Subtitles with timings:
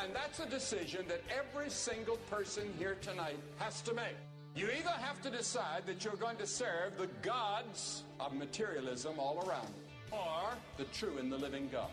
[0.00, 4.16] And that's a decision that every single person here tonight has to make.
[4.54, 9.38] You either have to decide that you're going to serve the gods of materialism all
[9.48, 11.90] around you, or the true and the living God.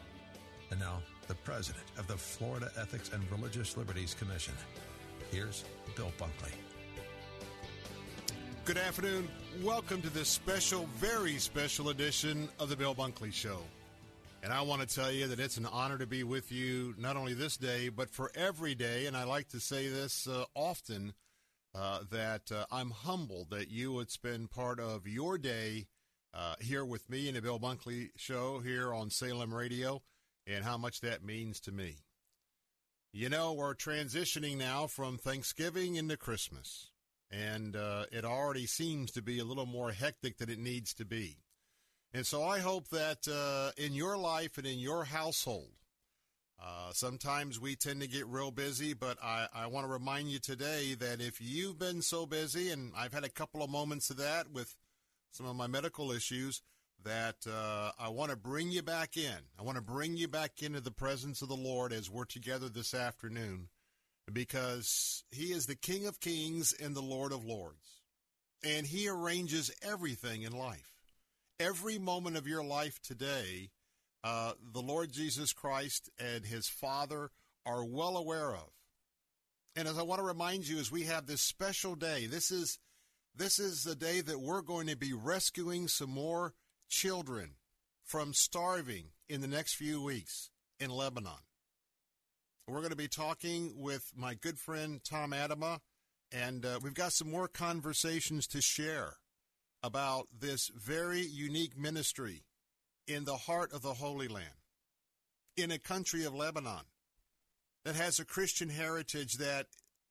[0.71, 4.53] And now, the president of the Florida Ethics and Religious Liberties Commission.
[5.31, 5.63] Here's
[5.95, 6.53] Bill Bunkley.
[8.65, 9.27] Good afternoon.
[9.63, 13.59] Welcome to this special, very special edition of the Bill Bunkley Show.
[14.41, 17.17] And I want to tell you that it's an honor to be with you not
[17.17, 19.05] only this day, but for every day.
[19.05, 21.13] And I like to say this uh, often
[21.75, 25.87] uh, that uh, I'm humbled that you would spend part of your day
[26.33, 30.01] uh, here with me in the Bill Bunkley Show here on Salem Radio
[30.47, 31.97] and how much that means to me.
[33.11, 36.91] You know, we're transitioning now from Thanksgiving into Christmas,
[37.31, 41.05] and uh, it already seems to be a little more hectic than it needs to
[41.05, 41.37] be.
[42.13, 45.71] And so I hope that uh, in your life and in your household,
[46.61, 50.39] uh, sometimes we tend to get real busy, but I, I want to remind you
[50.39, 54.17] today that if you've been so busy, and I've had a couple of moments of
[54.17, 54.75] that with
[55.31, 56.61] some of my medical issues,
[57.03, 59.37] that uh, I want to bring you back in.
[59.57, 62.67] I want to bring you back into the presence of the Lord as we're together
[62.67, 63.69] this afternoon
[64.31, 68.01] because He is the King of Kings and the Lord of Lords.
[68.63, 70.88] And He arranges everything in life.
[71.59, 73.71] Every moment of your life today,
[74.23, 77.31] uh, the Lord Jesus Christ and His Father
[77.65, 78.69] are well aware of.
[79.75, 82.79] And as I want to remind you, as we have this special day, this is
[83.35, 86.53] this is the day that we're going to be rescuing some more
[86.87, 87.55] children
[88.05, 91.43] from starving in the next few weeks in Lebanon.
[92.67, 95.79] We're going to be talking with my good friend Tom Atema,
[96.31, 99.17] and uh, we've got some more conversations to share
[99.83, 102.43] about this very unique ministry
[103.07, 104.47] in the heart of the Holy Land,
[105.57, 106.85] in a country of Lebanon
[107.85, 109.67] that has a Christian heritage that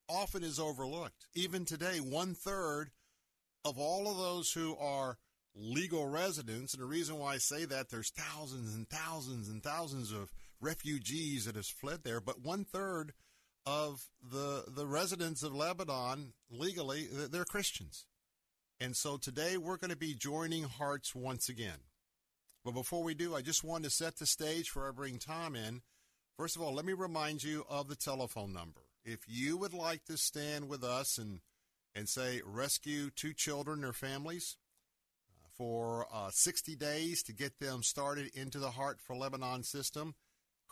[0.08, 1.26] often is overlooked.
[1.34, 2.90] Even today, one third
[3.64, 5.18] of all of those who are
[5.54, 6.74] legal residents.
[6.74, 11.44] And the reason why I say that, there's thousands and thousands and thousands of refugees
[11.44, 13.12] that have fled there, but one third
[13.66, 18.06] of the the residents of Lebanon legally they're Christians.
[18.80, 21.78] And so today we're going to be joining hearts once again.
[22.64, 25.56] But before we do, I just wanted to set the stage for I bring Tom
[25.56, 25.82] in.
[26.36, 28.82] First of all, let me remind you of the telephone number.
[29.04, 31.40] If you would like to stand with us and
[31.94, 34.56] and say rescue two children or families,
[35.58, 40.14] for uh, 60 days to get them started into the Heart for Lebanon system.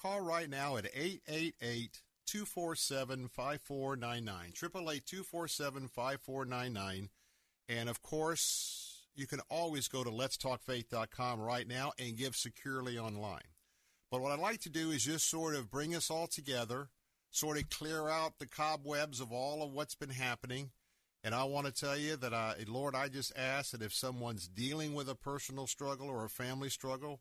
[0.00, 4.52] Call right now at 888 247 5499.
[4.54, 7.08] 888 247 5499.
[7.68, 13.48] And of course, you can always go to letstalkfaith.com right now and give securely online.
[14.10, 16.90] But what I'd like to do is just sort of bring us all together,
[17.30, 20.70] sort of clear out the cobwebs of all of what's been happening
[21.26, 24.46] and I want to tell you that, I, Lord, I just ask that if someone's
[24.46, 27.18] dealing with a personal struggle or a family struggle,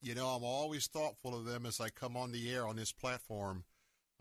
[0.00, 2.92] you know, I'm always thoughtful of them as I come on the air on this
[2.92, 3.64] platform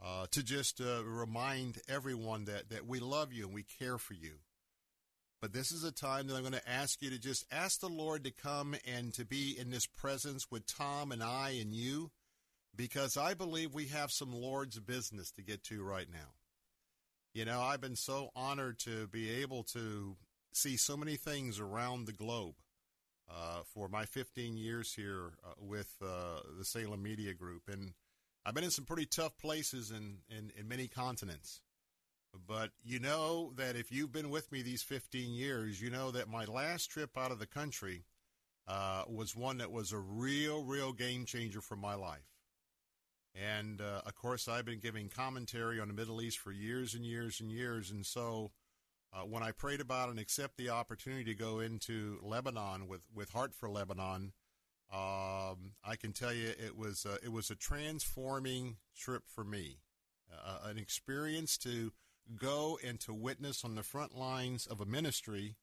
[0.03, 4.15] uh, to just uh, remind everyone that, that we love you and we care for
[4.15, 4.39] you.
[5.41, 7.89] But this is a time that I'm going to ask you to just ask the
[7.89, 12.11] Lord to come and to be in this presence with Tom and I and you,
[12.75, 16.35] because I believe we have some Lord's business to get to right now.
[17.33, 20.15] You know, I've been so honored to be able to
[20.53, 22.55] see so many things around the globe
[23.27, 27.63] uh, for my 15 years here uh, with uh, the Salem Media Group.
[27.67, 27.94] And
[28.45, 31.61] I've been in some pretty tough places in, in, in many continents.
[32.48, 36.30] But you know that if you've been with me these 15 years, you know that
[36.30, 38.06] my last trip out of the country
[38.68, 42.28] uh, was one that was a real, real game changer for my life.
[43.33, 47.06] And uh, of course, I've been giving commentary on the Middle East for years and
[47.06, 47.92] years and years.
[47.92, 48.51] And so
[49.13, 53.30] uh, when I prayed about and accept the opportunity to go into Lebanon with, with
[53.30, 54.33] Heart for Lebanon,
[54.92, 59.78] um, I can tell you it was uh, it was a transforming trip for me,
[60.30, 61.94] uh, an experience to
[62.36, 65.56] go and to witness on the front lines of a ministry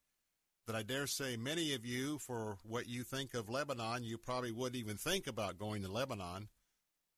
[0.66, 4.52] that I dare say many of you, for what you think of Lebanon, you probably
[4.52, 6.48] wouldn't even think about going to Lebanon.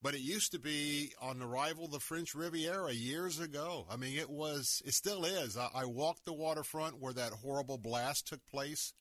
[0.03, 3.87] But it used to be on the rival the French Riviera years ago.
[3.91, 5.57] I mean, it was, it still is.
[5.57, 8.95] I, I walked the waterfront where that horrible blast took place,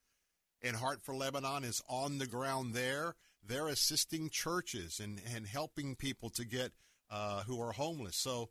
[0.62, 3.16] and Heart for Lebanon is on the ground there.
[3.46, 6.72] They're assisting churches and, and helping people to get
[7.10, 8.18] uh, who are homeless.
[8.18, 8.50] So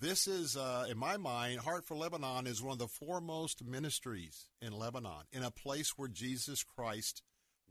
[0.00, 4.48] this is, uh, in my mind, Heart for Lebanon is one of the foremost ministries
[4.60, 7.22] in Lebanon, in a place where Jesus Christ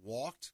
[0.03, 0.51] walked,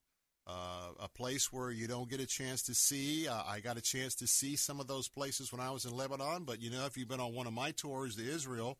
[0.48, 3.28] uh, a place where you don't get a chance to see.
[3.28, 5.96] Uh, I got a chance to see some of those places when I was in
[5.96, 8.78] Lebanon, but you know, if you've been on one of my tours to Israel,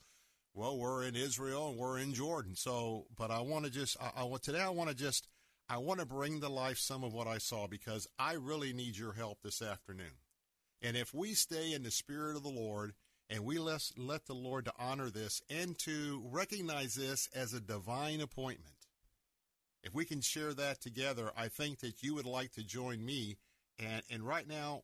[0.54, 2.56] well, we're in Israel and we're in Jordan.
[2.56, 5.28] So, but I want to just, I, today I want to just,
[5.68, 8.98] I want to bring to life some of what I saw because I really need
[8.98, 10.14] your help this afternoon.
[10.82, 12.94] And if we stay in the spirit of the Lord
[13.30, 17.60] and we let, let the Lord to honor this and to recognize this as a
[17.60, 18.76] divine appointment,
[19.84, 23.38] if we can share that together, I think that you would like to join me.
[23.80, 24.84] And, and right now,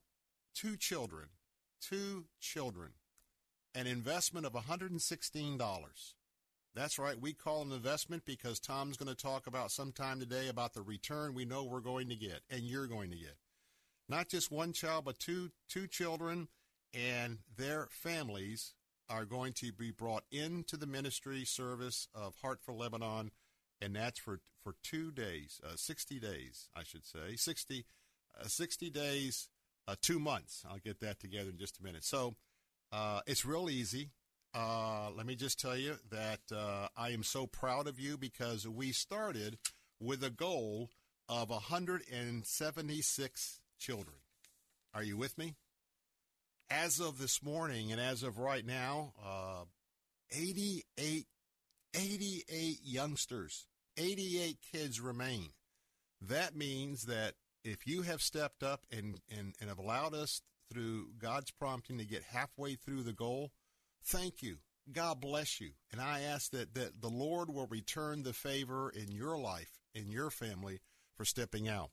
[0.53, 1.29] two children,
[1.81, 2.91] two children,
[3.73, 6.13] an investment of $116.
[6.73, 7.19] That's right.
[7.19, 11.33] We call an investment because Tom's going to talk about sometime today about the return
[11.33, 13.35] we know we're going to get and you're going to get.
[14.11, 16.49] Not just one child, but two two children
[16.93, 18.73] and their families
[19.09, 23.31] are going to be brought into the ministry service of Heart for Lebanon
[23.79, 27.85] and that's for for two days, uh, sixty days, I should say, 60,
[28.37, 29.47] uh, 60 days,
[29.87, 30.65] uh, two months.
[30.69, 32.03] I'll get that together in just a minute.
[32.03, 32.35] So
[32.91, 34.09] uh, it's real easy.
[34.53, 38.67] Uh, let me just tell you that uh, I am so proud of you because
[38.67, 39.57] we started
[40.01, 40.89] with a goal
[41.29, 44.15] of 176 children.
[44.93, 45.55] Are you with me?
[46.69, 49.63] As of this morning and as of right now, uh,
[50.31, 51.25] 88
[51.93, 53.65] 88 youngsters
[53.97, 55.49] 88 kids remain.
[56.21, 57.33] That means that
[57.63, 60.41] if you have stepped up and, and, and have allowed us
[60.71, 63.51] through God's prompting to get halfway through the goal,
[64.05, 64.57] thank you.
[64.91, 65.71] God bless you.
[65.91, 70.09] And I ask that, that the Lord will return the favor in your life, in
[70.09, 70.79] your family,
[71.15, 71.91] for stepping out.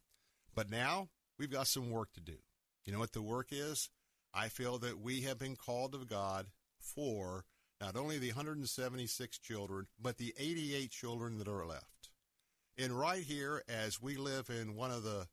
[0.55, 1.09] But now
[1.39, 2.37] we've got some work to do.
[2.85, 3.91] You know what the work is?
[4.35, 6.47] I feel that we have been called of God
[6.79, 7.45] for
[7.81, 12.11] not only the 176 children, but the 88 children that are left.
[12.77, 15.27] And right here, as we live in one of the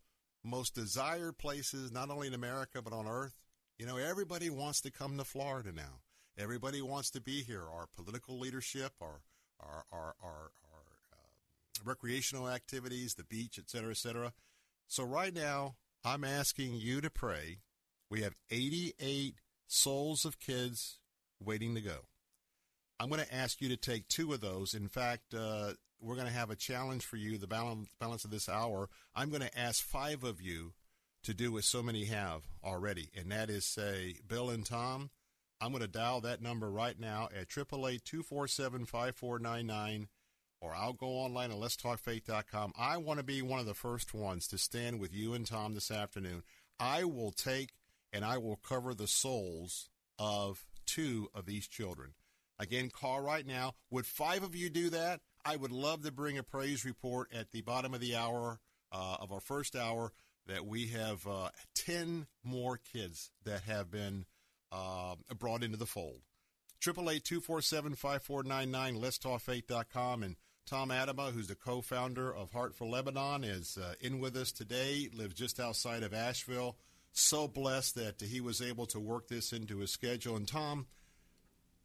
[0.43, 3.35] most desired places, not only in America, but on earth,
[3.77, 6.01] you know, everybody wants to come to Florida now.
[6.37, 7.63] Everybody wants to be here.
[7.63, 9.21] Our political leadership, our,
[9.59, 10.81] our, our, our, our
[11.13, 14.33] uh, recreational activities, the beach, et cetera, et cetera.
[14.87, 15.75] So right now,
[16.05, 17.57] I'm asking you to pray.
[18.11, 19.33] We have 88
[19.65, 20.99] souls of kids
[21.43, 22.01] waiting to go.
[22.99, 24.75] I'm going to ask you to take two of those.
[24.75, 28.29] In fact, uh, we're going to have a challenge for you, the balance, balance of
[28.29, 28.88] this hour.
[29.15, 30.74] I'm going to ask five of you
[31.24, 35.09] to do what so many have already, and that is say, Bill and Tom,
[35.59, 40.05] I'm going to dial that number right now at 888-247-5499,
[40.65, 42.74] or I'll go online at letstalkfaith.com.
[42.75, 45.75] I want to be one of the first ones to stand with you and Tom
[45.75, 46.41] this afternoon.
[46.79, 47.74] I will take
[48.12, 52.15] and I will cover the souls of two of these children.
[52.57, 53.74] Again, call right now.
[53.91, 55.22] Would five of you do that?
[55.45, 58.60] I would love to bring a praise report at the bottom of the hour
[58.91, 60.13] uh, of our first hour
[60.48, 64.25] that we have uh, 10 more kids that have been
[64.72, 66.22] uh, brought into the fold.
[66.81, 70.24] 888-247-5499, letstalkfaith.com.
[70.24, 74.51] And Tom Atema, who's the co-founder of Heart for Lebanon, is uh, in with us
[74.51, 76.75] today, lives just outside of Asheville.
[77.12, 80.36] So blessed that he was able to work this into his schedule.
[80.36, 80.88] And Tom,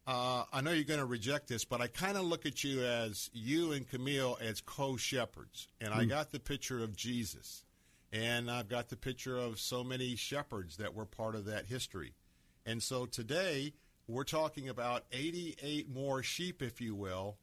[0.07, 2.83] uh, I know you're going to reject this, but I kind of look at you
[2.83, 5.67] as you and Camille as co shepherds.
[5.79, 6.09] And I hmm.
[6.09, 7.63] got the picture of Jesus.
[8.11, 12.13] And I've got the picture of so many shepherds that were part of that history.
[12.65, 13.73] And so today,
[14.07, 17.37] we're talking about 88 more sheep, if you will,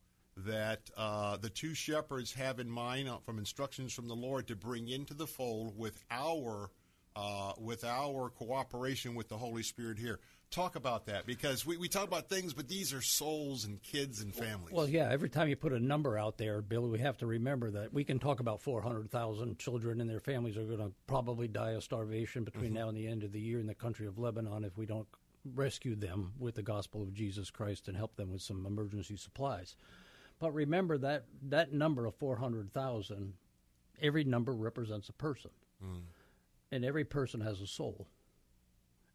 [0.47, 4.57] that uh, the two shepherds have in mind uh, from instructions from the Lord to
[4.57, 6.71] bring into the fold with our
[7.17, 10.21] uh, with our cooperation with the Holy Spirit here.
[10.51, 14.23] Talk about that because we, we talk about things, but these are souls and kids
[14.23, 14.73] and families.
[14.73, 17.73] Well, yeah, every time you put a number out there, Bill, we have to remember
[17.73, 21.73] that we can talk about 400,000 children and their families are going to probably die
[21.73, 22.75] of starvation between mm-hmm.
[22.75, 25.09] now and the end of the year in the country of Lebanon if we don't
[25.55, 29.77] rescue them with the gospel of Jesus Christ and help them with some emergency supplies.
[30.39, 33.33] But remember that that number of 400,000,
[34.01, 35.51] every number represents a person.
[35.85, 36.03] Mm.
[36.71, 38.07] And every person has a soul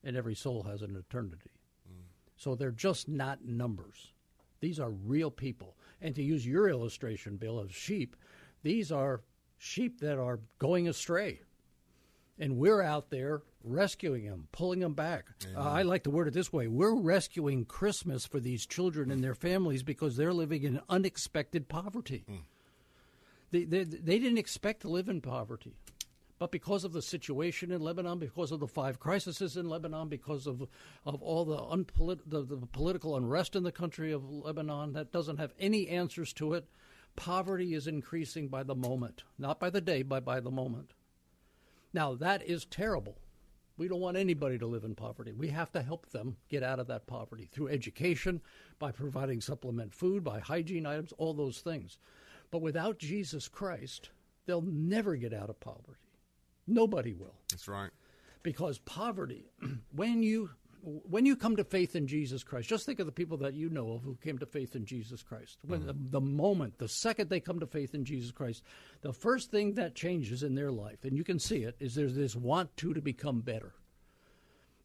[0.04, 1.52] and every soul has an eternity.
[1.90, 2.04] Mm.
[2.36, 4.12] So they're just not numbers.
[4.60, 5.78] These are real people.
[6.02, 8.16] And to use your illustration, Bill, of sheep,
[8.64, 9.22] these are
[9.58, 11.42] sheep that are going astray.
[12.40, 15.26] And we're out there rescuing them, pulling them back.
[15.56, 19.24] Uh, I like to word it this way we're rescuing Christmas for these children and
[19.24, 22.26] their families because they're living in unexpected poverty.
[22.30, 22.40] Mm.
[23.52, 25.76] They, they, they didn't expect to live in poverty.
[26.40, 30.46] But because of the situation in Lebanon, because of the five crises in Lebanon, because
[30.46, 30.68] of
[31.06, 35.38] of all the, unpolit- the, the political unrest in the country of Lebanon that doesn't
[35.38, 36.68] have any answers to it,
[37.16, 40.92] poverty is increasing by the moment, not by the day, but by the moment.
[41.94, 43.18] Now that is terrible.
[43.78, 45.32] We don't want anybody to live in poverty.
[45.32, 48.42] We have to help them get out of that poverty through education,
[48.78, 51.98] by providing supplement food, by hygiene items, all those things.
[52.52, 54.10] But without Jesus Christ,
[54.46, 56.02] they'll never get out of poverty.
[56.68, 57.34] Nobody will.
[57.50, 57.90] That's right.
[58.44, 59.46] Because poverty,
[59.96, 60.52] when you
[60.84, 63.70] when you come to faith in Jesus Christ, just think of the people that you
[63.70, 65.60] know of who came to faith in Jesus Christ.
[65.66, 65.88] When mm-hmm.
[65.88, 68.64] the, the, moment, the second they come to faith in Jesus Christ,
[69.02, 72.16] the first thing that changes in their life, and you can see it, is there's
[72.16, 73.74] this want to to become better.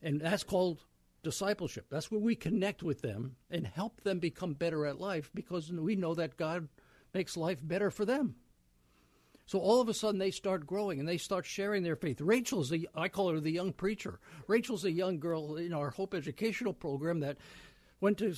[0.01, 0.85] And that's called
[1.25, 1.87] discipleship.
[1.91, 5.97] That's where we connect with them and help them become better at life because we
[5.97, 6.69] know that God
[7.13, 8.37] makes life better for them.
[9.49, 12.21] So all of a sudden they start growing and they start sharing their faith.
[12.21, 14.21] Rachel's a, I call her the young preacher.
[14.47, 17.39] Rachel's a young girl in our Hope Educational Program that
[17.99, 18.35] went to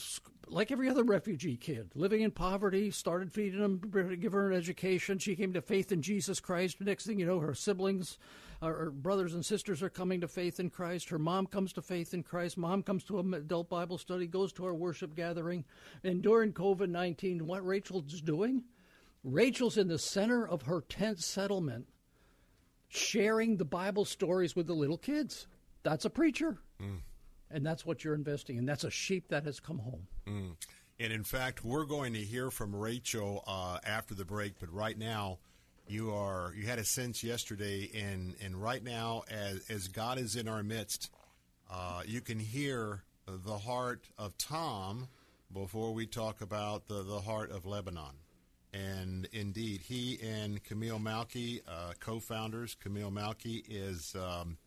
[0.47, 3.81] like every other refugee kid, living in poverty, started feeding them,
[4.21, 5.19] give her an education.
[5.19, 6.81] She came to faith in Jesus Christ.
[6.81, 8.17] Next thing you know, her siblings,
[8.63, 11.09] her brothers and sisters are coming to faith in Christ.
[11.09, 12.57] Her mom comes to faith in Christ.
[12.57, 15.65] Mom comes to an adult Bible study, goes to our worship gathering.
[16.05, 18.63] And during COVID 19, what Rachel's doing?
[19.23, 21.87] Rachel's in the center of her tent settlement,
[22.89, 25.47] sharing the Bible stories with the little kids.
[25.83, 26.59] That's a preacher.
[26.81, 27.01] Mm.
[27.51, 28.65] And that's what you're investing in.
[28.65, 30.07] That's a sheep that has come home.
[30.27, 30.57] Mm.
[31.01, 34.59] And in fact, we're going to hear from Rachel uh, after the break.
[34.59, 35.39] But right now,
[35.89, 40.37] you are you had a sense yesterday, and and right now, as as God is
[40.37, 41.11] in our midst,
[41.71, 45.09] uh, you can hear the heart of Tom
[45.53, 48.15] before we talk about the the heart of Lebanon.
[48.73, 52.77] And indeed, he and Camille Melki, uh, co-founders.
[52.81, 54.59] Camille Melki is um,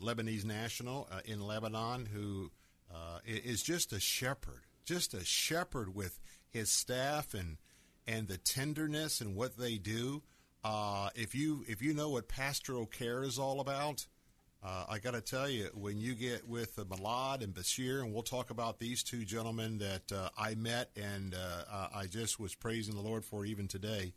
[0.00, 2.50] Lebanese national uh, in Lebanon, who
[2.94, 7.58] uh, is just a shepherd, just a shepherd with his staff and
[8.06, 10.22] and the tenderness and what they do.
[10.62, 14.06] Uh, if you if you know what pastoral care is all about,
[14.64, 18.12] uh, I got to tell you, when you get with uh, Malad and Bashir, and
[18.12, 22.54] we'll talk about these two gentlemen that uh, I met and uh, I just was
[22.54, 24.14] praising the Lord for even today.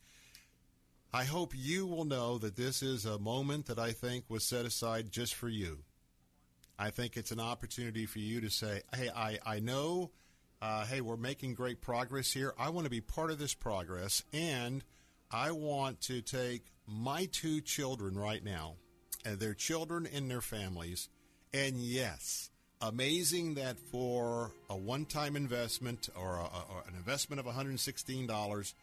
[1.13, 4.65] I hope you will know that this is a moment that I think was set
[4.65, 5.79] aside just for you.
[6.77, 10.11] I think it's an opportunity for you to say, hey, I, I know,
[10.61, 12.53] uh, hey, we're making great progress here.
[12.57, 14.83] I want to be part of this progress, and
[15.29, 18.75] I want to take my two children right now–
[19.35, 21.09] their children and their families.
[21.53, 22.49] And yes,
[22.81, 28.73] amazing that for a one time investment or, a, or an investment of $116,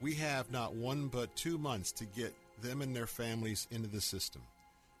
[0.00, 4.00] we have not one but two months to get them and their families into the
[4.00, 4.42] system.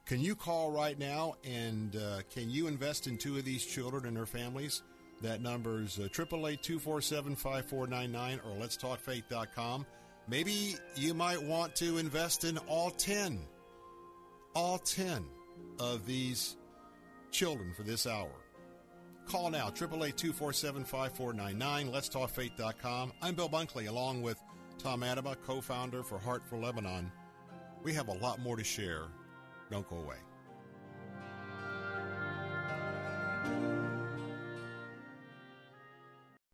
[0.06, 4.06] Can you call right now and uh, can you invest in two of these children
[4.06, 4.82] and their families?
[5.22, 9.86] That number is 888 247 5499 or letstalkfaith.com.
[10.28, 13.38] Maybe you might want to invest in all 10
[14.54, 15.26] all 10
[15.78, 16.56] of these
[17.30, 18.32] children for this hour.
[19.26, 23.12] Call now, 888-247-5499, letstalkfaith.com.
[23.22, 24.38] I'm Bill Bunkley, along with
[24.78, 27.12] Tom Atema, co-founder for Heart for Lebanon.
[27.82, 29.04] We have a lot more to share.
[29.70, 30.16] Don't go away.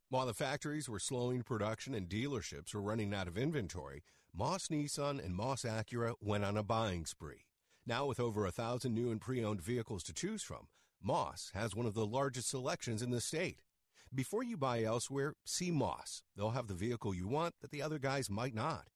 [0.09, 5.25] While the factories were slowing production and dealerships were running out of inventory, Moss Nissan
[5.25, 7.46] and Moss Acura went on a buying spree.
[7.89, 10.67] Now, with over a thousand new and pre owned vehicles to choose from,
[11.01, 13.59] Moss has one of the largest selections in the state.
[14.13, 16.25] Before you buy elsewhere, see Moss.
[16.37, 18.87] They'll have the vehicle you want that the other guys might not.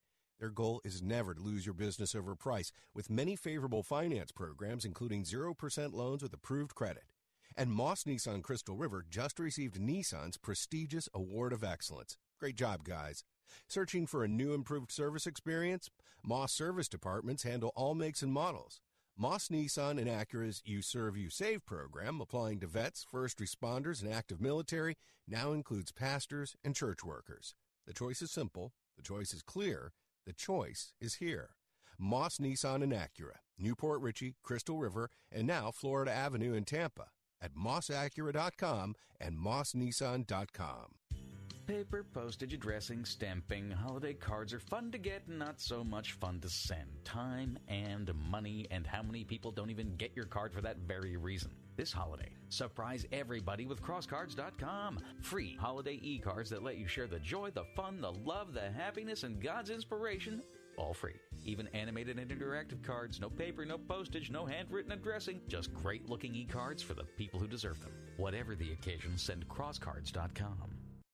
[0.40, 4.84] Their goal is never to lose your business over price, with many favorable finance programs,
[4.84, 7.04] including 0% loans with approved credit.
[7.56, 12.16] And Moss Nissan Crystal River just received Nissan's prestigious Award of Excellence.
[12.40, 13.22] Great job, guys.
[13.68, 15.90] Searching for a new improved service experience?
[16.24, 18.80] Moss service departments handle all makes and models.
[19.16, 24.12] Moss Nissan and Acura's You Serve, You Save program, applying to vets, first responders, and
[24.12, 24.96] active military,
[25.28, 27.54] now includes pastors and church workers.
[27.86, 29.92] The choice is simple, the choice is clear,
[30.26, 31.50] the choice is here.
[31.98, 37.08] Moss Nissan and Acura, New Port Richey, Crystal River, and now Florida Avenue in Tampa
[37.42, 40.94] at mossacura.com and mossnissan.com.
[41.70, 46.48] Paper, postage, addressing, stamping, holiday cards are fun to get not so much fun to
[46.48, 46.88] send.
[47.04, 51.16] Time and money, and how many people don't even get your card for that very
[51.16, 51.52] reason.
[51.76, 54.98] This holiday, surprise everybody with crosscards.com.
[55.22, 58.72] Free holiday e cards that let you share the joy, the fun, the love, the
[58.72, 60.42] happiness, and God's inspiration
[60.76, 61.14] all free.
[61.44, 66.34] Even animated and interactive cards, no paper, no postage, no handwritten addressing, just great looking
[66.34, 67.92] e cards for the people who deserve them.
[68.16, 70.79] Whatever the occasion, send crosscards.com.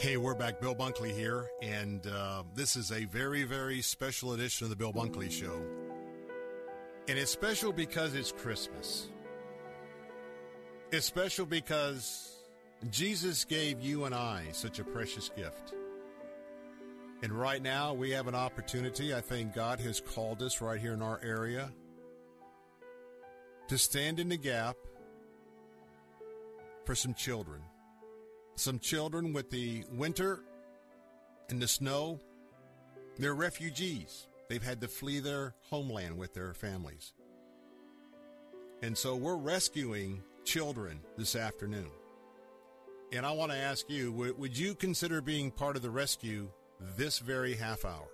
[0.00, 0.62] Hey, we're back.
[0.62, 4.94] Bill Bunkley here, and uh, this is a very, very special edition of the Bill
[4.94, 5.62] Bunkley Show.
[7.06, 9.10] And it's special because it's Christmas.
[10.90, 12.34] It's special because
[12.90, 15.74] Jesus gave you and I such a precious gift.
[17.22, 19.14] And right now, we have an opportunity.
[19.14, 21.70] I think God has called us right here in our area
[23.68, 24.78] to stand in the gap
[26.86, 27.60] for some children
[28.56, 30.40] some children with the winter
[31.48, 32.20] and the snow.
[33.18, 34.28] They're refugees.
[34.48, 37.12] They've had to flee their homeland with their families.
[38.82, 41.90] And so we're rescuing children this afternoon.
[43.12, 46.48] And I want to ask you would, you consider being part of the rescue
[46.96, 48.08] this very half hour?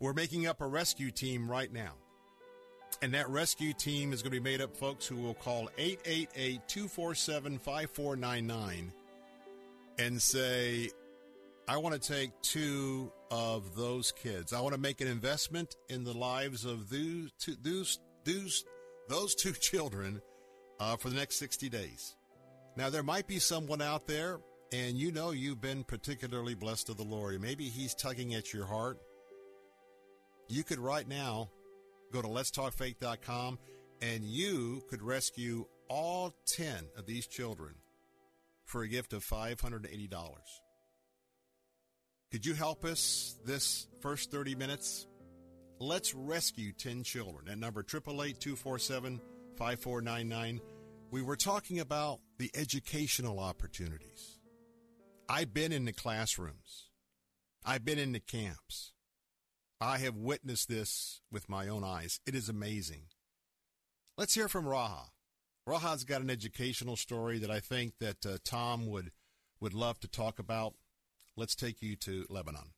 [0.00, 1.94] We're making up a rescue team right now.
[3.00, 6.60] And that rescue team is going to be made up folks who will call 888
[6.66, 8.92] 247 5499
[9.98, 10.90] and say,
[11.68, 14.52] I want to take two of those kids.
[14.52, 18.64] I want to make an investment in the lives of those two, those, those,
[19.08, 20.20] those two children
[20.80, 22.16] uh, for the next 60 days.
[22.76, 24.40] Now, there might be someone out there,
[24.72, 27.40] and you know you've been particularly blessed of the Lord.
[27.40, 28.98] Maybe He's tugging at your heart.
[30.48, 31.50] You could right now
[32.12, 33.58] Go to letstalkfaith.com
[34.00, 37.74] and you could rescue all 10 of these children
[38.64, 40.34] for a gift of $580.
[42.30, 45.06] Could you help us this first 30 minutes?
[45.80, 50.60] Let's rescue 10 children at number 888-247-5499.
[51.10, 54.38] We were talking about the educational opportunities.
[55.28, 56.90] I've been in the classrooms.
[57.64, 58.92] I've been in the camps.
[59.80, 62.18] I have witnessed this with my own eyes.
[62.26, 63.02] It is amazing.
[64.16, 65.10] Let's hear from Raha.
[65.68, 69.12] Raha's got an educational story that I think that uh, Tom would
[69.60, 70.74] would love to talk about.
[71.36, 72.72] Let's take you to Lebanon.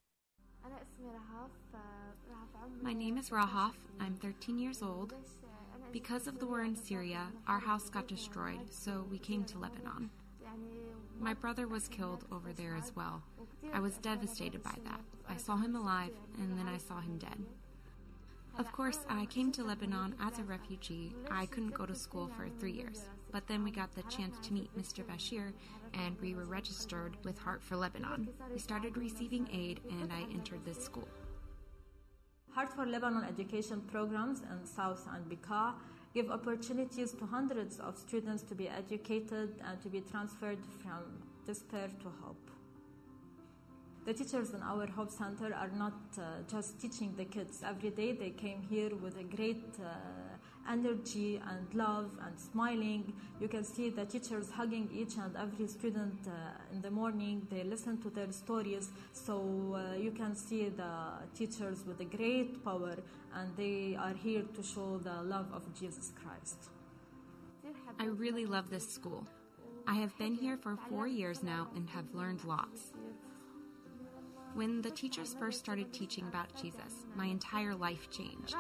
[2.83, 3.75] My name is Rahaf.
[3.99, 5.15] I'm 13 years old.
[5.93, 10.11] Because of the war in Syria, our house got destroyed, so we came to Lebanon.
[11.21, 13.23] My brother was killed over there as well.
[13.75, 15.01] I was devastated by that.
[15.29, 17.45] I saw him alive, and then I saw him dead.
[18.59, 21.15] Of course, I came to Lebanon as a refugee.
[21.31, 23.03] I couldn't go to school for three years.
[23.33, 25.05] But then we got the chance to meet Mr.
[25.05, 25.53] Bashir,
[25.93, 28.29] and we were registered with Heart for Lebanon.
[28.51, 31.09] We started receiving aid, and I entered this school.
[32.53, 35.75] Heart for Lebanon education programs in South and Bekaa
[36.15, 41.03] give opportunities to hundreds of students to be educated and to be transferred from
[41.47, 42.51] despair to hope.
[44.07, 48.13] The teachers in our Hope Center are not uh, just teaching the kids every day.
[48.13, 50.30] They came here with a great uh,
[50.69, 53.13] energy and love and smiling.
[53.41, 56.31] You can see the teachers hugging each and every student uh,
[56.73, 57.47] in the morning.
[57.51, 58.91] They listen to their stories.
[59.13, 59.35] So
[59.75, 60.93] uh, you can see the
[61.35, 62.97] teachers with a great power
[63.35, 66.71] and they are here to show the love of Jesus Christ.
[67.99, 69.27] I really love this school.
[69.87, 72.93] I have been here for four years now and have learned lots.
[74.55, 78.57] When the teachers first started teaching about Jesus, my entire life changed.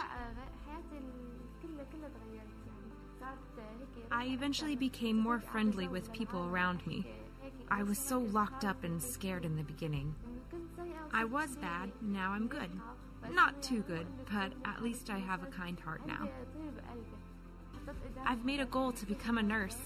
[4.12, 7.06] I eventually became more friendly with people around me.
[7.70, 10.14] I was so locked up and scared in the beginning.
[11.12, 12.70] I was bad, now I'm good.
[13.32, 16.28] Not too good, but at least I have a kind heart now.
[18.26, 19.76] I've made a goal to become a nurse.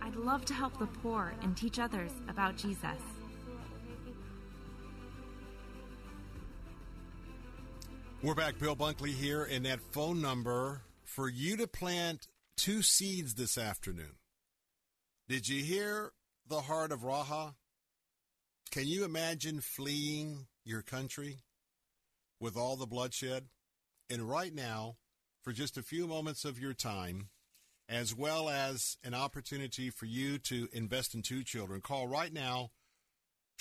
[0.00, 3.00] I'd love to help the poor and teach others about Jesus.
[8.22, 13.34] We're back, Bill Bunkley here, and that phone number for you to plant two seeds
[13.34, 14.16] this afternoon.
[15.28, 16.12] Did you hear
[16.48, 17.54] the heart of Raha?
[18.70, 21.38] Can you imagine fleeing your country
[22.40, 23.46] with all the bloodshed?
[24.10, 24.96] And right now,
[25.42, 27.28] for just a few moments of your time,
[27.88, 32.70] as well as an opportunity for you to invest in two children, call right now.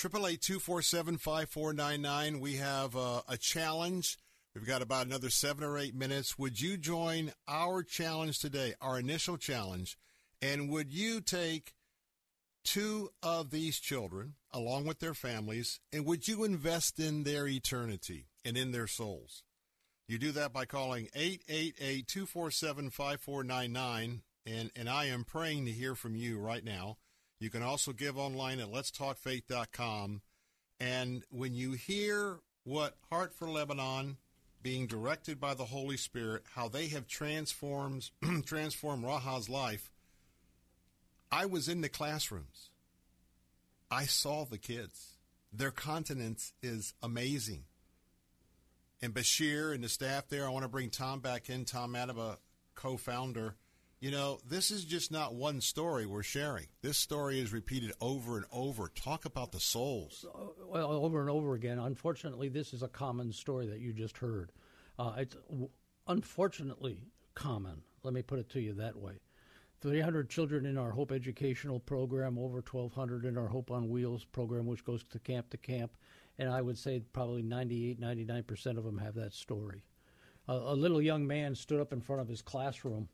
[0.04, 4.18] 888 We have a, a challenge
[4.54, 6.38] We've got about another seven or eight minutes.
[6.38, 9.98] Would you join our challenge today, our initial challenge?
[10.42, 11.74] And would you take
[12.66, 18.28] two of these children along with their families and would you invest in their eternity
[18.44, 19.44] and in their souls?
[20.08, 24.22] You do that by calling 888 247 5499.
[24.46, 26.98] And, I am praying to hear from you right now.
[27.40, 30.22] You can also give online at letstalkfaith.com.
[30.80, 34.18] And when you hear what Heart for Lebanon
[34.64, 38.10] being directed by the Holy Spirit, how they have transformed
[38.46, 39.92] transformed Raha's life.
[41.32, 42.70] I was in the classrooms.
[43.90, 45.18] I saw the kids.
[45.54, 47.66] Their continence is amazing.
[49.02, 52.38] And Bashir and the staff there, I want to bring Tom back in, Tom Atema,
[52.76, 53.56] co-founder.
[54.02, 56.66] You know, this is just not one story we're sharing.
[56.82, 58.88] This story is repeated over and over.
[58.88, 60.26] Talk about the souls.
[60.68, 61.78] Well, over and over again.
[61.78, 64.52] Unfortunately, this is a common story that you just heard.
[64.98, 65.36] Uh, it's
[66.08, 67.04] unfortunately
[67.36, 67.84] common.
[68.02, 69.20] Let me put it to you that way.
[69.82, 74.66] 300 children in our Hope Educational Program, over 1,200 in our Hope on Wheels program,
[74.66, 75.96] which goes to camp to camp.
[76.40, 79.84] And I would say probably 98, 99% of them have that story.
[80.50, 83.08] Uh, a little young man stood up in front of his classroom,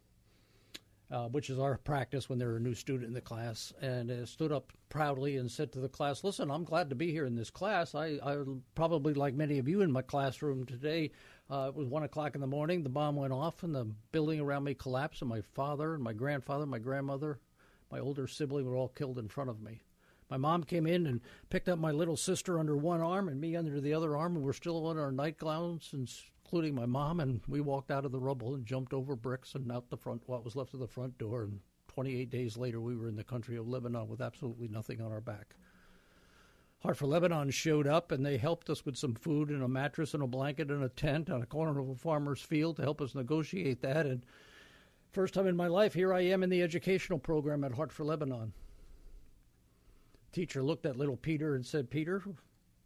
[1.09, 4.25] uh, which is our practice when they're a new student in the class, and uh,
[4.25, 7.35] stood up proudly and said to the class, Listen, I'm glad to be here in
[7.35, 7.95] this class.
[7.95, 8.37] I, I
[8.75, 11.11] probably, like many of you in my classroom today,
[11.49, 12.83] uh, it was one o'clock in the morning.
[12.83, 15.21] The bomb went off, and the building around me collapsed.
[15.21, 17.39] And my father, and my grandfather, my grandmother,
[17.91, 19.83] my older sibling were all killed in front of me.
[20.29, 23.55] My mom came in and picked up my little sister under one arm and me
[23.55, 25.93] under the other arm, and we're still in our nightgowns,
[26.47, 27.19] including my mom.
[27.19, 30.21] And we walked out of the rubble and jumped over bricks and out the front,
[30.27, 31.43] what was left of the front door.
[31.43, 35.11] And 28 days later, we were in the country of Lebanon with absolutely nothing on
[35.11, 35.55] our back.
[36.83, 40.13] Heart for Lebanon showed up and they helped us with some food and a mattress
[40.13, 43.01] and a blanket and a tent on a corner of a farmer's field to help
[43.01, 44.05] us negotiate that.
[44.05, 44.23] And
[45.11, 48.05] first time in my life, here I am in the educational program at Heart for
[48.05, 48.53] Lebanon.
[50.31, 52.21] Teacher looked at little Peter and said, Peter,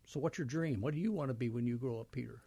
[0.06, 0.82] so what's your dream?
[0.82, 2.41] What do you want to be when you grow up, Peter?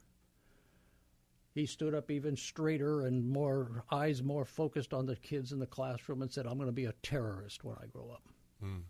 [1.55, 5.67] He stood up even straighter and more eyes more focused on the kids in the
[5.67, 8.23] classroom and said, I'm going to be a terrorist when I grow up.
[8.63, 8.83] Mm.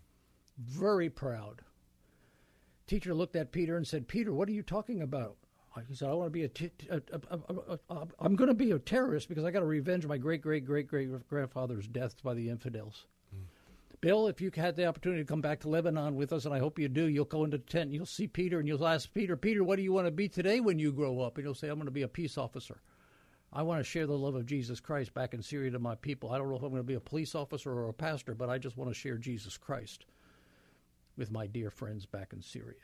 [0.57, 1.61] Very proud
[2.87, 5.37] teacher looked at Peter and said, Peter, what are you talking about?
[5.89, 6.47] He said, I want to be a.
[6.47, 9.65] T- a, a, a, a I'm going to be a terrorist because I got to
[9.65, 13.07] revenge my great great great great grandfather's death by the infidels.
[14.01, 16.59] Bill, if you had the opportunity to come back to Lebanon with us, and I
[16.59, 19.13] hope you do, you'll go into the tent and you'll see Peter and you'll ask
[19.13, 21.37] Peter, Peter, what do you want to be today when you grow up?
[21.37, 22.81] And he'll say, I'm going to be a peace officer.
[23.53, 26.31] I want to share the love of Jesus Christ back in Syria to my people.
[26.31, 28.49] I don't know if I'm going to be a police officer or a pastor, but
[28.49, 30.05] I just want to share Jesus Christ
[31.17, 32.75] with my dear friends back in Syria.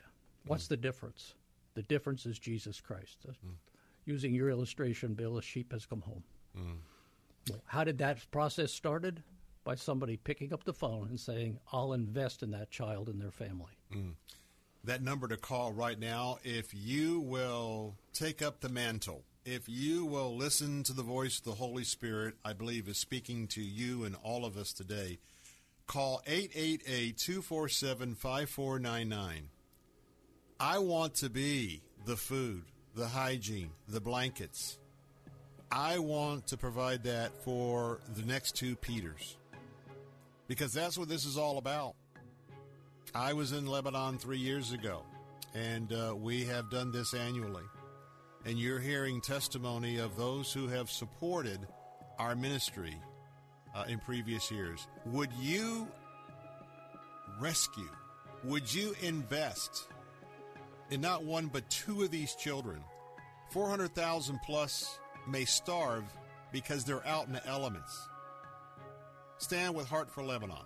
[0.46, 0.70] What's mm.
[0.70, 1.34] the difference?
[1.74, 3.18] The difference is Jesus Christ.
[3.28, 3.54] Uh, mm.
[4.06, 6.24] Using your illustration, Bill, a sheep has come home.
[6.58, 7.54] Mm.
[7.66, 9.22] How did that process started?
[9.64, 13.30] By somebody picking up the phone and saying, "I'll invest in that child and their
[13.30, 14.14] family." Mm.
[14.84, 20.04] That number to call right now, if you will take up the mantle, if you
[20.04, 24.04] will listen to the voice of the Holy Spirit, I believe is speaking to you
[24.04, 25.18] and all of us today.
[25.86, 29.48] Call 888 247 5499.
[30.58, 34.78] I want to be the food, the hygiene, the blankets.
[35.70, 39.36] I want to provide that for the next two Peters
[40.52, 41.94] because that's what this is all about.
[43.14, 45.00] I was in Lebanon three years ago,
[45.54, 47.64] and uh, we have done this annually.
[48.44, 51.66] And you're hearing testimony of those who have supported
[52.18, 52.94] our ministry
[53.74, 54.86] uh, in previous years.
[55.06, 55.88] Would you
[57.40, 57.88] rescue?
[58.44, 59.88] Would you invest
[60.90, 62.84] in not one but two of these children?
[63.52, 66.04] 400,000 plus may starve
[66.52, 68.06] because they're out in the elements.
[69.42, 70.64] Stand with Heart for Lebanon.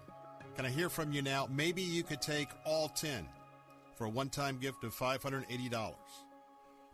[0.55, 1.49] Can I hear from you now?
[1.51, 3.27] Maybe you could take all 10
[3.95, 5.49] for a one time gift of $580.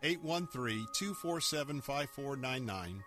[0.01, 3.03] 813 247 5499.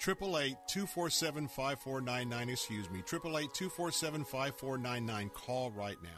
[0.00, 3.00] 888 247 5499, excuse me.
[3.00, 5.30] 888 247 5499.
[5.30, 6.08] Call right now.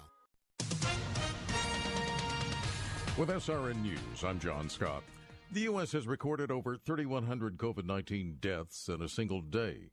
[3.17, 5.03] With SRN News, I'm John Scott.
[5.51, 5.93] The U.S.
[5.93, 9.91] has recorded over 3,100 COVID 19 deaths in a single day.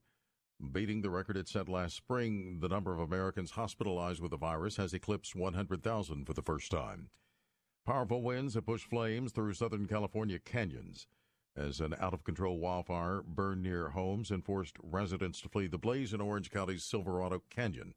[0.59, 4.75] Beating the record it set last spring, the number of Americans hospitalized with the virus
[4.75, 7.09] has eclipsed 100,000 for the first time.
[7.85, 11.07] Powerful winds have pushed flames through Southern California canyons
[11.55, 15.67] as an out of control wildfire burned near homes and forced residents to flee.
[15.67, 17.93] The blaze in Orange County's Silverado Canyon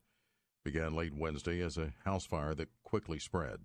[0.65, 3.59] began late Wednesday as a house fire that quickly spread.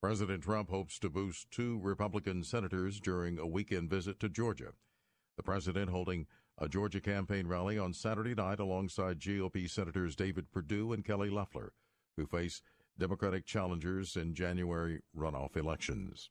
[0.00, 4.72] President Trump hopes to boost two Republican senators during a weekend visit to Georgia.
[5.36, 6.26] The president holding
[6.60, 11.72] a Georgia campaign rally on Saturday night alongside GOP Senators David Perdue and Kelly Loeffler,
[12.16, 12.62] who face
[12.98, 16.30] Democratic challengers in January runoff elections.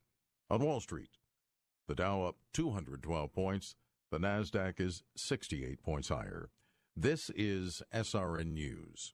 [0.49, 1.11] On Wall Street,
[1.87, 3.75] the Dow up 212 points,
[4.11, 6.49] the Nasdaq is 68 points higher.
[6.95, 9.13] This is SRN News.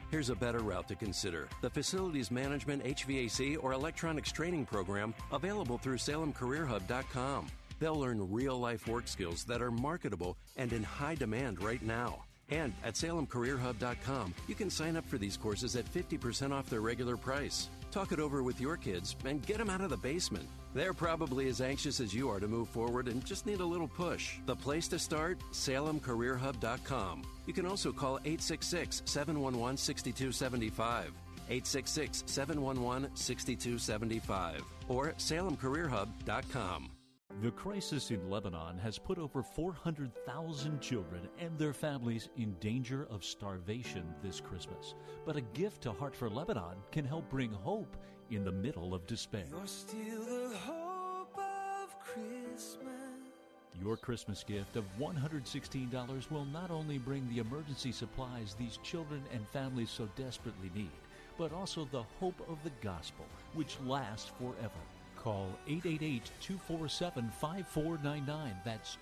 [0.11, 5.77] Here's a better route to consider the Facilities Management, HVAC, or Electronics Training Program available
[5.77, 7.47] through SalemCareerHub.com.
[7.79, 12.25] They'll learn real life work skills that are marketable and in high demand right now.
[12.49, 17.15] And at SalemCareerHub.com, you can sign up for these courses at 50% off their regular
[17.15, 17.69] price.
[17.91, 20.47] Talk it over with your kids and get them out of the basement.
[20.73, 23.89] They're probably as anxious as you are to move forward and just need a little
[23.89, 24.37] push.
[24.45, 25.39] The place to start?
[25.51, 27.23] SalemCareerHub.com.
[27.45, 31.11] You can also call 866 711 6275.
[31.49, 37.00] 866 711 6275 or SalemCareerHub.com.
[37.41, 43.25] The crisis in Lebanon has put over 400,000 children and their families in danger of
[43.25, 44.93] starvation this Christmas.
[45.25, 47.97] But a gift to Heart for Lebanon can help bring hope
[48.29, 49.45] in the middle of despair.
[53.81, 59.47] Your Christmas gift of $116 will not only bring the emergency supplies these children and
[59.47, 60.91] families so desperately need,
[61.39, 63.25] but also the hope of the gospel,
[63.55, 64.83] which lasts forever.
[65.21, 68.53] Call 888-247-5499.
[68.65, 68.97] That's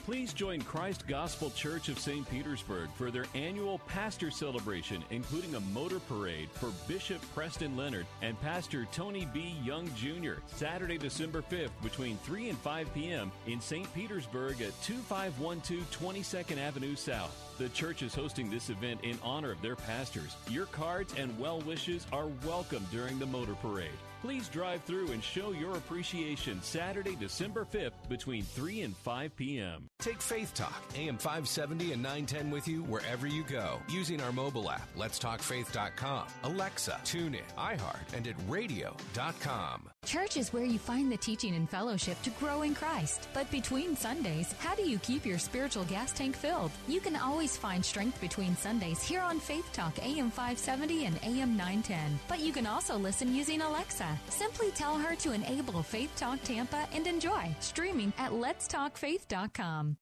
[0.05, 2.29] Please join Christ Gospel Church of St.
[2.29, 8.39] Petersburg for their annual pastor celebration, including a motor parade for Bishop Preston Leonard and
[8.39, 9.57] Pastor Tony B.
[9.61, 13.29] Young Jr., Saturday, December 5th between 3 and 5 p.m.
[13.45, 13.93] in St.
[13.93, 17.35] Petersburg at 2512 22nd Avenue South.
[17.57, 20.37] The church is hosting this event in honor of their pastors.
[20.49, 23.89] Your cards and well wishes are welcome during the motor parade.
[24.21, 29.89] Please drive through and show your appreciation Saturday, December 5th between 3 and 5 p.m.
[29.99, 34.71] Take Faith Talk, AM 570 and 910 with you wherever you go using our mobile
[34.71, 39.89] app, letstalkfaith.com, Alexa, TuneIn, iHeart, and at radio.com.
[40.05, 43.27] Church is where you find the teaching and fellowship to grow in Christ.
[43.33, 46.71] But between Sundays, how do you keep your spiritual gas tank filled?
[46.87, 51.57] You can always find strength between Sundays here on Faith Talk, AM 570 and AM
[51.57, 52.19] 910.
[52.27, 54.06] But you can also listen using Alexa.
[54.29, 59.97] Simply tell her to enable Faith Talk Tampa and enjoy streaming at letstalkfaith.com.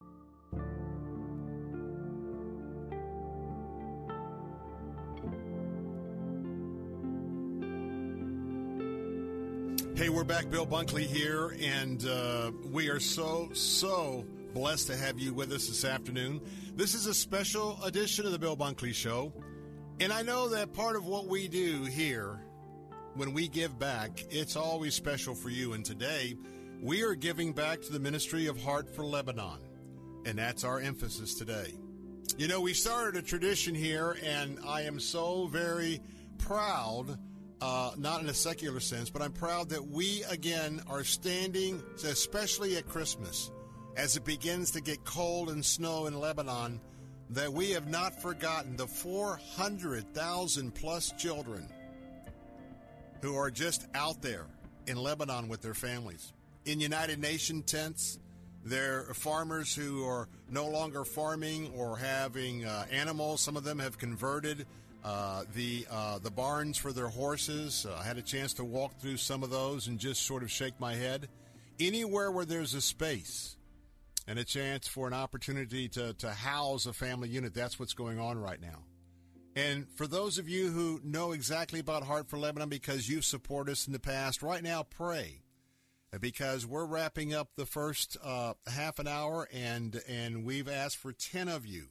[9.96, 10.50] Hey, we're back.
[10.50, 15.68] Bill Bunkley here, and uh, we are so, so blessed to have you with us
[15.68, 16.42] this afternoon.
[16.76, 19.32] This is a special edition of the Bill Bunkley Show,
[20.02, 22.45] and I know that part of what we do here
[23.16, 25.74] when we give back, it's always special for you.
[25.74, 26.36] And today,
[26.82, 29.60] we are giving back to the ministry of Heart for Lebanon.
[30.26, 31.74] And that's our emphasis today.
[32.38, 36.02] You know, we started a tradition here, and I am so very
[36.38, 37.18] proud,
[37.62, 42.76] uh, not in a secular sense, but I'm proud that we again are standing, especially
[42.76, 43.52] at Christmas,
[43.96, 46.82] as it begins to get cold and snow in Lebanon,
[47.30, 51.70] that we have not forgotten the 400,000 plus children
[53.26, 54.46] who are just out there
[54.86, 56.32] in Lebanon with their families.
[56.66, 58.20] In United Nation tents,
[58.64, 63.42] there are farmers who are no longer farming or having uh, animals.
[63.42, 64.68] Some of them have converted
[65.04, 67.88] uh, the uh, the barns for their horses.
[67.90, 70.52] Uh, I had a chance to walk through some of those and just sort of
[70.52, 71.28] shake my head.
[71.80, 73.58] Anywhere where there's a space
[74.28, 78.20] and a chance for an opportunity to, to house a family unit, that's what's going
[78.20, 78.84] on right now.
[79.56, 83.72] And for those of you who know exactly about Heart for Lebanon because you've supported
[83.72, 85.42] us in the past, right now pray.
[86.20, 91.12] Because we're wrapping up the first uh, half an hour and and we've asked for
[91.12, 91.90] 10 of you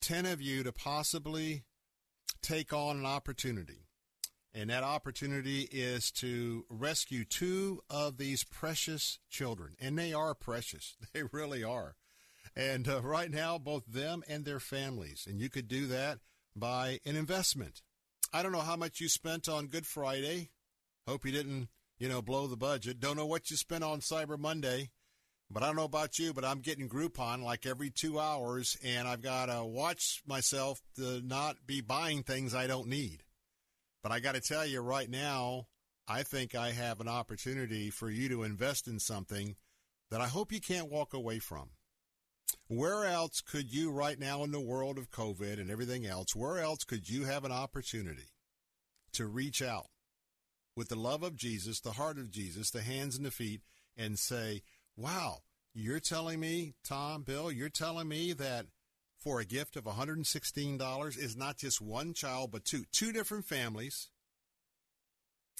[0.00, 1.64] 10 of you to possibly
[2.42, 3.86] take on an opportunity.
[4.54, 9.74] And that opportunity is to rescue two of these precious children.
[9.80, 10.96] And they are precious.
[11.12, 11.96] They really are.
[12.54, 15.26] And uh, right now both them and their families.
[15.28, 16.18] And you could do that
[16.56, 17.82] by an investment
[18.32, 20.50] i don't know how much you spent on good friday
[21.06, 23.00] hope you didn't you know, blow the budget.
[23.00, 24.90] Don't know what you spent on Cyber Monday,
[25.50, 29.08] but I don't know about you, but I'm getting Groupon like every two hours, and
[29.08, 33.22] I've got to watch myself to not be buying things I don't need.
[34.02, 35.66] But I got to tell you right now,
[36.08, 39.56] I think I have an opportunity for you to invest in something
[40.10, 41.70] that I hope you can't walk away from.
[42.68, 46.58] Where else could you, right now in the world of COVID and everything else, where
[46.58, 48.30] else could you have an opportunity
[49.12, 49.86] to reach out
[50.74, 53.62] with the love of Jesus, the heart of Jesus, the hands and the feet,
[53.96, 54.62] and say,
[54.96, 55.38] wow,
[55.74, 58.66] you're telling me, Tom, Bill, you're telling me that
[59.18, 64.10] for a gift of $116 is not just one child, but two, two different families,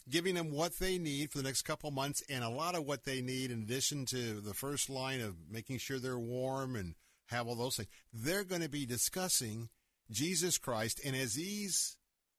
[0.09, 3.05] giving them what they need for the next couple months and a lot of what
[3.05, 6.95] they need in addition to the first line of making sure they're warm and
[7.27, 7.89] have all those things.
[8.13, 9.69] They're going to be discussing
[10.11, 11.01] Jesus Christ.
[11.05, 11.97] And as these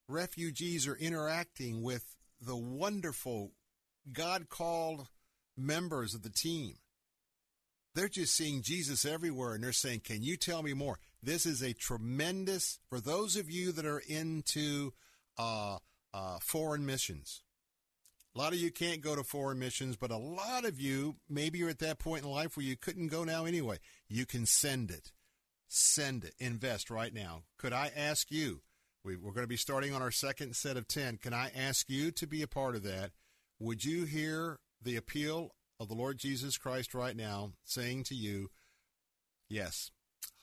[0.07, 3.51] refugees are interacting with the wonderful
[4.11, 5.07] God called
[5.57, 6.75] members of the team.
[7.95, 10.99] They're just seeing Jesus everywhere and they're saying, Can you tell me more?
[11.21, 14.93] This is a tremendous, for those of you that are into
[15.37, 15.77] uh,
[16.13, 17.41] uh, foreign missions.
[18.37, 21.57] A lot of you can't go to foreign missions, but a lot of you, maybe
[21.57, 23.79] you're at that point in life where you couldn't go now anyway.
[24.07, 25.11] You can send it.
[25.67, 26.35] Send it.
[26.37, 27.41] Invest right now.
[27.57, 28.61] Could I ask you,
[29.03, 31.17] we, are going to be starting on our second set of 10.
[31.17, 33.09] Can I ask you to be a part of that?
[33.59, 38.51] Would you hear the appeal of the Lord Jesus Christ right now saying to you,
[39.49, 39.89] yes,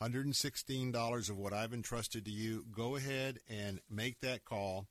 [0.02, 4.88] $116 of what I've entrusted to you, go ahead and make that call.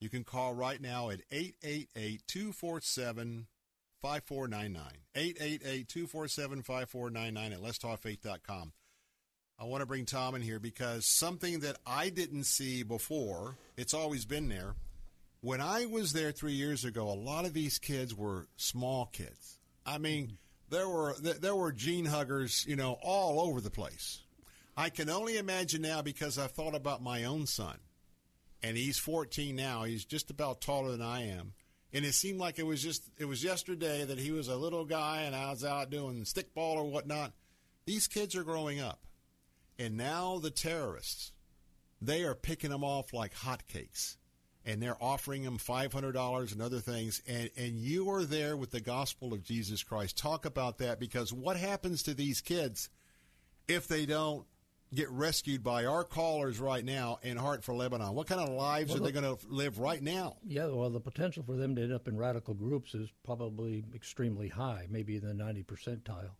[0.00, 3.46] You can call right now at 888 247
[4.00, 4.92] 5499.
[5.14, 8.72] 888 247 5499 at letstalkfaith.com.
[9.58, 13.92] I want to bring Tom in here because something that I didn't see before, it's
[13.92, 14.74] always been there.
[15.42, 19.58] When I was there three years ago, a lot of these kids were small kids.
[19.84, 20.38] I mean,
[20.70, 24.20] there were there were gene huggers, you know, all over the place.
[24.76, 27.76] I can only imagine now because I've thought about my own son,
[28.62, 29.84] and he's 14 now.
[29.84, 31.54] He's just about taller than I am,
[31.92, 34.84] and it seemed like it was just it was yesterday that he was a little
[34.84, 37.32] guy and I was out doing stickball or whatnot.
[37.86, 39.06] These kids are growing up
[39.80, 41.32] and now the terrorists,
[42.02, 44.16] they are picking them off like hotcakes.
[44.62, 47.22] And they're offering them $500 and other things.
[47.26, 50.18] And, and you are there with the gospel of Jesus Christ.
[50.18, 52.90] Talk about that because what happens to these kids
[53.68, 54.44] if they don't
[54.94, 58.14] get rescued by our callers right now in Heart for Lebanon?
[58.14, 60.36] What kind of lives well, are they going to live right now?
[60.46, 64.48] Yeah, well, the potential for them to end up in radical groups is probably extremely
[64.48, 66.30] high, maybe in the 90 percentile.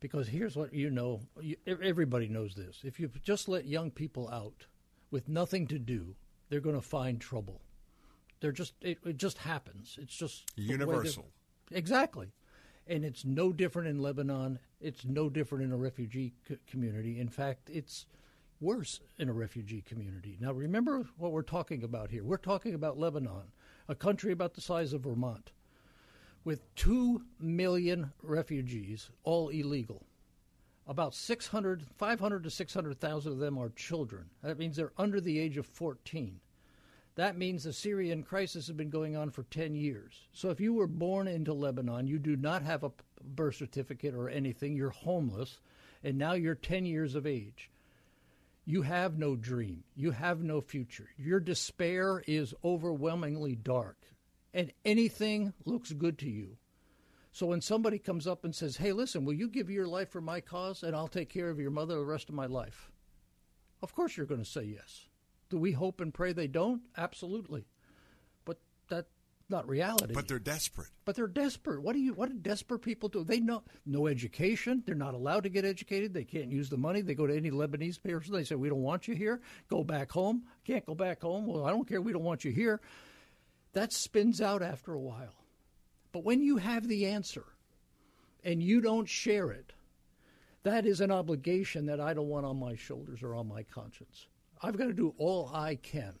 [0.00, 1.20] Because here's what you know
[1.66, 2.78] everybody knows this.
[2.84, 4.66] If you just let young people out
[5.10, 6.14] with nothing to do,
[6.48, 7.60] they're going to find trouble.
[8.40, 9.98] They're just it, it just happens.
[10.00, 11.26] It's just universal.
[11.72, 12.32] Exactly.
[12.88, 14.58] And it's no different in Lebanon.
[14.80, 17.20] It's no different in a refugee co- community.
[17.20, 18.06] In fact, it's
[18.60, 20.36] worse in a refugee community.
[20.40, 22.24] Now, remember what we're talking about here.
[22.24, 23.52] We're talking about Lebanon,
[23.88, 25.52] a country about the size of Vermont
[26.44, 30.06] with 2 million refugees, all illegal.
[30.86, 34.24] About 600, 500 to 600,000 of them are children.
[34.42, 36.40] That means they're under the age of 14.
[37.18, 40.28] That means the Syrian crisis has been going on for 10 years.
[40.32, 42.92] So if you were born into Lebanon, you do not have a
[43.24, 45.58] birth certificate or anything, you're homeless,
[46.04, 47.72] and now you're 10 years of age.
[48.66, 49.82] You have no dream.
[49.96, 51.08] You have no future.
[51.16, 53.98] Your despair is overwhelmingly dark,
[54.54, 56.56] and anything looks good to you.
[57.32, 60.20] So when somebody comes up and says, Hey, listen, will you give your life for
[60.20, 62.92] my cause and I'll take care of your mother the rest of my life?
[63.82, 65.07] Of course you're going to say yes.
[65.50, 66.82] Do we hope and pray they don't?
[66.96, 67.64] Absolutely.
[68.44, 69.08] But that's
[69.48, 70.14] not reality.
[70.14, 70.88] But they're desperate.
[71.04, 71.82] But they're desperate.
[71.82, 73.24] What do you what do desperate people do?
[73.24, 74.82] They know no education.
[74.84, 76.12] They're not allowed to get educated.
[76.12, 77.00] They can't use the money.
[77.00, 78.34] They go to any Lebanese person.
[78.34, 79.40] They say, We don't want you here.
[79.68, 80.44] Go back home.
[80.64, 81.46] Can't go back home.
[81.46, 82.02] Well, I don't care.
[82.02, 82.80] We don't want you here.
[83.72, 85.34] That spins out after a while.
[86.12, 87.44] But when you have the answer
[88.42, 89.72] and you don't share it,
[90.62, 94.26] that is an obligation that I don't want on my shoulders or on my conscience.
[94.62, 96.14] I've got to do all I can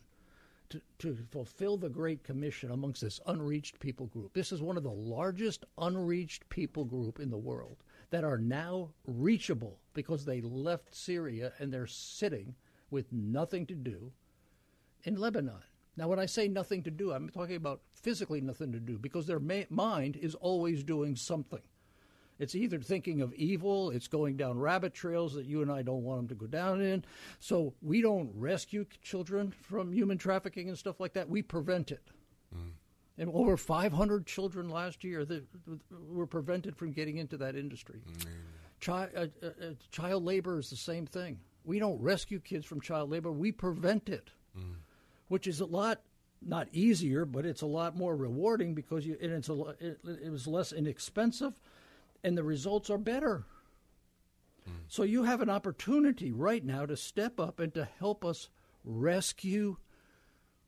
[0.70, 4.34] to, to fulfill the Great Commission amongst this unreached people group.
[4.34, 7.78] This is one of the largest unreached people group in the world
[8.10, 12.54] that are now reachable because they left Syria and they're sitting
[12.90, 14.12] with nothing to do
[15.04, 15.62] in Lebanon.
[15.96, 19.26] Now, when I say nothing to do, I'm talking about physically nothing to do because
[19.26, 21.62] their ma- mind is always doing something.
[22.38, 26.04] It's either thinking of evil, it's going down rabbit trails that you and I don't
[26.04, 27.04] want them to go down in.
[27.40, 31.28] So we don't rescue children from human trafficking and stuff like that.
[31.28, 32.10] We prevent it.
[32.54, 32.70] Mm.
[33.18, 35.44] And over 500 children last year that
[36.08, 38.00] were prevented from getting into that industry.
[38.08, 38.26] Mm.
[38.78, 41.40] Child, uh, uh, uh, child labor is the same thing.
[41.64, 44.74] We don't rescue kids from child labor, we prevent it, mm.
[45.26, 46.02] which is a lot
[46.40, 50.30] not easier, but it's a lot more rewarding because you, and it's a, it, it
[50.30, 51.60] was less inexpensive
[52.24, 53.46] and the results are better.
[54.68, 54.72] Mm.
[54.88, 58.48] So you have an opportunity right now to step up and to help us
[58.84, 59.76] rescue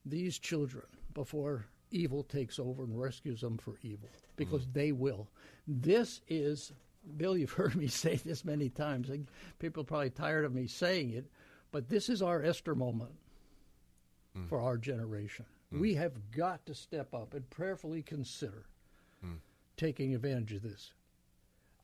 [0.05, 0.85] these children
[1.15, 4.73] before evil takes over and rescues them for evil because mm.
[4.73, 5.29] they will.
[5.67, 6.73] This is
[7.17, 9.11] Bill, you've heard me say this many times.
[9.59, 11.27] People are probably tired of me saying it,
[11.73, 13.13] but this is our Esther moment
[14.37, 14.49] mm.
[14.49, 15.47] for our generation.
[15.73, 15.81] Mm.
[15.81, 18.67] We have got to step up and prayerfully consider
[19.25, 19.39] mm.
[19.77, 20.93] taking advantage of this.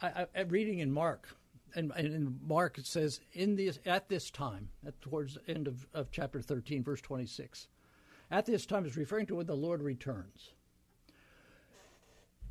[0.01, 1.28] I, am reading in Mark,
[1.74, 5.66] and, and, in Mark it says, "In this at this time, at, towards the end
[5.66, 7.68] of, of chapter 13, verse 26,
[8.30, 10.51] at this time is referring to when the Lord returns."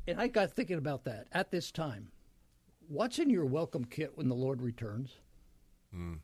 [0.08, 1.26] And I got thinking about that.
[1.32, 2.08] At this time,
[2.88, 5.16] what's in your welcome kit when the Lord returns?
[5.94, 6.18] Mm.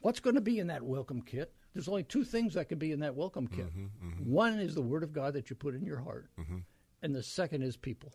[0.00, 1.52] What's going to be in that welcome kit?
[1.74, 3.66] There's only two things that can be in that welcome kit.
[3.66, 4.32] Mm-hmm, mm-hmm.
[4.32, 6.58] One is the Word of God that you put in your heart, mm-hmm.
[7.02, 8.12] and the second is people.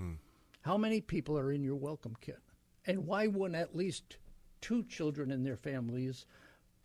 [0.00, 0.16] Mm.
[0.64, 2.40] How many people are in your welcome kit?
[2.86, 4.16] And why wouldn't at least
[4.62, 6.24] two children and their families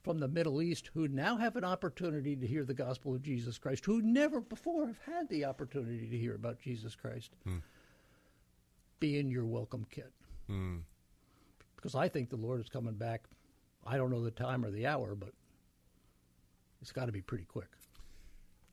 [0.04, 3.58] from the Middle East who now have an opportunity to hear the gospel of Jesus
[3.58, 7.62] Christ, who never before have had the opportunity to hear about Jesus Christ, mm.
[9.00, 10.12] be in your welcome kit?
[10.50, 10.82] Mm.
[11.78, 13.24] Because I think the Lord is coming back.
[13.88, 15.32] I don't know the time or the hour, but
[16.82, 17.70] it's got to be pretty quick.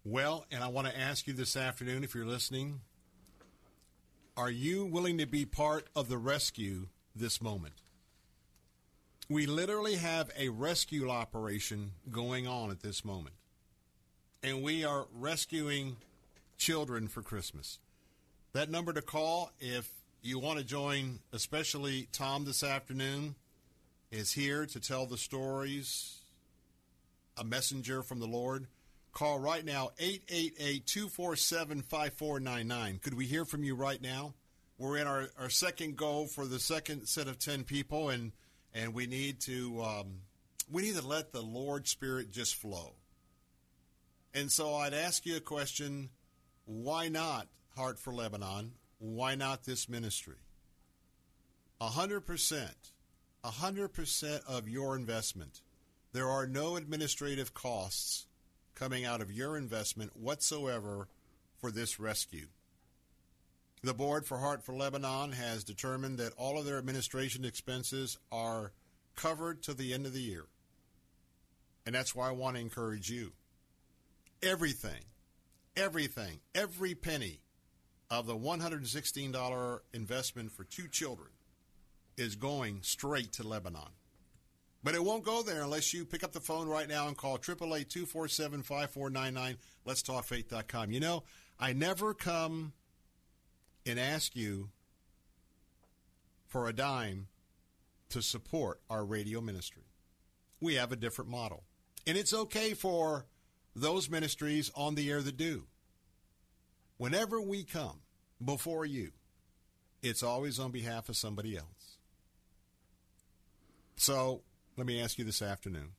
[0.05, 2.81] Well, and I want to ask you this afternoon if you're listening,
[4.37, 7.83] are you willing to be part of the rescue this moment?
[9.29, 13.35] We literally have a rescue operation going on at this moment.
[14.43, 15.97] And we are rescuing
[16.59, 17.79] children for Christmas.
[18.53, 19.91] That number to call if
[20.23, 23.35] you want to join, especially Tom this afternoon,
[24.11, 26.19] is here to tell the stories,
[27.37, 28.67] a messenger from the Lord.
[29.17, 32.99] Call right now, 888 247 5499.
[32.99, 34.35] Could we hear from you right now?
[34.77, 38.33] We're in our, our second go for the second set of 10 people, and,
[38.75, 40.19] and we need to um,
[40.71, 42.93] we need to let the Lord Spirit just flow.
[44.35, 46.11] And so I'd ask you a question
[46.67, 48.73] why not Heart for Lebanon?
[48.99, 50.43] Why not this ministry?
[51.81, 52.93] A hundred percent,
[53.43, 55.63] a hundred percent of your investment.
[56.13, 58.26] There are no administrative costs
[58.77, 61.09] coming out of your investment whatsoever
[61.61, 62.47] for this rescue.
[63.83, 68.73] The Board for Heart for Lebanon has determined that all of their administration expenses are
[69.17, 70.45] covered to the end of the year.
[71.85, 73.33] And that's why I want to encourage you.
[74.43, 75.05] Everything,
[75.77, 77.41] everything, every penny
[78.11, 81.31] of the $116 investment for two children
[82.17, 83.91] is going straight to Lebanon.
[84.87, 87.35] But it won't go there unless you pick up the phone right now and call
[87.35, 89.57] 888 247 5499.
[89.85, 90.93] Let's talk faith.com.
[90.93, 91.25] You know,
[91.59, 92.73] I never come
[93.85, 94.69] and ask you
[96.47, 97.27] for a dime
[98.11, 99.83] to support our radio ministry.
[100.61, 101.65] We have a different model.
[102.07, 103.27] And it's okay for
[103.75, 105.65] those ministries on the air that do.
[106.97, 108.03] Whenever we come
[108.45, 109.11] before you,
[110.01, 111.99] it's always on behalf of somebody else.
[113.97, 114.43] So
[114.77, 115.93] let me ask you this afternoon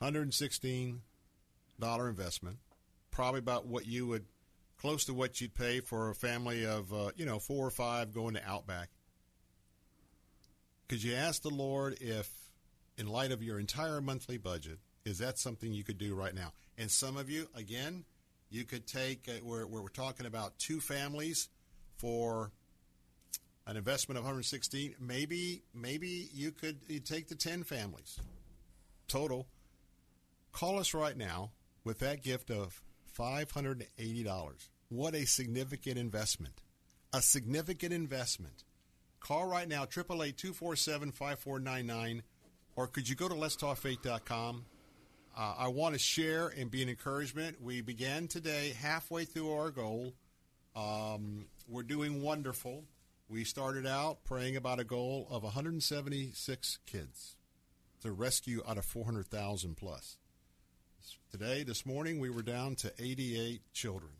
[0.00, 0.98] $116
[1.80, 2.58] investment,
[3.10, 4.24] probably about what you would,
[4.76, 8.12] close to what you'd pay for a family of, uh, you know, four or five
[8.12, 8.88] going to Outback.
[10.88, 12.28] Could you ask the Lord if,
[12.98, 16.52] in light of your entire monthly budget, is that something you could do right now?
[16.76, 18.04] And some of you, again,
[18.50, 21.48] you could take, uh, we're, we're talking about two families
[21.96, 22.50] for
[23.66, 24.94] an investment of 116.
[25.00, 28.20] Maybe, maybe you could you take the 10 families
[29.08, 29.48] total.
[30.52, 31.50] Call us right now
[31.84, 32.82] with that gift of
[33.18, 34.68] $580.
[34.88, 36.60] What a significant investment.
[37.12, 38.64] A significant investment.
[39.20, 42.22] Call right now, 888-247-5499,
[42.74, 44.64] or could you go to letstalkfaith.com?
[45.36, 47.62] Uh, I want to share and be an encouragement.
[47.62, 50.12] We began today halfway through our goal.
[50.74, 52.84] Um, we're doing wonderful.
[53.32, 57.36] We started out praying about a goal of 176 kids
[58.02, 60.18] to rescue out of 400,000 plus.
[61.30, 64.12] Today, this morning, we were down to 88 children.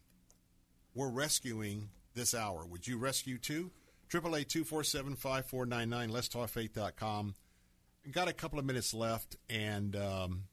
[0.95, 2.65] We're rescuing this hour.
[2.65, 3.71] Would you rescue too?
[4.09, 7.35] 888-247-5499, letstalkfaith.com.
[8.13, 10.45] Got a couple of minutes left, and um,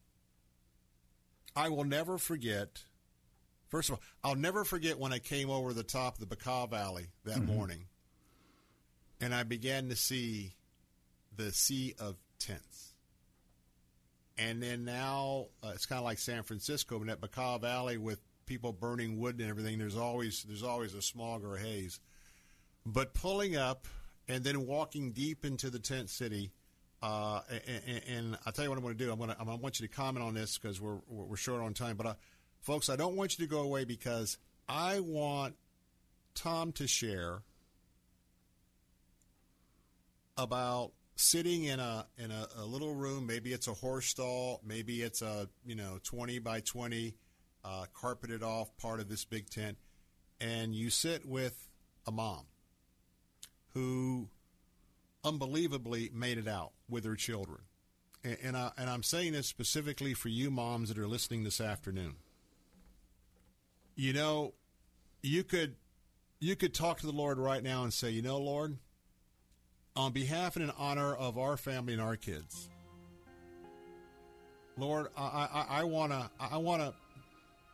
[1.55, 2.83] I will never forget.
[3.69, 6.69] First of all, I'll never forget when I came over the top of the Bekaa
[6.69, 7.55] Valley that mm-hmm.
[7.55, 7.85] morning,
[9.21, 10.53] and I began to see
[11.35, 12.93] the sea of tents.
[14.37, 18.21] And then now uh, it's kind of like San Francisco, in that Bekaa Valley with
[18.45, 19.77] people burning wood and everything.
[19.77, 21.99] There's always there's always a smog or a haze,
[22.85, 23.87] but pulling up
[24.27, 26.51] and then walking deep into the tent city
[27.01, 29.11] uh, and, and, I'll tell you what I'm going to do.
[29.11, 31.73] I'm going to I want you to comment on this because we're we're short on
[31.73, 31.95] time.
[31.95, 32.13] But uh,
[32.59, 35.55] folks, I don't want you to go away because I want
[36.35, 37.41] Tom to share
[40.39, 43.27] about sitting in a in a, a, little room.
[43.27, 44.61] Maybe it's a horse stall.
[44.65, 47.13] Maybe it's a you know 20 by 20
[47.63, 49.77] uh, carpeted off part of this big tent,
[50.39, 51.67] and you sit with
[52.07, 52.45] a mom
[53.73, 54.29] who
[55.23, 57.59] unbelievably made it out with her children.
[58.23, 61.61] And, and, I, and I'm saying this specifically for you moms that are listening this
[61.61, 62.15] afternoon.
[63.95, 64.53] You know,
[65.21, 65.75] you could
[66.39, 68.77] you could talk to the Lord right now and say, you know, Lord,
[69.95, 72.69] on behalf and in honor of our family and our kids,
[74.77, 76.93] Lord, I, I, I wanna I wanna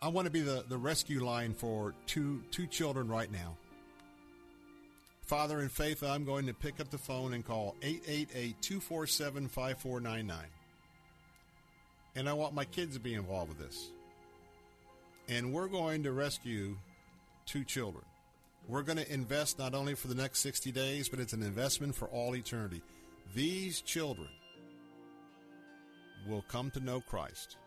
[0.02, 3.58] I wanna be the, the rescue line for two two children right now.
[5.26, 10.38] Father, in faith, I'm going to pick up the phone and call 888 247 5499.
[12.16, 13.90] And I want my kids to be involved with this.
[15.28, 16.78] And we're going to rescue
[17.48, 18.04] two children.
[18.68, 21.96] We're going to invest not only for the next 60 days, but it's an investment
[21.96, 22.82] for all eternity.
[23.34, 24.30] These children
[26.28, 27.58] will come to know Christ,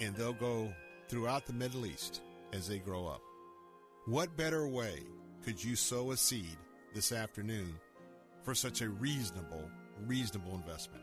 [0.00, 0.72] and they'll go
[1.08, 3.20] throughout the Middle East as they grow up.
[4.06, 5.00] What better way
[5.44, 6.56] could you sow a seed
[6.94, 7.74] this afternoon
[8.46, 9.68] for such a reasonable,
[10.06, 11.02] reasonable investment.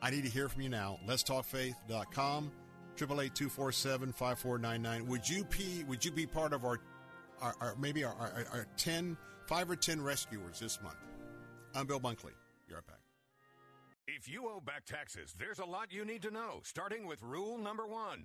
[0.00, 1.00] I need to hear from you now.
[1.06, 2.52] Let's talkfaith.com,
[2.96, 5.44] 888 Would you
[5.88, 6.78] would you be part of our,
[7.42, 9.16] our, our maybe our, our, our 10,
[9.46, 10.96] 5 or 10 rescuers this month?
[11.74, 12.32] I'm Bill Bunkley.
[12.68, 12.98] You're right back.
[14.06, 17.58] If you owe back taxes, there's a lot you need to know, starting with rule
[17.58, 18.24] number one.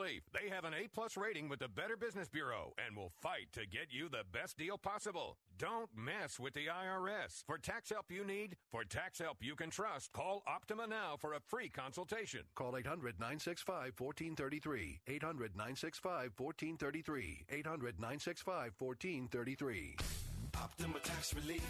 [0.01, 3.67] They have an A plus rating with the Better Business Bureau and will fight to
[3.67, 5.37] get you the best deal possible.
[5.59, 7.43] Don't mess with the IRS.
[7.45, 11.33] For tax help you need, for tax help you can trust, call Optima now for
[11.33, 12.41] a free consultation.
[12.55, 15.01] Call 800 965 1433.
[20.53, 20.57] 800 965 1433.
[20.57, 20.61] 800 965 1433.
[20.61, 21.63] Optima Tax Relief.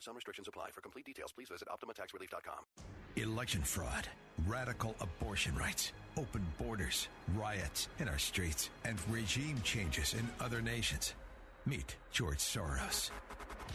[0.00, 0.70] Some restrictions apply.
[0.72, 2.64] For complete details, please visit OptimaTaxRelief.com.
[3.16, 4.08] Election fraud,
[4.46, 11.14] radical abortion rights, open borders, riots in our streets, and regime changes in other nations.
[11.66, 13.10] Meet George Soros.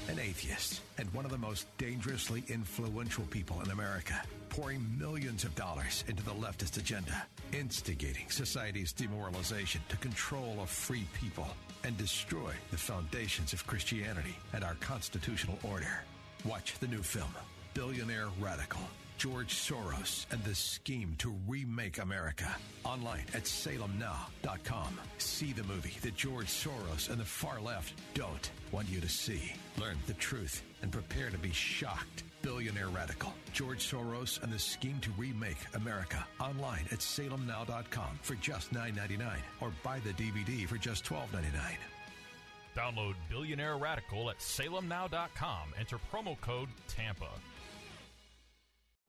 [0.08, 5.54] An atheist, and one of the most dangerously influential people in America, pouring millions of
[5.56, 11.48] dollars into the leftist agenda, instigating society's demoralization to control a free people
[11.84, 16.04] and destroy the foundations of Christianity and our constitutional order.
[16.46, 17.34] Watch the new film,
[17.74, 18.82] Billionaire Radical.
[19.20, 22.48] George Soros and the scheme to remake America.
[22.86, 24.98] Online at salemnow.com.
[25.18, 29.54] See the movie that George Soros and the far left don't want you to see.
[29.78, 32.24] Learn the truth and prepare to be shocked.
[32.42, 33.34] Billionaire Radical.
[33.52, 36.26] George Soros and the scheme to remake America.
[36.40, 41.44] Online at salemnow.com for just $9.99 or buy the DVD for just $12.99.
[42.74, 45.74] Download Billionaire Radical at salemnow.com.
[45.78, 47.28] Enter promo code TAMPA.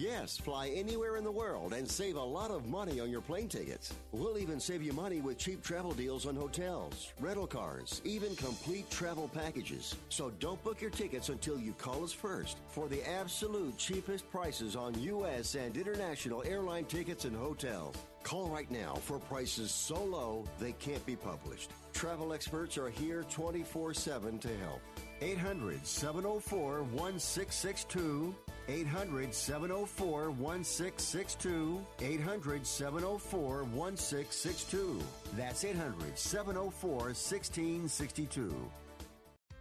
[0.00, 3.48] Yes, fly anywhere in the world and save a lot of money on your plane
[3.48, 3.92] tickets.
[4.12, 8.90] We'll even save you money with cheap travel deals on hotels, rental cars, even complete
[8.90, 9.94] travel packages.
[10.08, 14.74] So don't book your tickets until you call us first for the absolute cheapest prices
[14.74, 15.54] on U.S.
[15.54, 17.94] and international airline tickets and hotels.
[18.22, 21.72] Call right now for prices so low they can't be published.
[21.92, 24.80] Travel experts are here 24 7 to help.
[25.20, 28.34] 800 704 1662.
[28.70, 31.84] 800 704 1662.
[32.00, 35.00] 800 704 1662.
[35.36, 38.70] That's 800 704 1662.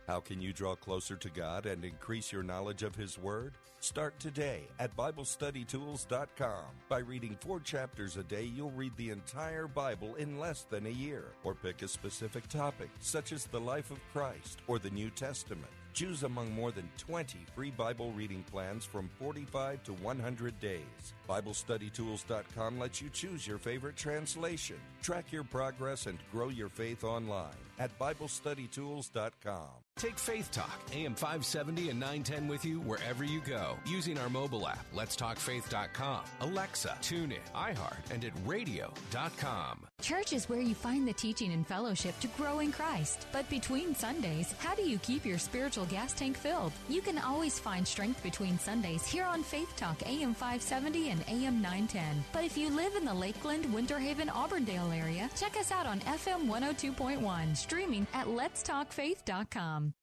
[0.07, 3.53] How can you draw closer to God and increase your knowledge of His Word?
[3.79, 6.63] Start today at BibleStudyTools.com.
[6.89, 10.89] By reading four chapters a day, you'll read the entire Bible in less than a
[10.89, 11.25] year.
[11.43, 15.71] Or pick a specific topic, such as the life of Christ or the New Testament.
[15.93, 21.13] Choose among more than 20 free Bible reading plans from 45 to 100 days.
[21.29, 27.53] BibleStudyTools.com lets you choose your favorite translation, track your progress, and grow your faith online
[27.77, 29.69] at BibleStudyTools.com.
[29.99, 34.65] Take Faith Talk, AM 570 and 910 with you wherever you go using our mobile
[34.65, 39.85] app, letstalkfaith.com, Alexa, TuneIn, iHeart, and at radio.com.
[40.01, 43.25] Church is where you find the teaching and fellowship to grow in Christ.
[43.33, 46.71] But between Sundays, how do you keep your spiritual gas tank filled?
[46.87, 51.61] You can always find strength between Sundays here on Faith Talk, AM 570 and AM
[51.61, 52.23] 910.
[52.31, 55.99] But if you live in the Lakeland, Winter Haven, Auburndale area, check us out on
[56.01, 59.93] FM 102.1, streaming at letstalkfaith.com.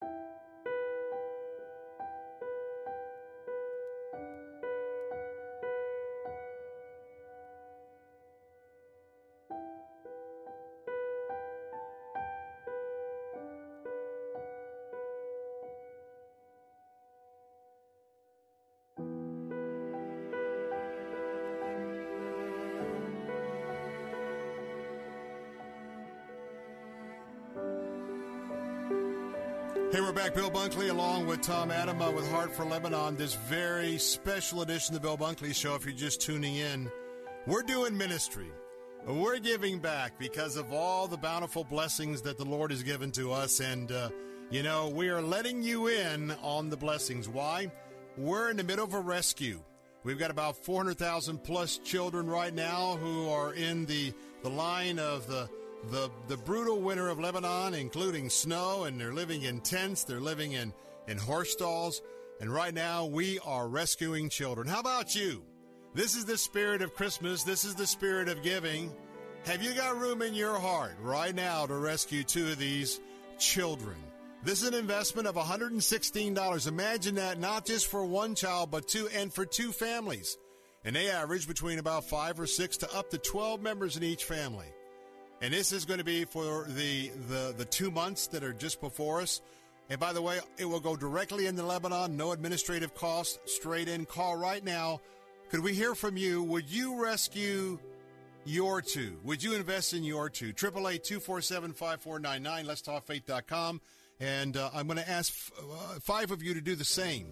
[29.96, 30.34] Hey, we're back.
[30.34, 33.16] Bill Bunkley along with Tom Atema with Heart for Lebanon.
[33.16, 35.74] This very special edition of the Bill Bunkley Show.
[35.74, 36.92] If you're just tuning in,
[37.46, 38.50] we're doing ministry.
[39.06, 43.32] We're giving back because of all the bountiful blessings that the Lord has given to
[43.32, 43.60] us.
[43.60, 44.10] And, uh,
[44.50, 47.26] you know, we are letting you in on the blessings.
[47.26, 47.72] Why?
[48.18, 49.62] We're in the middle of a rescue.
[50.04, 55.26] We've got about 400,000 plus children right now who are in the, the line of
[55.26, 55.48] the
[55.90, 60.52] the the brutal winter of Lebanon, including snow, and they're living in tents, they're living
[60.52, 60.72] in,
[61.06, 62.02] in horse stalls,
[62.40, 64.66] and right now we are rescuing children.
[64.66, 65.44] How about you?
[65.94, 68.92] This is the spirit of Christmas, this is the spirit of giving.
[69.46, 73.00] Have you got room in your heart right now to rescue two of these
[73.38, 73.96] children?
[74.42, 76.68] This is an investment of $116.
[76.68, 80.36] Imagine that not just for one child, but two, and for two families.
[80.84, 84.24] And they average between about five or six to up to 12 members in each
[84.24, 84.66] family.
[85.42, 88.80] And this is going to be for the, the, the two months that are just
[88.80, 89.42] before us.
[89.90, 94.06] And by the way, it will go directly into Lebanon, no administrative cost, straight in.
[94.06, 95.00] Call right now.
[95.50, 96.42] Could we hear from you?
[96.42, 97.78] Would you rescue
[98.44, 99.18] your two?
[99.22, 100.48] Would you invest in your two?
[100.48, 102.66] 888 247 5499.
[102.66, 103.80] Let's talk faith.com.
[104.18, 107.28] And uh, I'm going to ask f- uh, five of you to do the same.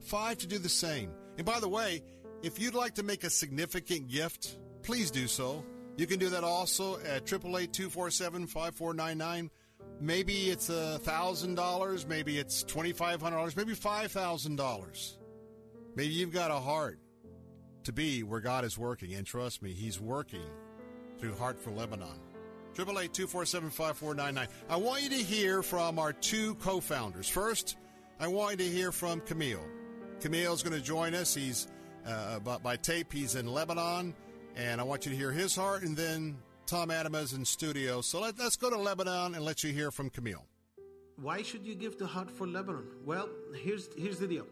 [0.00, 1.10] Five to do the same.
[1.38, 2.02] And by the way,
[2.42, 5.64] if you'd like to make a significant gift, please do so.
[5.96, 9.50] You can do that also at 888-247-5499.
[10.00, 15.16] Maybe it's a $1,000, maybe it's $2,500, maybe $5,000.
[15.94, 16.98] Maybe you've got a heart
[17.84, 19.14] to be where God is working.
[19.14, 20.42] And trust me, He's working
[21.18, 22.18] through Heart for Lebanon.
[22.72, 24.48] 888 247 5499.
[24.68, 27.28] I want you to hear from our two co founders.
[27.28, 27.76] First,
[28.18, 29.64] I want you to hear from Camille.
[30.20, 31.32] Camille is going to join us.
[31.34, 31.68] He's
[32.06, 34.14] uh, by, by tape, he's in Lebanon,
[34.56, 35.82] and I want you to hear his heart.
[35.82, 36.36] And then
[36.66, 38.00] Tom Adams in studio.
[38.00, 40.44] So let, let's go to Lebanon and let you hear from Camille.
[41.16, 42.86] Why should you give to Heart for Lebanon?
[43.04, 44.46] Well, here's here's the deal.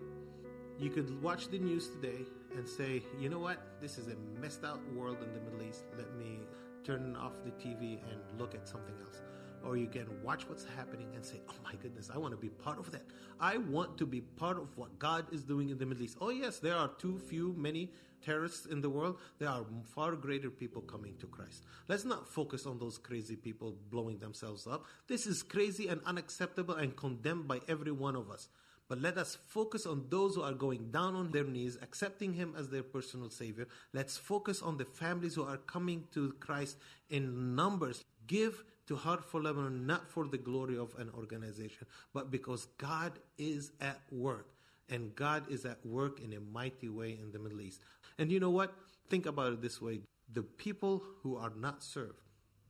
[0.78, 2.24] You could watch the news today
[2.56, 5.84] and say, you know what, this is a messed out world in the Middle East.
[5.96, 6.40] Let me
[6.84, 9.22] turn off the TV and look at something else.
[9.64, 12.48] Or you can watch what's happening and say, oh my goodness, I want to be
[12.48, 13.04] part of that.
[13.40, 16.18] I want to be part of what God is doing in the Middle East.
[16.20, 17.90] Oh, yes, there are too few, many
[18.22, 19.18] terrorists in the world.
[19.38, 21.64] There are far greater people coming to Christ.
[21.88, 24.84] Let's not focus on those crazy people blowing themselves up.
[25.08, 28.48] This is crazy and unacceptable and condemned by every one of us.
[28.88, 32.54] But let us focus on those who are going down on their knees, accepting Him
[32.58, 33.66] as their personal Savior.
[33.94, 36.76] Let's focus on the families who are coming to Christ
[37.08, 38.04] in numbers.
[38.26, 43.12] Give to Heart for Lebanon not for the glory of an organization, but because God
[43.38, 44.48] is at work.
[44.90, 47.80] And God is at work in a mighty way in the Middle East.
[48.22, 48.72] And you know what?
[49.08, 49.98] Think about it this way
[50.32, 52.20] the people who are not served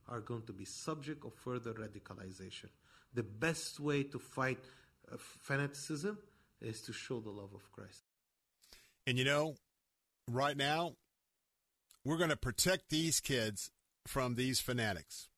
[0.09, 2.69] are going to be subject of further radicalization.
[3.13, 4.57] The best way to fight
[5.11, 6.17] uh, fanaticism
[6.59, 8.01] is to show the love of Christ.
[9.05, 9.53] And you know,
[10.27, 10.93] right now,
[12.03, 13.69] we're going to protect these kids
[14.07, 15.29] from these fanatics.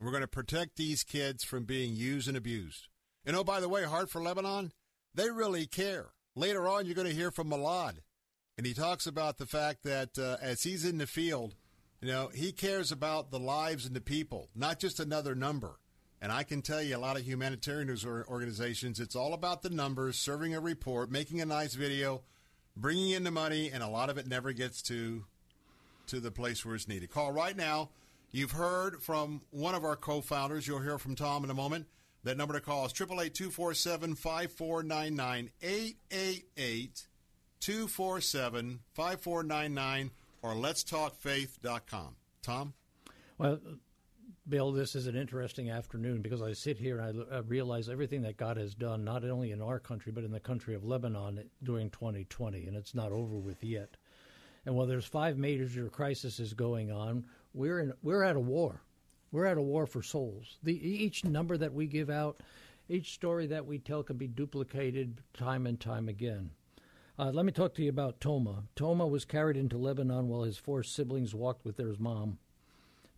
[0.00, 2.88] We're going to protect these kids from being used and abused.
[3.26, 4.72] And oh, by the way, Heart for Lebanon,
[5.14, 6.12] they really care.
[6.34, 7.96] Later on, you're going to hear from Malad,
[8.58, 11.54] and he talks about the fact that uh, as he's in the field,
[12.02, 15.78] you know, he cares about the lives and the people, not just another number.
[16.20, 17.96] And I can tell you, a lot of humanitarian
[18.28, 22.22] organizations, it's all about the numbers, serving a report, making a nice video,
[22.76, 25.24] bringing in the money, and a lot of it never gets to
[26.08, 27.10] to the place where it's needed.
[27.10, 27.90] Call right now.
[28.32, 30.66] You've heard from one of our co-founders.
[30.66, 31.86] You'll hear from Tom in a moment.
[32.24, 32.92] That number to call is
[37.60, 40.10] 888-247-5499, 888-247-5499,
[40.42, 42.16] or letstalkfaith.com.
[42.42, 42.74] Tom?
[43.38, 43.58] Well,
[44.48, 48.22] Bill, this is an interesting afternoon because I sit here and I, I, realize everything
[48.22, 51.44] that God has done, not only in our country, but in the country of Lebanon
[51.62, 53.96] during 2020, and it's not over with yet.
[54.64, 58.82] And while there's five major crises going on, we're, in, we're at a war.
[59.32, 60.56] We're at a war for souls.
[60.62, 62.40] The, each number that we give out,
[62.88, 66.50] each story that we tell can be duplicated time and time again.
[67.20, 68.62] Uh, let me talk to you about Toma.
[68.76, 72.38] Toma was carried into Lebanon while his four siblings walked with their mom.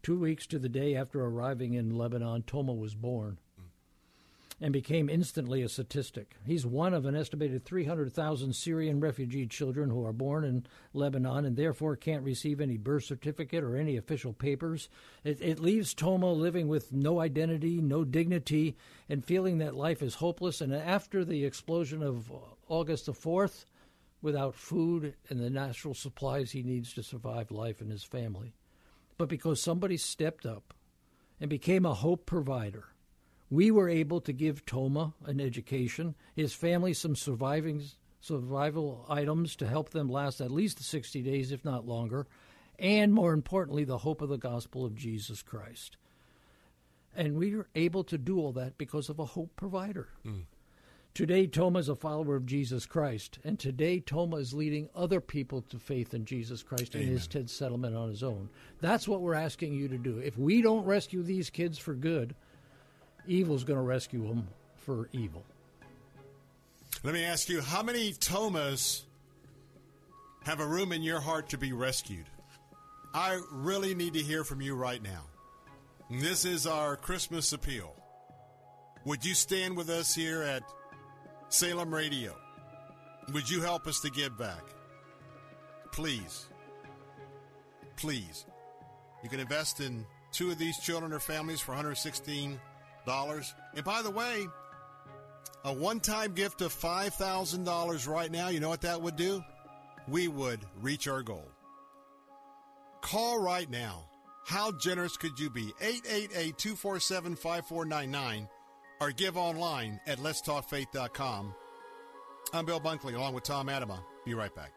[0.03, 3.37] Two weeks to the day after arriving in Lebanon, Toma was born
[4.59, 6.37] and became instantly a statistic.
[6.47, 11.57] He's one of an estimated 300,000 Syrian refugee children who are born in Lebanon and
[11.57, 14.89] therefore can't receive any birth certificate or any official papers.
[15.25, 18.77] It, it, leaves Toma living with no identity, no dignity,
[19.11, 20.63] and feeling that life is hopeless.
[20.63, 22.33] And after the explosion of
[22.67, 23.65] August the 4th,
[24.23, 28.55] without food and the natural supplies he needs to survive life and his family
[29.21, 30.73] but because somebody stepped up
[31.39, 32.85] and became a hope provider.
[33.51, 37.83] We were able to give Toma an education, his family some surviving
[38.23, 42.29] survival items to help them last at least 60 days, if not longer,
[42.79, 45.99] and more importantly, the hope of the gospel of Jesus Christ.
[47.15, 50.09] And we were able to do all that because of a hope provider.
[50.25, 50.45] Mm.
[51.13, 55.61] Today, Toma is a follower of Jesus Christ, and today Toma is leading other people
[55.63, 57.09] to faith in Jesus Christ Amen.
[57.09, 58.49] in his tent settlement on his own.
[58.81, 60.19] That's what we're asking you to do.
[60.19, 62.35] If we don't rescue these kids for good,
[63.27, 64.47] evil's going to rescue them
[64.77, 65.45] for evil.
[67.03, 69.05] Let me ask you, how many Tomas
[70.45, 72.27] have a room in your heart to be rescued?
[73.13, 75.25] I really need to hear from you right now.
[76.09, 77.95] This is our Christmas appeal.
[79.05, 80.63] Would you stand with us here at
[81.51, 82.37] Salem Radio,
[83.33, 84.63] would you help us to give back?
[85.91, 86.47] Please.
[87.97, 88.47] Please.
[89.25, 92.59] You can invest in two of these children or families for $116.
[93.75, 94.47] And by the way,
[95.65, 99.43] a one time gift of $5,000 right now, you know what that would do?
[100.07, 101.49] We would reach our goal.
[103.01, 104.05] Call right now.
[104.47, 105.73] How generous could you be?
[105.81, 108.49] 888 247 5499
[109.01, 111.55] or give online at letstalkfaith.com.
[112.53, 114.01] I'm Bill Bunkley along with Tom Atema.
[114.25, 114.73] Be right back.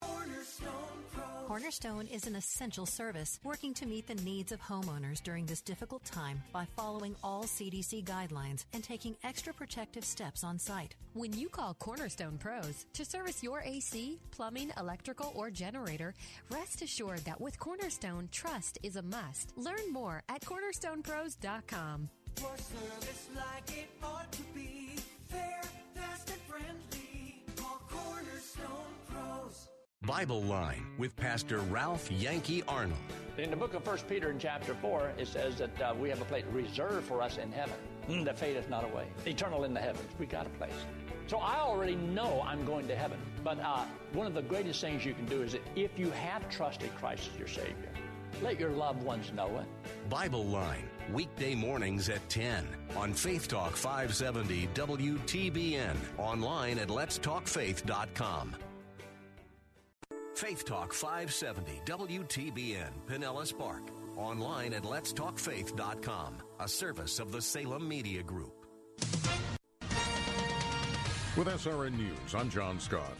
[0.00, 0.90] Cornerstone
[1.50, 6.04] Cornerstone is an essential service working to meet the needs of homeowners during this difficult
[6.04, 10.94] time by following all CDC guidelines and taking extra protective steps on site.
[11.14, 16.14] When you call Cornerstone Pros to service your AC, plumbing, electrical, or generator,
[16.52, 19.52] rest assured that with Cornerstone, trust is a must.
[19.56, 22.10] Learn more at cornerstonepros.com.
[22.36, 24.90] For service like it ought to be,
[25.28, 25.60] fair,
[25.94, 27.42] fast, and friendly.
[27.56, 29.68] Call Cornerstone Pros.
[30.02, 32.98] Bible Line with Pastor Ralph Yankee Arnold.
[33.38, 36.20] In the book of 1 Peter in chapter 4, it says that uh, we have
[36.20, 37.74] a place reserved for us in heaven
[38.08, 39.06] mm, that fadeth not away.
[39.26, 40.10] Eternal in the heavens.
[40.18, 40.72] We got a place.
[41.26, 43.18] So I already know I'm going to heaven.
[43.44, 46.48] But uh, one of the greatest things you can do is that if you have
[46.50, 47.90] trusted Christ as your Savior,
[48.42, 50.10] let your loved ones know it.
[50.10, 58.56] Bible Line, weekday mornings at 10 on Faith Talk 570 WTBN, online at letstalkfaith.com.
[60.34, 63.82] Faith Talk 570 WTBN, Pinellas Park,
[64.16, 68.54] online at letstalkfaith.com, a service of the Salem Media Group.
[71.36, 73.16] With SRN News, I'm John Scott.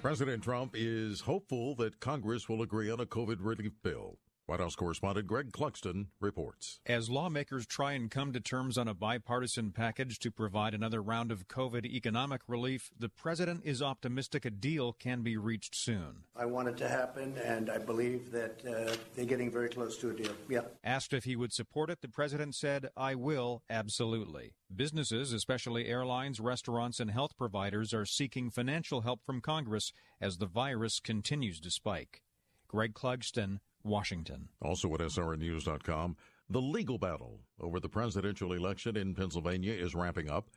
[0.00, 4.16] President Trump is hopeful that Congress will agree on a COVID relief bill.
[4.48, 6.80] White House correspondent Greg Clugston reports.
[6.86, 11.30] As lawmakers try and come to terms on a bipartisan package to provide another round
[11.30, 16.22] of COVID economic relief, the president is optimistic a deal can be reached soon.
[16.34, 20.08] I want it to happen, and I believe that uh, they're getting very close to
[20.08, 20.32] a deal.
[20.48, 20.62] Yeah.
[20.82, 24.54] Asked if he would support it, the president said, I will, absolutely.
[24.74, 29.92] Businesses, especially airlines, restaurants, and health providers, are seeking financial help from Congress
[30.22, 32.22] as the virus continues to spike.
[32.66, 34.48] Greg Clugston, Washington.
[34.62, 36.16] Also at SRNews.com,
[36.50, 40.48] the legal battle over the presidential election in Pennsylvania is ramping up.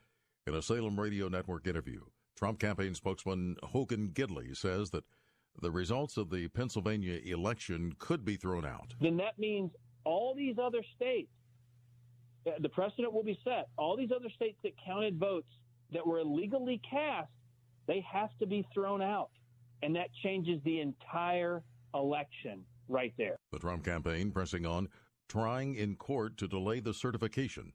[0.47, 2.01] In a Salem Radio Network interview,
[2.35, 5.03] Trump campaign spokesman Hogan Gidley says that
[5.61, 8.93] the results of the Pennsylvania election could be thrown out.
[9.01, 9.71] Then that means
[10.03, 11.29] all these other states,
[12.47, 13.67] uh, the precedent will be set.
[13.77, 15.49] All these other states that counted votes
[15.91, 17.29] that were illegally cast,
[17.87, 19.29] they have to be thrown out.
[19.83, 21.63] And that changes the entire
[21.93, 23.37] election right there.
[23.51, 24.89] The Trump campaign pressing on,
[25.29, 27.73] trying in court to delay the certification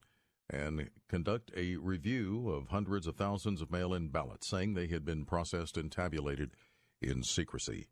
[0.48, 5.04] and conduct a review of hundreds of thousands of mail in ballots, saying they had
[5.04, 6.52] been processed and tabulated
[7.02, 7.88] in secrecy.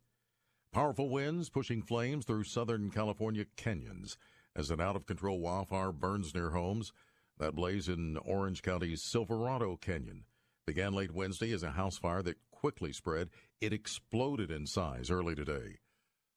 [0.73, 4.17] Powerful winds pushing flames through Southern California canyons
[4.57, 6.93] as an out of control wildfire burns near homes.
[7.39, 10.25] That blaze in Orange County's Silverado Canyon
[10.67, 13.31] began late Wednesday as a house fire that quickly spread.
[13.61, 15.79] It exploded in size early today.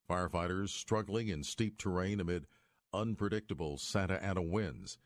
[0.10, 2.48] Firefighters struggling in steep terrain amid
[2.94, 4.98] unpredictable Santa Ana winds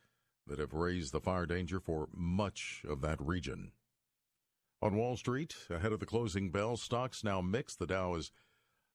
[0.47, 3.71] that have raised the fire danger for much of that region.
[4.81, 7.79] On Wall Street, ahead of the closing bell, stocks now mixed.
[7.79, 8.31] The Dow is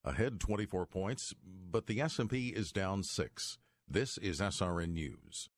[0.05, 3.59] ahead 24 points, but the S&P is down 6.
[3.89, 5.49] This is SRN News.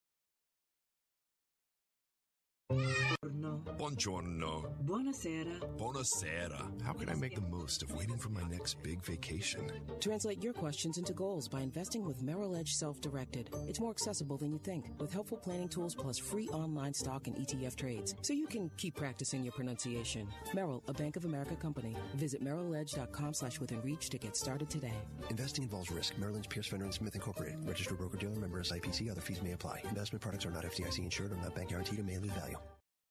[3.79, 4.75] Buongiorno.
[4.85, 5.59] Buonasera.
[5.79, 6.71] Buonasera.
[6.85, 9.63] How can I make the most of waiting for my next big vacation?
[10.01, 13.49] Translate your questions into goals by investing with Merrill Edge Self Directed.
[13.67, 17.37] It's more accessible than you think, with helpful planning tools plus free online stock and
[17.37, 20.29] ETF trades, so you can keep practicing your pronunciation.
[20.53, 21.97] Merrill, a Bank of America company.
[22.17, 24.99] Visit merrilledge.com slash within reach to get started today.
[25.31, 26.19] Investing involves risk.
[26.19, 27.67] Merrill Lynch, Pierce, Fenner, and Smith Incorporated.
[27.67, 29.11] Registered broker-dealer member SIPC.
[29.11, 29.81] Other fees may apply.
[29.89, 32.58] Investment products are not FDIC insured or not bank guaranteed and may lose value.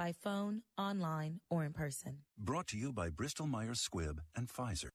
[0.00, 2.20] by phone, online, or in person.
[2.38, 4.92] Brought to you by Bristol Myers Squibb and Pfizer.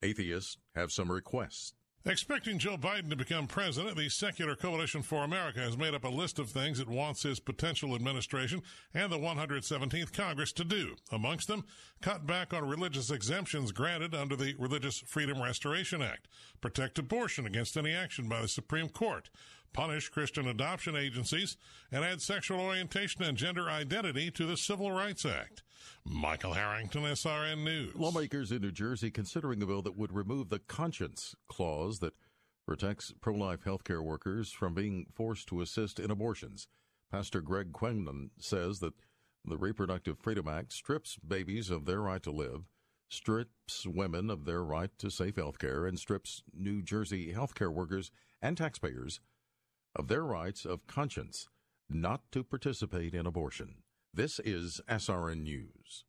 [0.00, 1.74] Atheists have some requests.
[2.06, 6.08] Expecting Joe Biden to become president, the Secular Coalition for America has made up a
[6.08, 8.62] list of things it wants his potential administration
[8.94, 10.94] and the 117th Congress to do.
[11.12, 11.64] Amongst them,
[12.00, 16.26] cut back on religious exemptions granted under the Religious Freedom Restoration Act,
[16.62, 19.28] protect abortion against any action by the Supreme Court,
[19.72, 21.56] punish Christian adoption agencies,
[21.92, 25.62] and add sexual orientation and gender identity to the Civil Rights Act.
[26.04, 27.94] Michael Harrington, SRN News.
[27.94, 32.14] Lawmakers in New Jersey considering a bill that would remove the conscience clause that
[32.66, 36.68] protects pro life healthcare workers from being forced to assist in abortions.
[37.10, 38.94] Pastor Greg Quinlan says that
[39.44, 42.64] the Reproductive Freedom Act strips babies of their right to live,
[43.08, 48.10] strips women of their right to safe health care, and strips New Jersey healthcare workers
[48.40, 49.20] and taxpayers
[49.94, 51.48] of their rights of conscience
[51.88, 53.76] not to participate in abortion.
[54.14, 56.04] This is SRN News.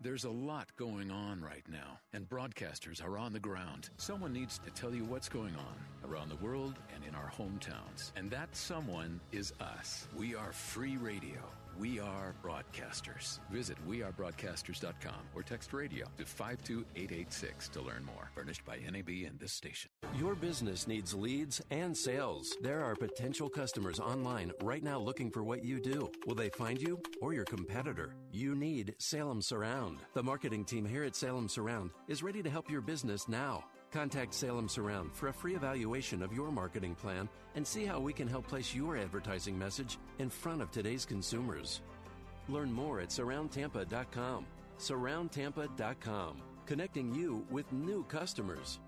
[0.00, 3.90] There's a lot going on right now, and broadcasters are on the ground.
[3.96, 8.12] Someone needs to tell you what's going on around the world and in our hometowns.
[8.14, 10.06] And that someone is us.
[10.16, 11.40] We are free radio.
[11.78, 13.38] We are broadcasters.
[13.52, 18.32] Visit wearebroadcasters.com or text radio to 52886 to learn more.
[18.34, 19.88] Furnished by NAB and this station.
[20.16, 22.56] Your business needs leads and sales.
[22.60, 26.10] There are potential customers online right now looking for what you do.
[26.26, 28.16] Will they find you or your competitor?
[28.32, 30.00] You need Salem Surround.
[30.14, 33.62] The marketing team here at Salem Surround is ready to help your business now.
[33.90, 38.12] Contact Salem Surround for a free evaluation of your marketing plan and see how we
[38.12, 41.80] can help place your advertising message in front of today's consumers.
[42.48, 44.46] Learn more at surroundtampa.com.
[44.78, 46.36] Surroundtampa.com,
[46.66, 48.78] connecting you with new customers.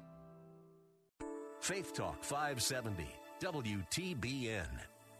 [1.60, 3.06] Faith Talk 570,
[3.42, 4.68] WTBN.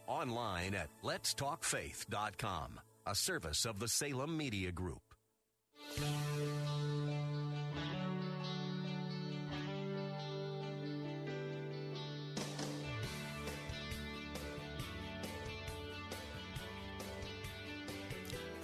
[0.07, 5.01] Online at letstalkfaith.com, a service of the Salem Media Group.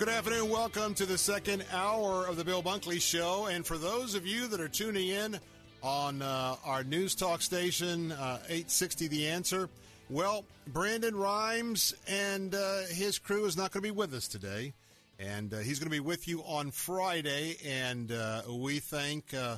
[0.07, 0.49] Good afternoon.
[0.49, 3.47] Welcome to the second hour of the Bill Bunkley Show.
[3.47, 5.37] And for those of you that are tuning in
[5.83, 9.69] on uh, our news talk station, uh, 860 The Answer,
[10.09, 14.73] well, Brandon Rhymes and uh, his crew is not going to be with us today.
[15.19, 17.57] And uh, he's going to be with you on Friday.
[17.65, 19.57] And uh, we thank uh,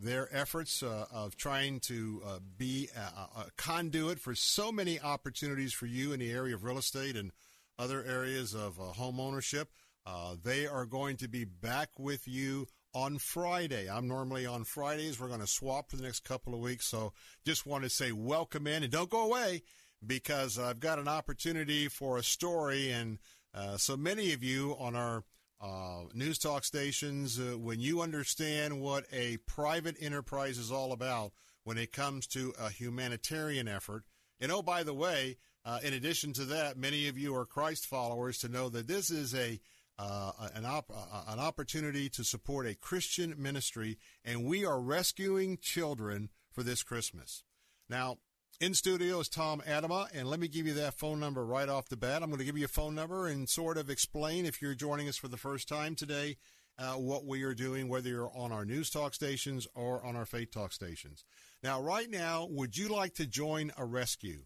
[0.00, 2.22] their efforts of trying to
[2.58, 6.78] be a, a conduit for so many opportunities for you in the area of real
[6.78, 7.32] estate and
[7.78, 9.68] other areas of uh, home ownership.
[10.04, 13.88] Uh, they are going to be back with you on Friday.
[13.88, 15.20] I'm normally on Fridays.
[15.20, 16.86] We're going to swap for the next couple of weeks.
[16.86, 17.12] So
[17.44, 19.62] just want to say welcome in and don't go away
[20.04, 22.90] because I've got an opportunity for a story.
[22.90, 23.18] And
[23.54, 25.24] uh, so many of you on our
[25.60, 31.32] uh, news talk stations, uh, when you understand what a private enterprise is all about
[31.62, 34.02] when it comes to a humanitarian effort,
[34.40, 37.86] and oh, by the way, uh, in addition to that, many of you are Christ
[37.86, 39.60] followers to know that this is a
[39.98, 45.58] uh, an, op- uh, an opportunity to support a Christian ministry, and we are rescuing
[45.58, 47.44] children for this Christmas.
[47.88, 48.18] Now,
[48.60, 51.88] in studio is Tom Atema, and let me give you that phone number right off
[51.88, 52.22] the bat.
[52.22, 55.08] I'm going to give you a phone number and sort of explain, if you're joining
[55.08, 56.36] us for the first time today,
[56.78, 60.24] uh, what we are doing, whether you're on our news talk stations or on our
[60.24, 61.24] faith talk stations.
[61.62, 64.44] Now, right now, would you like to join a rescue?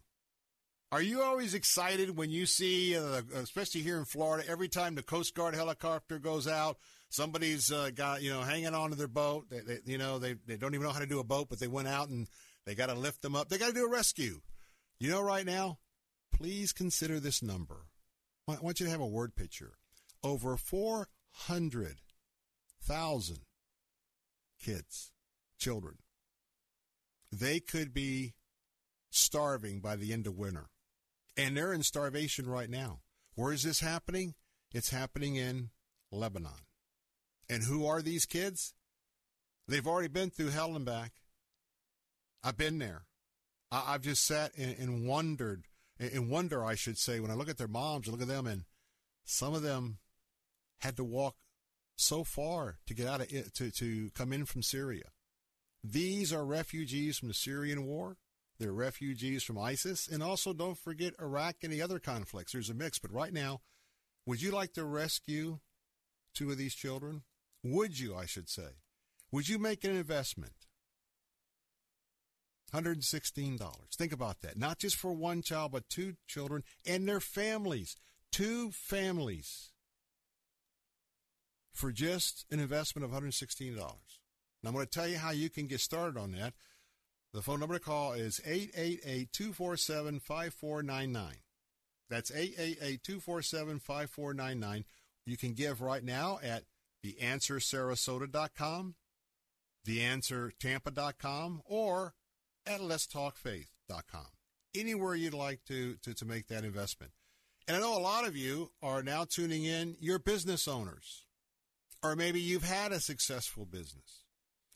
[0.89, 5.03] Are you always excited when you see, uh, especially here in Florida, every time the
[5.03, 6.77] Coast Guard helicopter goes out,
[7.09, 9.49] somebody's uh, got you know hanging onto their boat.
[9.49, 11.59] They, they, you know they they don't even know how to do a boat, but
[11.59, 12.29] they went out and
[12.65, 13.49] they got to lift them up.
[13.49, 14.39] They got to do a rescue.
[14.97, 15.79] You know, right now,
[16.33, 17.87] please consider this number.
[18.47, 19.73] I want you to have a word picture.
[20.23, 21.97] Over four hundred
[22.81, 23.41] thousand
[24.63, 25.11] kids,
[25.59, 25.95] children.
[27.29, 28.35] They could be
[29.09, 30.69] starving by the end of winter.
[31.37, 33.01] And they're in starvation right now.
[33.35, 34.33] Where is this happening?
[34.73, 35.69] It's happening in
[36.11, 36.65] Lebanon.
[37.49, 38.73] And who are these kids?
[39.67, 41.13] They've already been through hell and back.
[42.43, 43.05] I've been there.
[43.71, 45.65] I, have just sat and, wondered,
[45.99, 48.47] in wonder, I should say, when I look at their moms, I look at them,
[48.47, 48.63] and
[49.25, 49.97] some of them
[50.79, 51.35] had to walk
[51.97, 55.09] so far to get out of it, to, to come in from Syria.
[55.83, 58.17] These are refugees from the Syrian war.
[58.59, 60.07] They're refugees from ISIS.
[60.07, 62.53] And also, don't forget Iraq and the other conflicts.
[62.53, 62.99] There's a mix.
[62.99, 63.61] But right now,
[64.25, 65.59] would you like to rescue
[66.33, 67.23] two of these children?
[67.63, 68.79] Would you, I should say?
[69.31, 70.53] Would you make an investment?
[72.73, 73.59] $116.
[73.95, 74.57] Think about that.
[74.57, 77.95] Not just for one child, but two children and their families.
[78.31, 79.71] Two families
[81.73, 83.77] for just an investment of $116.
[83.77, 83.89] Now,
[84.65, 86.53] I'm going to tell you how you can get started on that.
[87.33, 91.35] The phone number to call is 888 247 5499.
[92.09, 94.85] That's 888 247 5499.
[95.25, 96.63] You can give right now at
[97.05, 98.95] theanswersarasota.com,
[99.85, 102.13] theanswertampa.com, or
[102.65, 104.25] at letstalkfaith.com.
[104.75, 107.11] Anywhere you'd like to, to, to make that investment.
[107.67, 111.25] And I know a lot of you are now tuning in, you're business owners,
[112.01, 114.23] or maybe you've had a successful business,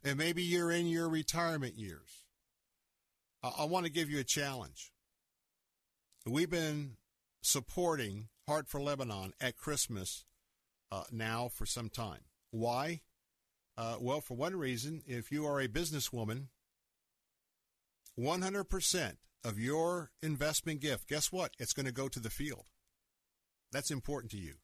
[0.04, 2.20] and maybe you're in your retirement years.
[3.44, 4.92] I want to give you a challenge.
[6.26, 6.98] We've been
[7.42, 10.26] supporting Heart for Lebanon at Christmas
[10.92, 12.22] uh, now for some time.
[12.52, 13.02] Why?
[13.78, 16.48] Uh, well, for one reason, if you are a businesswoman
[18.20, 19.14] 100%
[19.44, 21.56] of your investment gift, guess what?
[21.58, 22.66] It's going to go to the field.
[23.72, 24.56] That's important to you.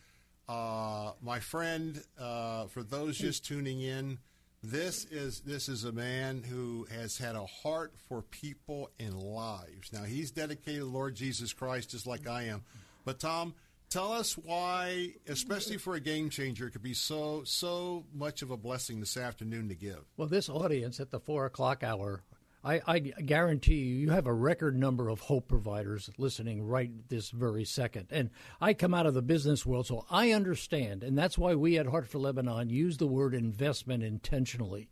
[0.48, 4.18] Uh, my friend, uh, for those just tuning in,
[4.62, 9.92] this is this is a man who has had a heart for people and lives.
[9.92, 12.64] Now he's dedicated to Lord Jesus Christ just like I am.
[13.07, 13.54] But Tom,
[13.88, 18.50] tell us why, especially for a game changer, it could be so so much of
[18.50, 20.00] a blessing this afternoon to give.
[20.16, 22.24] Well, this audience at the four o'clock hour,
[22.64, 27.30] I, I guarantee you, you have a record number of hope providers listening right this
[27.30, 28.09] very second.
[28.11, 28.30] And
[28.61, 31.04] I come out of the business world, so I understand.
[31.04, 34.88] And that's why we at Heart for Lebanon use the word investment intentionally.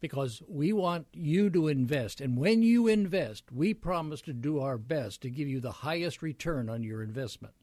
[0.00, 2.20] Because we want you to invest.
[2.20, 6.22] And when you invest, we promise to do our best to give you the highest
[6.22, 7.54] return on your investment.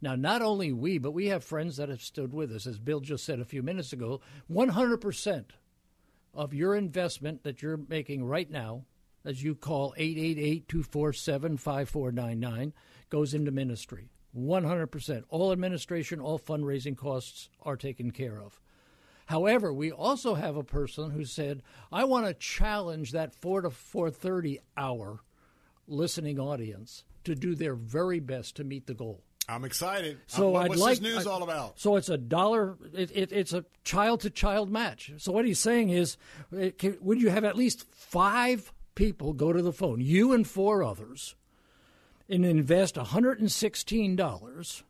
[0.00, 2.66] Now, not only we, but we have friends that have stood with us.
[2.66, 4.20] As Bill just said a few minutes ago,
[4.50, 5.44] 100%
[6.34, 8.84] of your investment that you're making right now
[9.24, 12.72] as you call 888 247 5499,
[13.08, 14.10] goes into ministry.
[14.36, 15.22] 100%.
[15.28, 18.60] All administration, all fundraising costs are taken care of.
[19.26, 23.70] However, we also have a person who said, "I want to challenge that 4 to
[23.70, 25.20] 4:30 hour
[25.86, 30.18] listening audience to do their very best to meet the goal." I'm excited.
[30.26, 31.78] So Uh, I'd what's like this news I- all about?
[31.78, 32.78] So it's a dollar.
[32.94, 35.12] It, it, it's a child to child match.
[35.18, 36.16] So what he's saying is,
[36.56, 40.46] uh, can, would you have at least five people go to the phone, you and
[40.48, 41.34] four others,
[42.28, 44.82] and invest $116,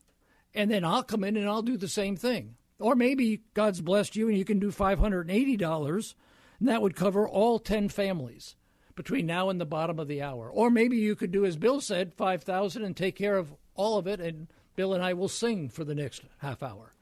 [0.54, 2.56] and then I'll come in and I'll do the same thing.
[2.80, 6.14] Or maybe God's blessed you and you can do $580,
[6.58, 8.56] and that would cover all 10 families
[8.96, 10.50] between now and the bottom of the hour.
[10.50, 14.06] Or maybe you could do as Bill said, 5000 and take care of all of
[14.06, 16.92] it and Bill and I will sing for the next half hour.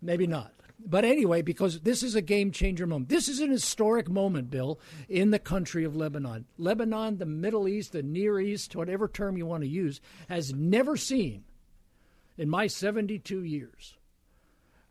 [0.00, 0.52] Maybe not.
[0.84, 3.08] But anyway, because this is a game changer moment.
[3.08, 6.44] This is an historic moment, Bill, in the country of Lebanon.
[6.56, 10.96] Lebanon, the Middle East, the Near East, whatever term you want to use, has never
[10.96, 11.42] seen,
[12.36, 13.97] in my 72 years,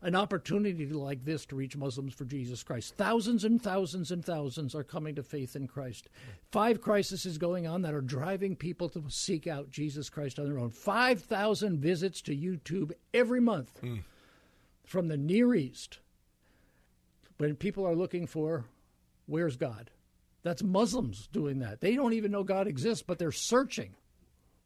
[0.00, 2.94] an opportunity like this to reach Muslims for Jesus Christ.
[2.96, 6.08] Thousands and thousands and thousands are coming to faith in Christ.
[6.52, 10.46] Five crises is going on that are driving people to seek out Jesus Christ on
[10.46, 10.70] their own.
[10.70, 13.96] 5,000 visits to YouTube every month hmm.
[14.84, 15.98] from the Near East
[17.38, 18.66] when people are looking for
[19.26, 19.90] where's God?
[20.44, 21.80] That's Muslims doing that.
[21.80, 23.96] They don't even know God exists, but they're searching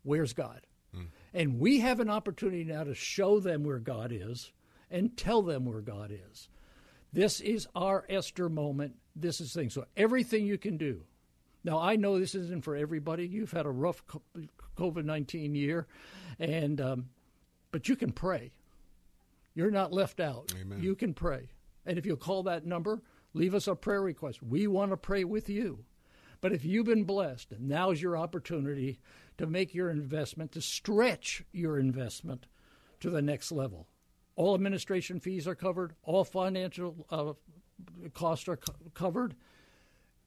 [0.02, 0.66] where's God?
[0.94, 1.04] Hmm.
[1.32, 4.52] And we have an opportunity now to show them where God is
[4.93, 6.49] and tell them where God is.
[7.12, 8.95] This is our Esther moment.
[9.16, 9.70] This is thing.
[9.70, 11.03] So everything you can do.
[11.64, 13.26] Now I know this isn't for everybody.
[13.26, 14.03] You've had a rough
[14.76, 15.86] COVID nineteen year,
[16.38, 17.09] and um,
[17.70, 18.53] but you can pray.
[19.55, 20.53] You're not left out.
[20.61, 20.80] Amen.
[20.82, 21.51] You can pray,
[21.84, 23.03] and if you'll call that number,
[23.34, 24.43] leave us a prayer request.
[24.43, 25.84] We want to pray with you.
[26.40, 28.99] But if you've been blessed, now's your opportunity
[29.39, 32.47] to make your investment, to stretch your investment
[32.98, 33.86] to the next level.
[34.36, 37.32] All administration fees are covered, all financial uh,
[38.14, 39.34] costs are co- covered,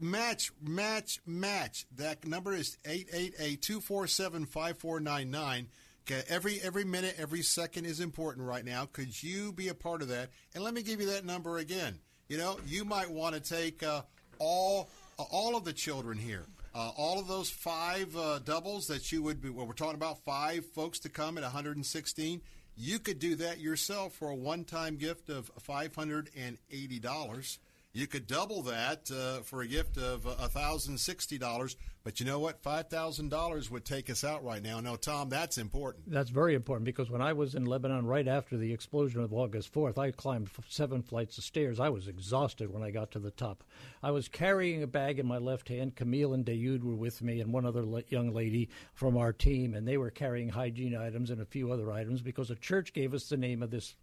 [0.00, 1.86] Match, match, match.
[1.94, 5.66] That number is 888-247-5499.
[6.04, 8.88] Okay, every every minute, every second is important right now.
[8.92, 10.30] Could you be a part of that?
[10.54, 12.00] And let me give you that number again.
[12.28, 14.02] You know, you might want to take uh,
[14.40, 14.88] all
[15.18, 16.44] uh, all of the children here.
[16.74, 20.24] Uh, all of those five uh, doubles that you would be, well, we're talking about
[20.24, 22.40] five folks to come at 116.
[22.76, 27.58] You could do that yourself for a one time gift of $580.
[27.92, 31.76] You could double that uh, for a gift of uh, $1,060.
[32.04, 32.62] But you know what?
[32.62, 34.80] $5,000 would take us out right now.
[34.80, 36.10] No, Tom, that's important.
[36.10, 39.72] That's very important because when I was in Lebanon right after the explosion of August
[39.72, 41.78] 4th, I climbed seven flights of stairs.
[41.78, 43.62] I was exhausted when I got to the top.
[44.02, 45.94] I was carrying a bag in my left hand.
[45.94, 49.74] Camille and Dayoud were with me, and one other le- young lady from our team,
[49.74, 53.14] and they were carrying hygiene items and a few other items because a church gave
[53.14, 53.94] us the name of this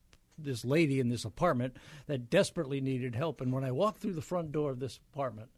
[0.41, 1.75] this lady in this apartment
[2.07, 3.41] that desperately needed help.
[3.41, 5.49] And when I walked through the front door of this apartment,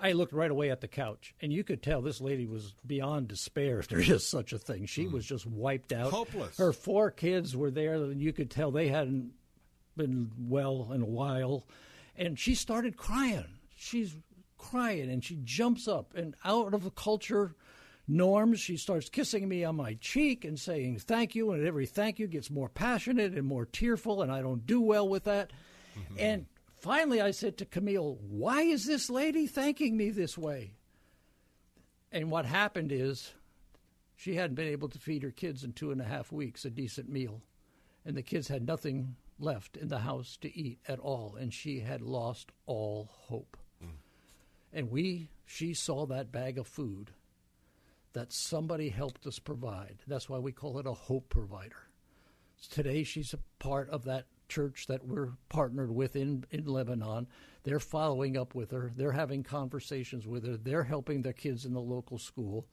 [0.00, 3.28] I looked right away at the couch, and you could tell this lady was beyond
[3.28, 4.86] despair, if there is such a thing.
[4.86, 5.14] She hmm.
[5.14, 6.10] was just wiped out.
[6.10, 6.56] Hopeless.
[6.58, 9.32] Her four kids were there, and you could tell they hadn't
[9.96, 11.66] been well in a while.
[12.16, 13.46] And she started crying.
[13.76, 14.16] She's
[14.58, 17.54] crying, and she jumps up, and out of the culture
[18.06, 22.18] norms, she starts kissing me on my cheek and saying thank you, and every thank
[22.18, 25.52] you gets more passionate and more tearful, and I don't do well with that.
[25.98, 26.14] Mm-hmm.
[26.18, 26.46] And
[26.84, 30.74] finally, I said to Camille, Why is this lady thanking me this way?
[32.12, 33.32] And what happened is
[34.14, 36.70] she hadn't been able to feed her kids in two and a half weeks a
[36.70, 37.40] decent meal.
[38.04, 41.36] And the kids had nothing left in the house to eat at all.
[41.40, 43.56] And she had lost all hope.
[43.82, 43.96] Mm.
[44.74, 47.12] And we, she saw that bag of food
[48.12, 49.96] that somebody helped us provide.
[50.06, 51.88] That's why we call it a hope provider.
[52.70, 57.26] Today, she's a part of that church that we're partnered with in, in Lebanon.
[57.64, 61.72] They're following up with her, they're having conversations with her, they're helping their kids in
[61.72, 62.66] the local school.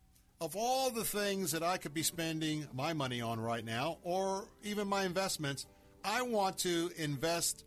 [0.42, 4.44] Of all the things that I could be spending my money on right now, or
[4.62, 5.66] even my investments,
[6.04, 7.64] I want to invest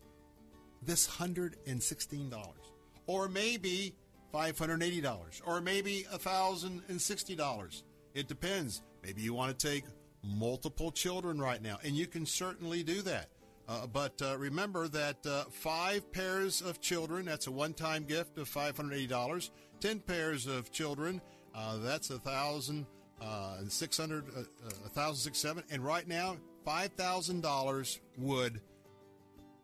[0.83, 2.60] this $116.
[3.07, 3.95] Or maybe
[4.33, 5.41] $580.
[5.45, 7.83] Or maybe $1,060.
[8.13, 8.81] It depends.
[9.03, 9.85] Maybe you want to take
[10.23, 13.29] multiple children right now, and you can certainly do that.
[13.67, 18.37] Uh, but uh, remember that uh, five pairs of children, that's a one time gift
[18.37, 19.49] of $580.
[19.79, 21.21] 10 pairs of children,
[21.55, 22.85] uh, that's a thousand
[23.21, 24.41] uh, six hundred, uh,
[24.85, 28.61] a thousand six seven, and right now five thousand dollars would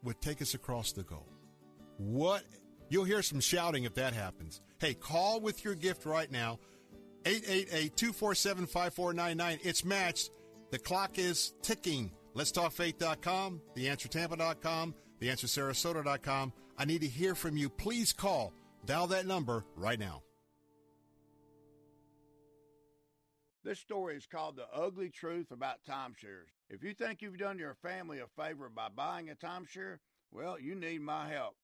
[0.04, 1.26] would take us across the goal.
[1.98, 2.44] What
[2.90, 4.62] you'll hear some shouting if that happens.
[4.80, 6.60] Hey, call with your gift right now,
[7.24, 9.60] 888-247-5499.
[9.64, 10.32] It's matched.
[10.72, 12.12] The clock is ticking.
[12.34, 16.54] Let's talk talkfaith.com, theanswertampa.com, theanswersarasota.com.
[16.78, 17.70] I need to hear from you.
[17.70, 18.54] Please call.
[18.86, 20.22] Dial that number right now.
[23.64, 26.54] This story is called The Ugly Truth About Timeshares.
[26.70, 29.98] If you think you've done your family a favor by buying a timeshare,
[30.32, 31.58] well, you need my help.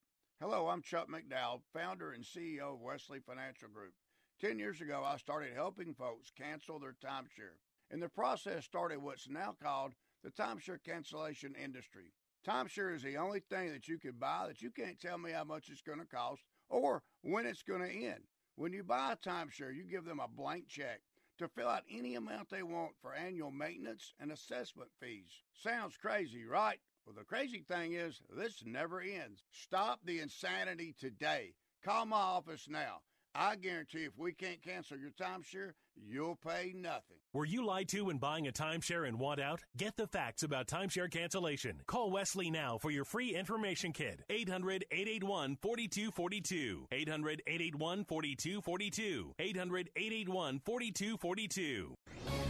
[0.45, 3.93] Hello, I'm Chuck McDowell, founder and CEO of Wesley Financial Group.
[4.41, 7.61] Ten years ago, I started helping folks cancel their timeshare.
[7.89, 12.11] And the process started what's now called the timeshare cancellation industry.
[12.45, 15.45] Timeshare is the only thing that you can buy that you can't tell me how
[15.45, 18.25] much it's going to cost or when it's going to end.
[18.57, 20.99] When you buy a timeshare, you give them a blank check
[21.37, 25.41] to fill out any amount they want for annual maintenance and assessment fees.
[25.53, 26.79] Sounds crazy, right?
[27.05, 29.43] Well, the crazy thing is, this never ends.
[29.51, 31.53] Stop the insanity today.
[31.83, 32.99] Call my office now.
[33.35, 37.17] I guarantee if we can't cancel your timeshare, you'll pay nothing.
[37.33, 39.61] Were you lied to when buying a timeshare and want out?
[39.75, 41.81] Get the facts about timeshare cancellation.
[41.87, 44.21] Call Wesley now for your free information kit.
[44.29, 46.85] 800 881 4242.
[46.91, 49.33] 800 881 4242.
[49.39, 52.42] 800 881 4242.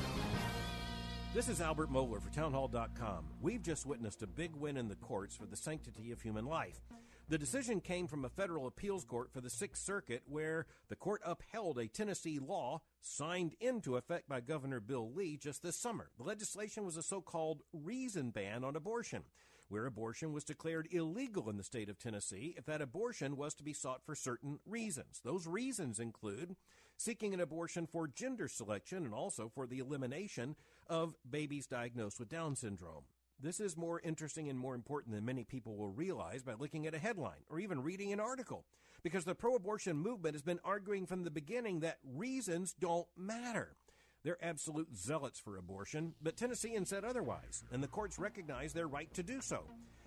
[1.33, 3.25] This is Albert Mohler for Townhall.com.
[3.41, 6.79] We've just witnessed a big win in the courts for the sanctity of human life.
[7.27, 11.21] The decision came from a federal appeals court for the Sixth Circuit, where the court
[11.25, 16.11] upheld a Tennessee law signed into effect by Governor Bill Lee just this summer.
[16.17, 19.23] The legislation was a so called reason ban on abortion,
[19.69, 23.63] where abortion was declared illegal in the state of Tennessee if that abortion was to
[23.63, 25.19] be sought for certain reasons.
[25.23, 26.55] Those reasons include
[26.95, 30.55] seeking an abortion for gender selection and also for the elimination
[30.87, 33.03] of babies diagnosed with Down syndrome.
[33.39, 36.93] This is more interesting and more important than many people will realize by looking at
[36.93, 38.65] a headline or even reading an article.
[39.03, 43.75] Because the pro abortion movement has been arguing from the beginning that reasons don't matter.
[44.23, 49.13] They're absolute zealots for abortion, but Tennesseans said otherwise, and the courts recognize their right
[49.15, 49.65] to do so.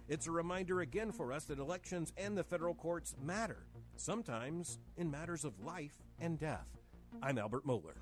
[0.08, 3.66] It's a reminder again for us that elections and the federal courts matter,
[3.96, 6.68] sometimes in matters of life and death.
[7.22, 7.96] I'm Albert Mohler.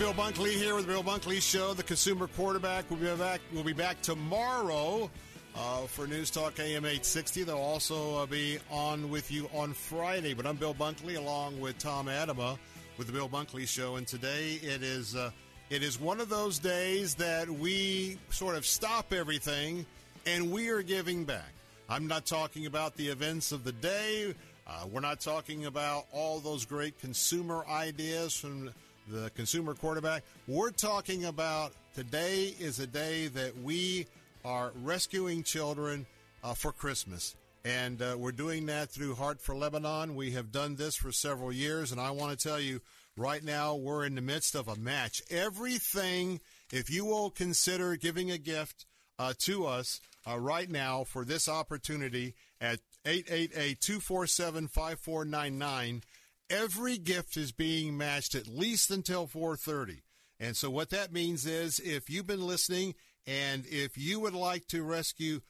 [0.00, 2.86] Bill Bunkley here with the Bill Bunkley Show, the Consumer Quarterback.
[2.88, 3.42] We'll be back.
[3.52, 5.10] We'll be back tomorrow
[5.54, 7.42] uh, for News Talk AM 860.
[7.42, 10.32] They'll also uh, be on with you on Friday.
[10.32, 12.56] But I'm Bill Bunkley, along with Tom Atema,
[12.96, 13.96] with the Bill Bunkley Show.
[13.96, 15.32] And today it is uh,
[15.68, 19.84] it is one of those days that we sort of stop everything
[20.24, 21.52] and we are giving back.
[21.90, 24.34] I'm not talking about the events of the day.
[24.66, 28.70] Uh, we're not talking about all those great consumer ideas from
[29.08, 30.22] the consumer quarterback.
[30.46, 34.06] We're talking about today is a day that we
[34.44, 36.06] are rescuing children
[36.42, 37.34] uh, for Christmas.
[37.64, 40.14] And uh, we're doing that through Heart for Lebanon.
[40.14, 41.92] We have done this for several years.
[41.92, 42.80] And I want to tell you
[43.16, 45.22] right now, we're in the midst of a match.
[45.30, 46.40] Everything,
[46.72, 48.86] if you will consider giving a gift
[49.18, 56.02] uh, to us uh, right now for this opportunity at 888 247 5499
[56.50, 60.02] every gift is being matched at least until 4:30.
[60.38, 62.94] And so what that means is if you've been listening
[63.26, 65.40] and if you would like to rescue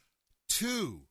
[0.49, 1.07] two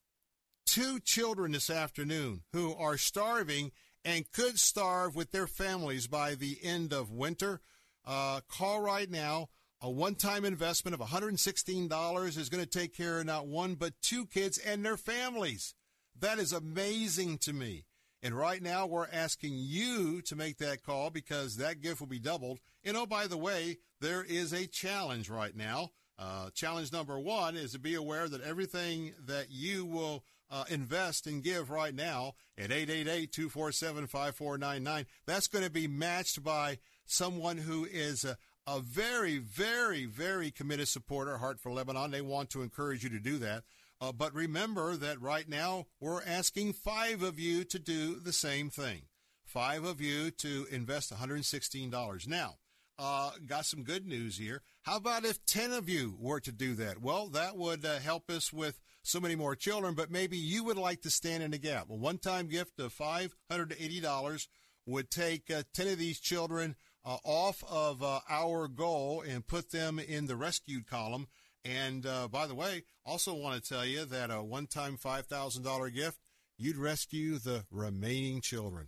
[0.66, 3.72] two children this afternoon who are starving
[4.06, 7.60] and could starve with their families by the end of winter,
[8.06, 9.50] uh, call right now.
[9.82, 14.26] A one-time investment of $116 is going to take care of not one but two
[14.26, 15.74] kids and their families.
[16.20, 17.86] That is amazing to me.
[18.22, 22.20] And right now, we're asking you to make that call because that gift will be
[22.20, 22.60] doubled.
[22.84, 25.92] And oh, by the way, there is a challenge right now.
[26.18, 31.28] Uh, challenge number one is to be aware that everything that you will uh, invest
[31.28, 38.26] and give right now at 888-247-5499, that's going to be matched by someone who is
[38.26, 38.38] a,
[38.68, 42.12] a very, very, very committed supporter, Heart for Lebanon.
[42.12, 43.64] They want to encourage you to do that.
[44.02, 48.70] Uh, but remember that right now we're asking five of you to do the same
[48.70, 49.02] thing.
[49.46, 52.28] Five of you to invest $116.
[52.28, 52.56] Now,
[53.00, 54.62] uh, got some good news here.
[54.84, 57.02] How about if 10 of you were to do that?
[57.02, 60.78] Well, that would uh, help us with so many more children, but maybe you would
[60.78, 61.90] like to stand in the gap.
[61.90, 64.48] A one time gift of $580
[64.86, 69.72] would take uh, 10 of these children uh, off of uh, our goal and put
[69.72, 71.28] them in the rescued column.
[71.66, 75.94] And uh, by the way, also want to tell you that a one time $5,000
[75.94, 76.20] gift,
[76.58, 78.88] you'd rescue the remaining children.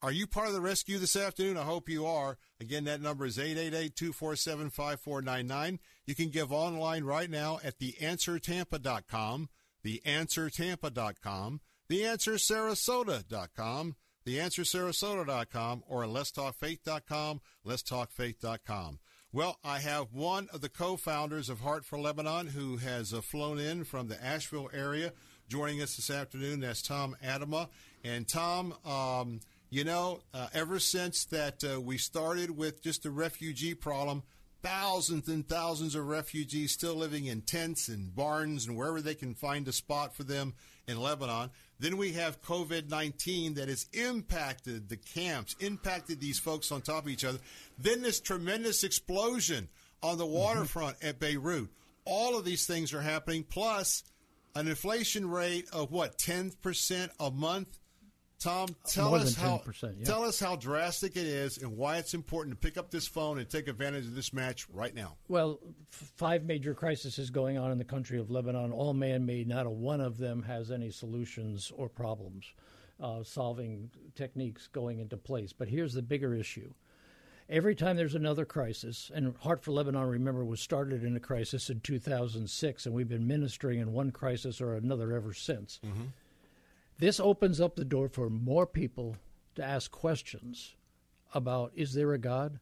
[0.00, 1.56] Are you part of the rescue this afternoon?
[1.56, 2.38] I hope you are.
[2.60, 5.80] Again, that number is 888-247-5499.
[6.06, 9.48] You can give online right now at theanswertampa.com,
[9.84, 11.60] theanswertampa.com,
[11.90, 18.98] theanswersarasota.com, theanswersarasota.com, or letstalkfaith.com, letstalkfaith.com.
[19.30, 23.58] Well, I have one of the co-founders of Heart for Lebanon who has uh, flown
[23.58, 25.12] in from the Asheville area
[25.50, 26.60] joining us this afternoon.
[26.60, 27.68] That's Tom Atema.
[28.02, 33.10] And Tom, um, you know, uh, ever since that uh, we started with just the
[33.10, 34.22] refugee problem,
[34.62, 39.34] thousands and thousands of refugees still living in tents and barns and wherever they can
[39.34, 40.54] find a spot for them
[40.88, 41.50] in Lebanon.
[41.78, 47.04] Then we have COVID 19 that has impacted the camps, impacted these folks on top
[47.04, 47.38] of each other.
[47.78, 49.68] Then this tremendous explosion
[50.02, 51.08] on the waterfront mm-hmm.
[51.08, 51.68] at Beirut.
[52.04, 54.02] All of these things are happening, plus
[54.54, 57.78] an inflation rate of what, 10% a month?
[58.38, 60.04] Tom, tell More us how yeah.
[60.04, 63.38] tell us how drastic it is and why it's important to pick up this phone
[63.38, 65.16] and take advantage of this match right now.
[65.26, 65.58] Well,
[65.92, 69.48] f- five major crises going on in the country of Lebanon, all man-made.
[69.48, 72.52] Not a one of them has any solutions or problems
[73.00, 75.52] uh, solving techniques going into place.
[75.52, 76.72] But here's the bigger issue.
[77.48, 81.70] Every time there's another crisis, and Heart for Lebanon, remember, was started in a crisis
[81.70, 85.80] in 2006, and we've been ministering in one crisis or another ever since.
[85.84, 86.02] Mm-hmm.
[86.98, 89.16] This opens up the door for more people
[89.54, 90.74] to ask questions
[91.32, 92.58] about is there a God?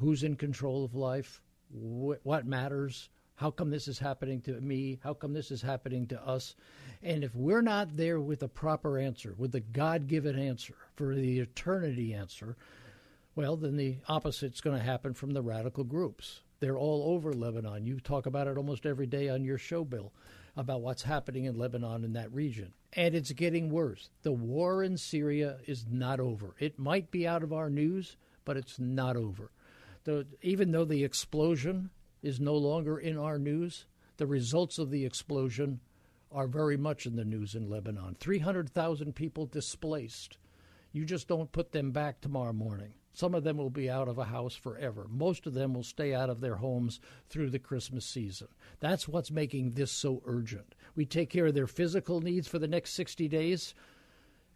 [0.00, 1.40] Who's in control of life?
[1.70, 3.10] Wh- what matters?
[3.36, 4.98] How come this is happening to me?
[5.04, 6.56] How come this is happening to us?
[7.00, 11.14] And if we're not there with a proper answer, with the God given answer, for
[11.14, 12.56] the eternity answer,
[13.36, 16.40] well, then the opposite's going to happen from the radical groups.
[16.58, 17.86] They're all over Lebanon.
[17.86, 20.12] You talk about it almost every day on your show, Bill,
[20.56, 24.08] about what's happening in Lebanon in that region and it's getting worse.
[24.22, 26.54] The war in Syria is not over.
[26.58, 28.16] It might be out of our news,
[28.46, 29.50] but it's not over.
[30.04, 31.90] The, even though the explosion
[32.22, 33.84] is no longer in our news,
[34.16, 35.80] the results of the explosion
[36.32, 38.16] are very much in the news in Lebanon.
[38.18, 40.38] 300,000 people displaced.
[40.92, 42.94] You just don't put them back tomorrow morning.
[43.16, 45.06] Some of them will be out of a house forever.
[45.08, 48.48] Most of them will stay out of their homes through the Christmas season.
[48.78, 50.74] That's what's making this so urgent.
[50.94, 53.74] We take care of their physical needs for the next 60 days,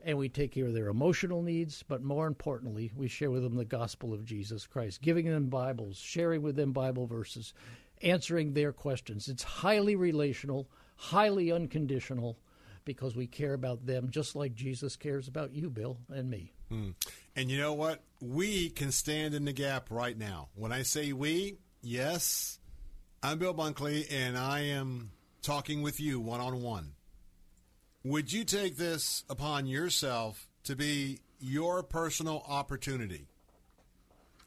[0.04, 3.56] and we take care of their emotional needs, but more importantly, we share with them
[3.56, 7.54] the gospel of Jesus Christ, giving them Bibles, sharing with them Bible verses,
[8.02, 9.28] answering their questions.
[9.28, 12.36] It's highly relational, highly unconditional
[12.84, 16.52] because we care about them just like Jesus cares about you, Bill, and me.
[16.70, 16.94] Mm.
[17.40, 18.02] And you know what?
[18.20, 20.48] We can stand in the gap right now.
[20.54, 22.58] When I say we, yes,
[23.22, 26.92] I'm Bill Bunkley, and I am talking with you one on one.
[28.04, 33.26] Would you take this upon yourself to be your personal opportunity?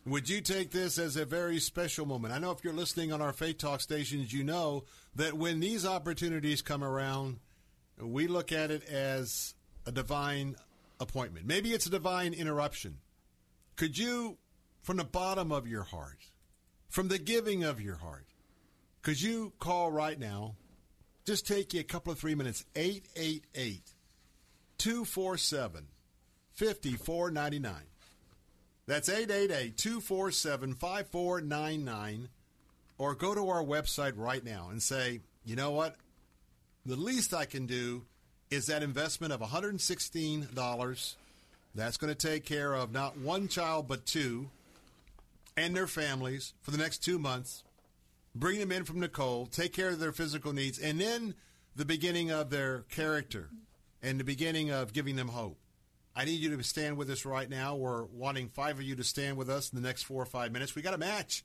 [0.05, 2.31] Would you take this as a very special moment?
[2.31, 4.83] I know if you're listening on our Faith Talk stations, you know
[5.15, 7.39] that when these opportunities come around,
[7.99, 9.55] we look at it as
[9.87, 10.57] a divine
[11.03, 11.45] appointment.
[11.45, 12.97] Maybe it's a divine interruption.
[13.75, 14.37] Could you,
[14.81, 16.19] from the bottom of your heart,
[16.89, 18.25] from the giving of your heart,
[19.01, 20.55] could you call right now?
[21.25, 22.65] Just take you a couple of three minutes.
[22.75, 23.93] 888
[24.77, 25.87] 247
[26.53, 27.73] 5499.
[28.85, 32.29] That's 888 247 5499.
[32.97, 35.95] Or go to our website right now and say, you know what?
[36.85, 38.05] The least I can do
[38.53, 41.15] is that investment of $116.
[41.75, 44.49] That's going to take care of not one child, but two
[45.57, 47.63] and their families for the next two months.
[48.35, 51.35] Bring them in from Nicole, take care of their physical needs, and then
[51.75, 53.49] the beginning of their character
[54.01, 55.57] and the beginning of giving them hope.
[56.15, 57.75] I need you to stand with us right now.
[57.75, 60.51] We're wanting five of you to stand with us in the next four or five
[60.51, 60.75] minutes.
[60.75, 61.43] We got a match.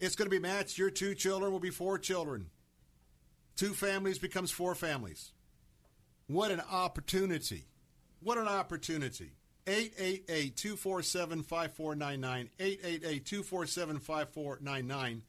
[0.00, 0.76] It's going to be matched.
[0.76, 2.50] Your two children will be four children.
[3.56, 5.32] Two families becomes four families.
[6.26, 7.66] What an opportunity.
[8.20, 9.32] What an opportunity.
[9.66, 12.50] 888 247 5499.
[12.58, 15.22] 888 247 5499.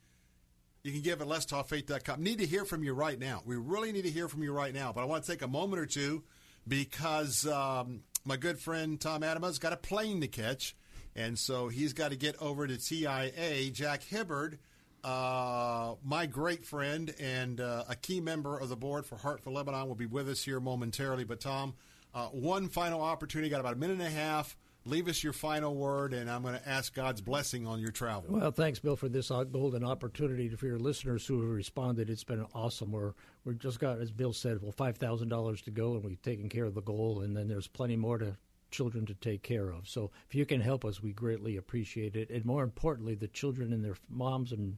[0.84, 2.22] You can give it at letstalkfaith.com.
[2.22, 3.42] Need to hear from you right now.
[3.44, 4.92] We really need to hear from you right now.
[4.92, 6.22] But I want to take a moment or two
[6.66, 10.76] because um, my good friend Tom Atema's got a plane to catch.
[11.16, 13.70] And so he's got to get over to TIA.
[13.72, 14.58] Jack Hibbard
[15.04, 19.50] uh, my great friend and uh, a key member of the board for Heart for
[19.50, 21.24] Lebanon will be with us here momentarily.
[21.24, 21.74] But, Tom,
[22.14, 23.48] uh, one final opportunity.
[23.50, 24.56] Got about a minute and a half.
[24.84, 28.24] Leave us your final word, and I'm going to ask God's blessing on your travel.
[28.28, 32.08] Well, thanks, Bill, for this golden opportunity for your listeners who have responded.
[32.08, 32.92] It's been awesome.
[32.92, 33.12] We're
[33.44, 36.48] we're just got, as Bill said, well, five thousand dollars to go, and we've taken
[36.48, 38.36] care of the goal, and then there's plenty more to
[38.70, 39.88] children to take care of.
[39.88, 42.30] So if you can help us, we greatly appreciate it.
[42.30, 44.76] And more importantly, the children and their moms and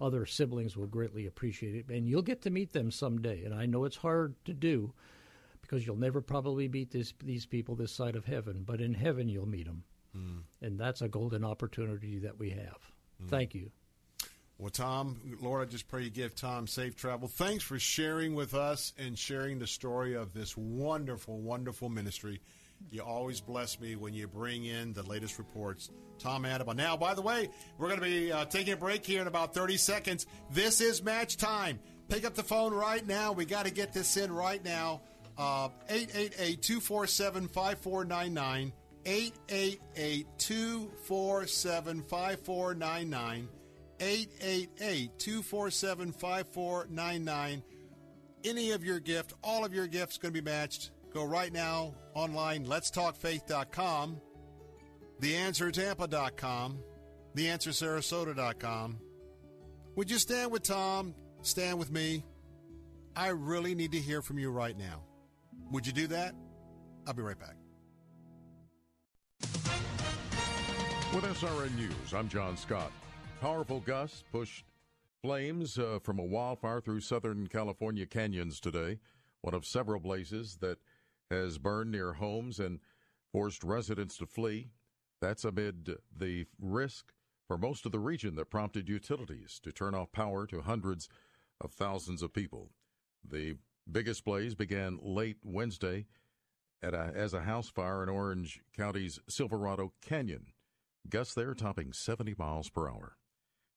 [0.00, 1.94] other siblings will greatly appreciate it.
[1.94, 3.44] And you'll get to meet them someday.
[3.44, 4.92] And I know it's hard to do
[5.60, 9.28] because you'll never probably meet this, these people this side of heaven, but in heaven
[9.28, 9.84] you'll meet them.
[10.16, 10.42] Mm.
[10.62, 12.92] And that's a golden opportunity that we have.
[13.22, 13.28] Mm.
[13.28, 13.70] Thank you.
[14.58, 17.28] Well, Tom, Lord, I just pray you give Tom safe travel.
[17.28, 22.40] Thanks for sharing with us and sharing the story of this wonderful, wonderful ministry.
[22.90, 25.90] You always bless me when you bring in the latest reports.
[26.18, 26.74] Tom Atema.
[26.74, 29.54] Now, by the way, we're going to be uh, taking a break here in about
[29.54, 30.26] 30 seconds.
[30.50, 31.78] This is match time.
[32.08, 33.32] Pick up the phone right now.
[33.32, 35.02] We got to get this in right now.
[35.36, 38.72] Uh, 888 247 5499.
[39.04, 43.48] 888 247 5499.
[44.00, 47.62] 888 247 5499.
[48.44, 50.90] Any of your gift, all of your gifts going to be matched.
[51.12, 54.20] Go right now online, letstalkfaith.com,
[55.20, 56.78] theanswertampa.com,
[57.34, 58.98] theanswersarasota.com.
[59.96, 61.14] Would you stand with Tom?
[61.42, 62.24] Stand with me?
[63.16, 65.02] I really need to hear from you right now.
[65.72, 66.34] Would you do that?
[67.06, 67.56] I'll be right back.
[71.14, 72.92] With SRN News, I'm John Scott.
[73.40, 74.64] Powerful gusts pushed
[75.22, 78.98] flames uh, from a wildfire through Southern California canyons today,
[79.40, 80.78] one of several blazes that
[81.30, 82.80] has burned near homes and
[83.32, 84.70] forced residents to flee.
[85.20, 87.12] That's amid the risk
[87.46, 91.08] for most of the region that prompted utilities to turn off power to hundreds
[91.60, 92.70] of thousands of people.
[93.28, 93.56] The
[93.90, 96.06] biggest blaze began late Wednesday
[96.82, 100.46] a, as a house fire in Orange County's Silverado Canyon.
[101.08, 103.16] Gusts there topping 70 miles per hour.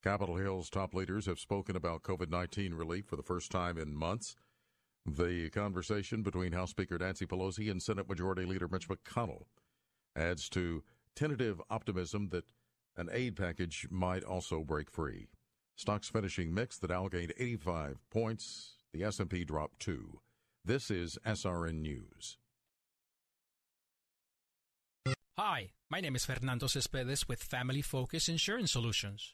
[0.03, 3.95] Capitol Hill's top leaders have spoken about COVID 19 relief for the first time in
[3.95, 4.35] months.
[5.05, 9.45] The conversation between House Speaker Nancy Pelosi and Senate Majority Leader Mitch McConnell
[10.15, 10.83] adds to
[11.15, 12.45] tentative optimism that
[12.95, 15.27] an aid package might also break free.
[15.75, 16.81] Stocks finishing mixed.
[16.81, 18.75] The Dow gained 85 points.
[18.93, 20.19] The S&P dropped 2.
[20.63, 22.37] This is SRN News.
[25.39, 29.33] Hi, my name is Fernando Cespedes with Family Focus Insurance Solutions.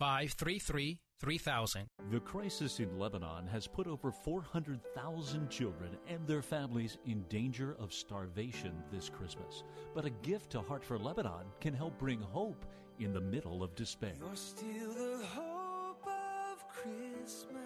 [0.00, 1.86] 533 3000.
[2.10, 7.92] The crisis in Lebanon has put over 400,000 children and their families in danger of
[7.92, 9.62] starvation this Christmas.
[9.94, 12.64] But a gift to Heart for Lebanon can help bring hope
[12.98, 14.14] in the middle of despair.
[14.18, 17.60] You're still the hope of Christmas.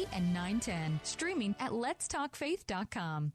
[0.13, 3.33] and 910, streaming at letstalkfaith.com.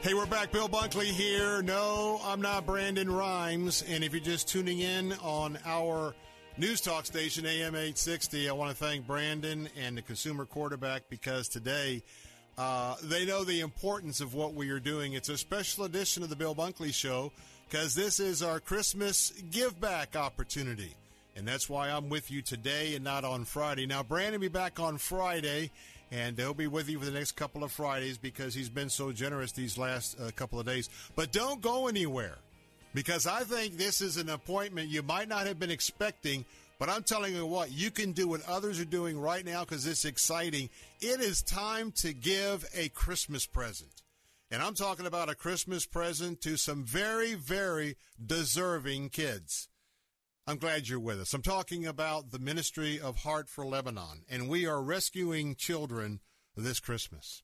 [0.00, 0.52] Hey, we're back.
[0.52, 1.60] Bill Bunkley here.
[1.60, 3.84] No, I'm not Brandon Rhymes.
[3.86, 6.14] And if you're just tuning in on our
[6.56, 11.46] news talk station, AM 860, I want to thank Brandon and the consumer quarterback because
[11.48, 12.02] today
[12.58, 15.12] uh, they know the importance of what we are doing.
[15.12, 17.30] It's a special edition of the Bill Bunkley Show
[17.70, 20.94] because this is our Christmas give back opportunity.
[21.36, 23.86] And that's why I'm with you today and not on Friday.
[23.86, 25.70] Now, Brandon will be back on Friday
[26.10, 29.12] and he'll be with you for the next couple of Fridays because he's been so
[29.12, 30.90] generous these last uh, couple of days.
[31.14, 32.38] But don't go anywhere
[32.92, 36.44] because I think this is an appointment you might not have been expecting.
[36.78, 39.84] But I'm telling you what, you can do what others are doing right now because
[39.84, 40.70] it's exciting.
[41.00, 44.02] It is time to give a Christmas present.
[44.50, 49.68] And I'm talking about a Christmas present to some very, very deserving kids.
[50.46, 51.34] I'm glad you're with us.
[51.34, 56.20] I'm talking about the Ministry of Heart for Lebanon, and we are rescuing children
[56.56, 57.42] this Christmas.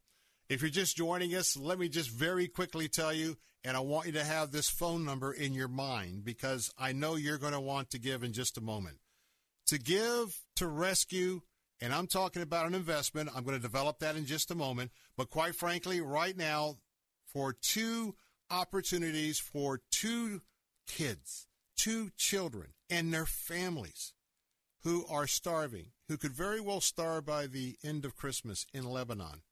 [0.48, 4.06] If you're just joining us, let me just very quickly tell you, and I want
[4.06, 7.60] you to have this phone number in your mind because I know you're going to
[7.60, 8.96] want to give in just a moment.
[9.68, 11.40] To give, to rescue,
[11.80, 13.30] and I'm talking about an investment.
[13.34, 14.90] I'm going to develop that in just a moment.
[15.16, 16.76] But quite frankly, right now,
[17.26, 18.14] for two
[18.50, 20.42] opportunities for two
[20.86, 21.46] kids,
[21.76, 24.12] two children, and their families
[24.82, 29.42] who are starving, who could very well starve by the end of Christmas in Lebanon,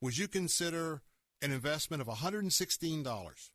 [0.00, 1.02] would you consider
[1.42, 3.50] an investment of $116?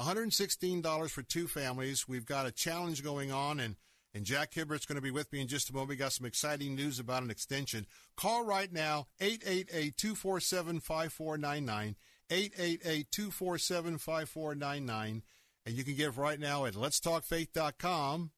[0.00, 2.08] $116 for two families.
[2.08, 3.76] We've got a challenge going on, and,
[4.14, 5.90] and Jack Hibbert's going to be with me in just a moment.
[5.90, 7.86] We got some exciting news about an extension.
[8.16, 11.96] Call right now, 888 247 5499.
[12.30, 15.22] 888 247 5499.
[15.64, 18.30] And you can give right now at letstalkfaith.com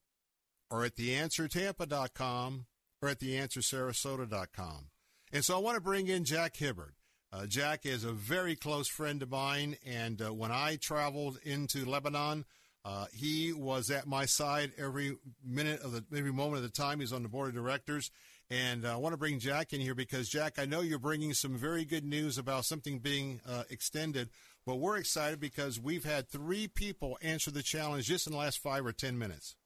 [0.70, 2.66] or at theanswertampa.com
[3.02, 4.86] or at theanswersarasota.com.
[5.32, 6.94] And so I want to bring in Jack Hibbert.
[7.32, 11.84] Uh, Jack is a very close friend of mine, and uh, when I traveled into
[11.84, 12.44] Lebanon,
[12.84, 17.00] uh, he was at my side every minute of the every moment of the time.
[17.00, 18.10] He's on the board of directors,
[18.50, 21.34] and uh, I want to bring Jack in here because Jack, I know you're bringing
[21.34, 24.30] some very good news about something being uh, extended
[24.66, 28.58] but we're excited because we've had three people answer the challenge just in the last
[28.58, 29.56] five or ten minutes.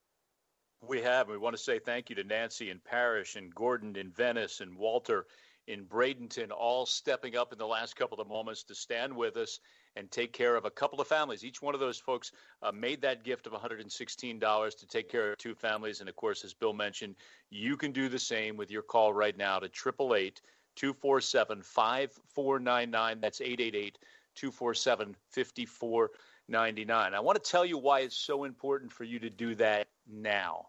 [0.87, 1.29] We have.
[1.29, 4.77] We want to say thank you to Nancy in Parrish and Gordon in Venice and
[4.77, 5.27] Walter
[5.67, 9.61] in Bradenton, all stepping up in the last couple of moments to stand with us
[9.99, 11.45] and take care of a couple of families.
[11.45, 12.31] Each one of those folks
[12.63, 15.99] uh, made that gift of $116 to take care of two families.
[16.01, 17.17] And of course, as Bill mentioned,
[17.51, 20.41] you can do the same with your call right now to 888
[20.77, 23.21] 247 5499.
[23.21, 23.99] That's 888
[24.37, 27.15] 247 5499.
[27.15, 30.69] I want to tell you why it's so important for you to do that now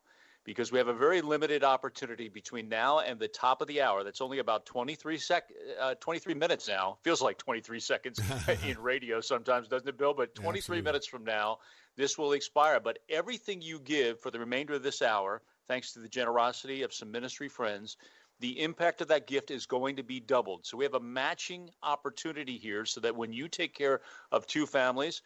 [0.49, 4.03] because we have a very limited opportunity between now and the top of the hour.
[4.03, 5.43] That's only about 23 sec,
[5.79, 6.97] uh, 23 minutes now.
[7.03, 8.19] Feels like 23 seconds
[8.67, 10.11] in radio sometimes, doesn't it, Bill?
[10.11, 10.81] But 23 Absolutely.
[10.81, 11.59] minutes from now,
[11.95, 12.79] this will expire.
[12.79, 16.95] But everything you give for the remainder of this hour, thanks to the generosity of
[16.95, 17.97] some ministry friends,
[18.39, 20.65] the impact of that gift is going to be doubled.
[20.65, 24.01] So we have a matching opportunity here so that when you take care
[24.31, 25.21] of two families,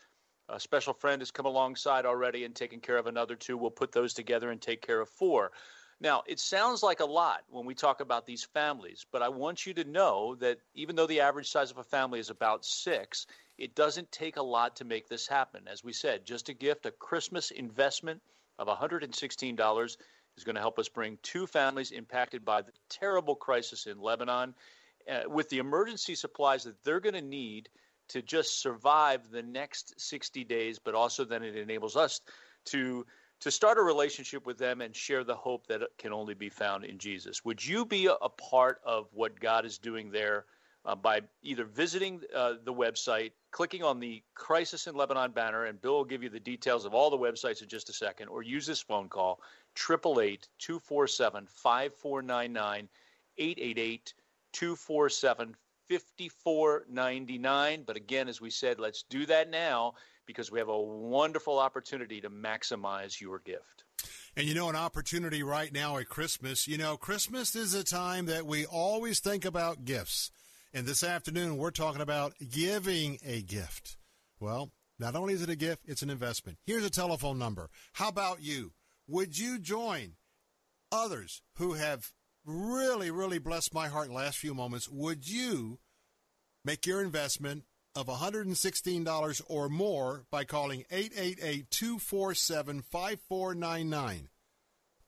[0.50, 3.58] a special friend has come alongside already and taken care of another two.
[3.58, 5.52] We'll put those together and take care of four.
[6.00, 9.66] Now, it sounds like a lot when we talk about these families, but I want
[9.66, 13.26] you to know that even though the average size of a family is about six,
[13.58, 15.68] it doesn't take a lot to make this happen.
[15.68, 18.22] As we said, just a gift, a Christmas investment
[18.60, 19.98] of $116
[20.36, 24.56] is going to help us bring two families impacted by the terrible crisis in Lebanon
[25.10, 27.70] uh, with the emergency supplies that they're going to need
[28.14, 32.22] to just survive the next 60 days, but also then it enables us
[32.66, 33.06] to
[33.40, 36.86] to start a relationship with them and share the hope that can only be found
[36.86, 37.44] in Jesus.
[37.44, 40.46] Would you be a, part of what God is doing there
[40.86, 45.82] uh, by either visiting uh, the website, clicking on the Crisis in Lebanon banner, and
[45.82, 48.44] Bill will give you the details of all the websites in just a second, or
[48.44, 49.42] use this phone call,
[49.76, 52.88] 888 247 5499,
[53.38, 54.14] 888
[54.54, 55.56] 247
[55.90, 57.86] $54.99.
[57.86, 59.94] But again, as we said, let's do that now
[60.26, 63.84] because we have a wonderful opportunity to maximize your gift.
[64.36, 68.26] And you know, an opportunity right now at Christmas, you know, Christmas is a time
[68.26, 70.32] that we always think about gifts.
[70.74, 73.98] And this afternoon, we're talking about giving a gift.
[74.40, 76.58] Well, not only is it a gift, it's an investment.
[76.66, 77.70] Here's a telephone number.
[77.94, 78.72] How about you?
[79.08, 80.14] Would you join
[80.92, 82.12] others who have
[82.46, 84.90] really, really blessed my heart last few moments?
[84.90, 85.80] Would you
[86.66, 87.64] make your investment
[87.96, 94.30] of $116 or more by calling 888 247 5499?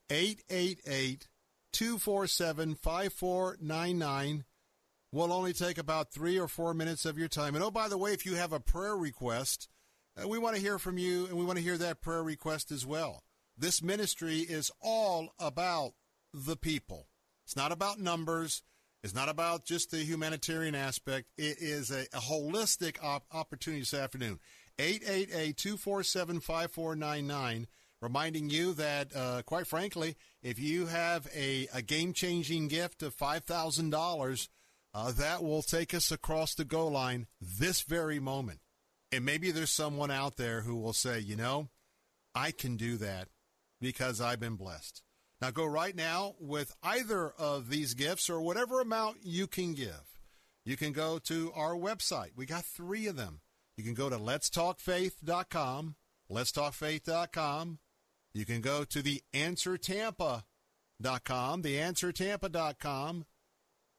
[0.08, 1.28] 888
[1.72, 4.44] 247 5499
[5.12, 7.54] will only take about three or four minutes of your time.
[7.54, 9.68] And oh, by the way, if you have a prayer request,
[10.22, 12.70] uh, we want to hear from you and we want to hear that prayer request
[12.70, 13.22] as well.
[13.58, 15.92] This ministry is all about
[16.32, 17.08] the people.
[17.46, 18.64] It's not about numbers.
[19.04, 21.28] It's not about just the humanitarian aspect.
[21.38, 24.40] It is a, a holistic op- opportunity this afternoon.
[24.80, 27.66] 888-247-5499,
[28.02, 34.48] reminding you that, uh, quite frankly, if you have a, a game-changing gift of $5,000,
[34.92, 38.58] uh, that will take us across the goal line this very moment.
[39.12, 41.68] And maybe there's someone out there who will say, you know,
[42.34, 43.28] I can do that
[43.80, 45.04] because I've been blessed.
[45.40, 50.18] Now go right now with either of these gifts or whatever amount you can give.
[50.64, 52.30] You can go to our website.
[52.34, 53.40] We got three of them.
[53.76, 55.96] You can go to letstalkfaith.com,
[56.30, 57.78] letstalkfaith.com.
[58.32, 63.24] You can go to the answertampa.com, theanswertampa.com,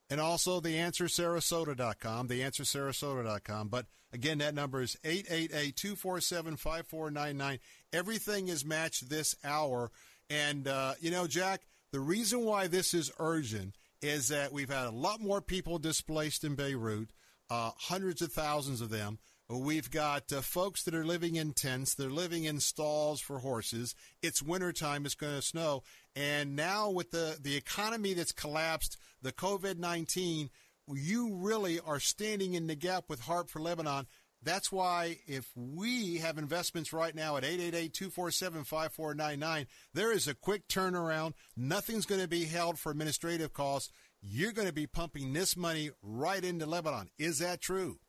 [0.10, 3.68] and also the answersarasota.com, theanswersarasota.com.
[3.70, 7.60] But again, that number is 888-247-5499.
[7.94, 9.92] Everything is matched this hour.
[10.30, 14.88] And, uh, you know, Jack, the reason why this is urgent is that we've had
[14.88, 17.10] a lot more people displaced in Beirut,
[17.50, 19.20] uh, hundreds of thousands of them.
[19.50, 21.96] We've got uh, folks that are living in tents.
[21.96, 23.96] They're living in stalls for horses.
[24.22, 25.06] It's wintertime.
[25.06, 25.84] It's going to snow.
[26.18, 30.50] And now with the, the economy that's collapsed, the COVID-19,
[30.94, 34.08] you really are standing in the gap with Heart for Lebanon.
[34.44, 41.34] That's why if we have investments right now at 888-247-5499, there is a quick turnaround.
[41.56, 43.92] Nothing's going to be held for administrative costs.
[44.22, 47.10] You're going to be pumping this money right into Lebanon.
[47.18, 48.00] Is that true?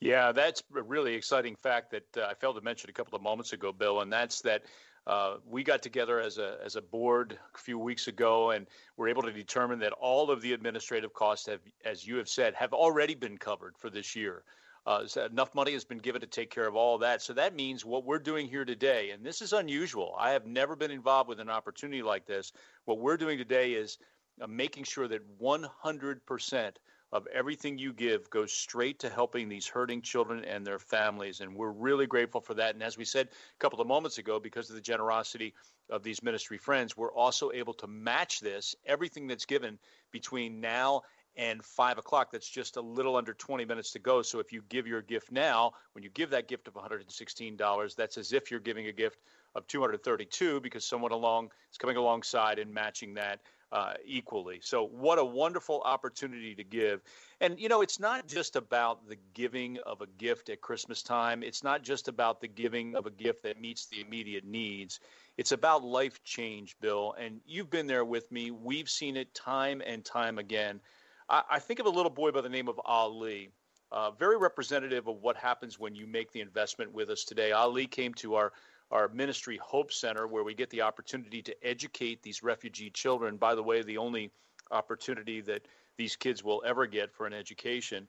[0.00, 3.22] Yeah, that's a really exciting fact that uh, I failed to mention a couple of
[3.22, 4.62] moments ago, Bill, and that's that
[5.06, 8.66] uh, we got together as a as a board a few weeks ago, and
[8.96, 12.54] we're able to determine that all of the administrative costs have, as you have said,
[12.54, 14.42] have already been covered for this year.
[14.88, 17.20] Uh, enough money has been given to take care of all of that.
[17.20, 20.16] So that means what we're doing here today, and this is unusual.
[20.18, 22.52] I have never been involved with an opportunity like this.
[22.86, 23.98] What we're doing today is
[24.40, 26.78] uh, making sure that 100 percent
[27.12, 31.40] of everything you give goes straight to helping these hurting children and their families.
[31.40, 32.74] And we're really grateful for that.
[32.74, 35.52] And as we said a couple of moments ago, because of the generosity
[35.90, 39.78] of these ministry friends, we're also able to match this, everything that's given
[40.12, 41.02] between now
[41.38, 42.30] and five o'clock.
[42.32, 44.20] That's just a little under 20 minutes to go.
[44.22, 48.18] So if you give your gift now, when you give that gift of $116, that's
[48.18, 49.20] as if you're giving a gift
[49.54, 53.40] of 232 because someone along is coming alongside and matching that
[53.70, 54.60] uh, equally.
[54.62, 57.02] So, what a wonderful opportunity to give.
[57.40, 61.42] And, you know, it's not just about the giving of a gift at Christmas time,
[61.42, 65.00] it's not just about the giving of a gift that meets the immediate needs.
[65.36, 67.14] It's about life change, Bill.
[67.18, 68.50] And you've been there with me.
[68.50, 70.80] We've seen it time and time again.
[71.28, 73.50] I, I think of a little boy by the name of Ali.
[73.90, 77.52] Uh, very representative of what happens when you make the investment with us today.
[77.52, 78.52] Ali came to our
[78.90, 83.36] our ministry Hope Center, where we get the opportunity to educate these refugee children.
[83.36, 84.30] By the way, the only
[84.70, 85.68] opportunity that
[85.98, 88.08] these kids will ever get for an education.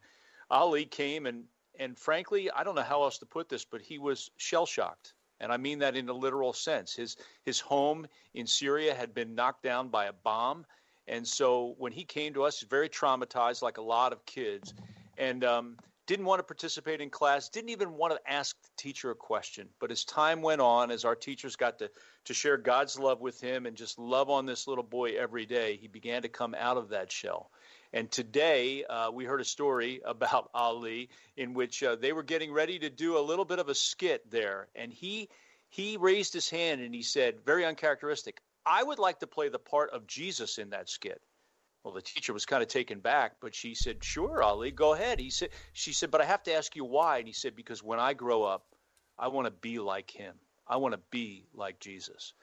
[0.49, 1.43] Ali came and
[1.79, 5.13] and frankly, I don't know how else to put this, but he was shell shocked.
[5.41, 6.93] And I mean that in a literal sense.
[6.93, 10.65] His his home in Syria had been knocked down by a bomb.
[11.09, 14.73] And so when he came to us, very traumatized, like a lot of kids.
[15.17, 15.75] And um,
[16.09, 19.67] didn't want to participate in class, didn't even want to ask the teacher a question.
[19.79, 21.91] But as time went on, as our teachers got to,
[22.25, 25.77] to share God's love with him and just love on this little boy every day,
[25.77, 27.51] he began to come out of that shell.
[27.93, 32.51] And today, uh, we heard a story about Ali in which uh, they were getting
[32.51, 34.67] ready to do a little bit of a skit there.
[34.75, 35.29] And he,
[35.69, 39.59] he raised his hand and he said, very uncharacteristic, I would like to play the
[39.59, 41.21] part of Jesus in that skit.
[41.83, 45.19] Well, the teacher was kind of taken back, but she said, "Sure, Ali, go ahead."
[45.19, 47.81] He said, "She said, but I have to ask you why." And he said, "Because
[47.81, 48.75] when I grow up,
[49.17, 50.39] I want to be like him.
[50.67, 52.33] I want to be like Jesus."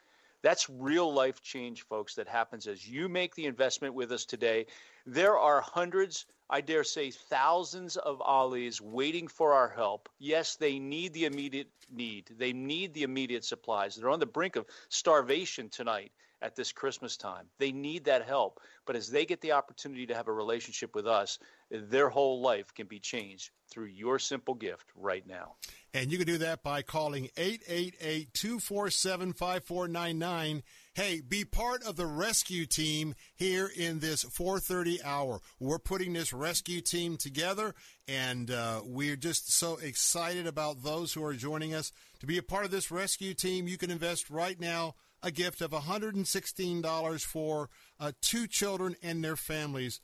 [0.43, 4.67] That's real life change, folks, that happens as you make the investment with us today.
[5.05, 10.09] There are hundreds, I dare say thousands of Ali's waiting for our help.
[10.19, 12.29] Yes, they need the immediate need.
[12.37, 13.95] They need the immediate supplies.
[13.95, 16.11] They're on the brink of starvation tonight
[16.41, 17.45] at this Christmas time.
[17.57, 18.59] They need that help.
[18.85, 21.39] But as they get the opportunity to have a relationship with us,
[21.69, 25.55] their whole life can be changed through your simple gift right now.
[25.93, 30.63] And you can do that by calling 888 247 5499.
[30.93, 35.41] Hey, be part of the rescue team here in this 4:30 hour.
[35.59, 37.75] We're putting this rescue team together,
[38.07, 42.43] and uh, we're just so excited about those who are joining us to be a
[42.43, 43.67] part of this rescue team.
[43.67, 47.69] You can invest right now a gift of $116 for
[47.99, 49.99] uh, two children and their families,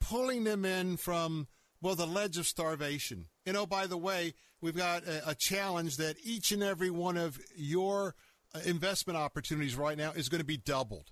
[0.00, 1.46] pulling them in from
[1.80, 3.26] well the ledge of starvation.
[3.44, 7.16] You know, by the way, we've got a, a challenge that each and every one
[7.16, 8.14] of your
[8.54, 11.10] uh, investment opportunities right now is going to be doubled.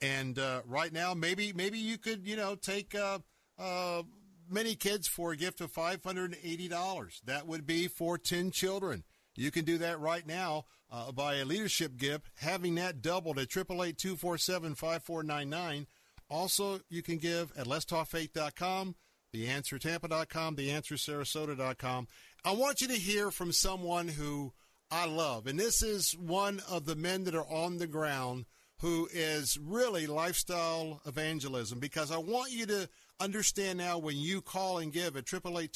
[0.00, 3.18] And uh, right now, maybe maybe you could you know take uh,
[3.58, 4.02] uh,
[4.48, 7.20] many kids for a gift of five hundred and eighty dollars.
[7.24, 9.04] That would be for ten children.
[9.34, 13.48] You can do that right now uh, by a leadership gift, having that doubled at
[13.48, 15.86] triple eight two four seven five four nine nine.
[16.28, 18.94] Also, you can give at letstalkfaith.com,
[19.34, 22.08] theanswertampa.com, theanswersarasota.com.
[22.44, 24.52] I want you to hear from someone who
[24.90, 25.46] I love.
[25.46, 28.44] And this is one of the men that are on the ground
[28.80, 32.88] who is really lifestyle evangelism because I want you to
[33.20, 35.72] understand now when you call and give at 888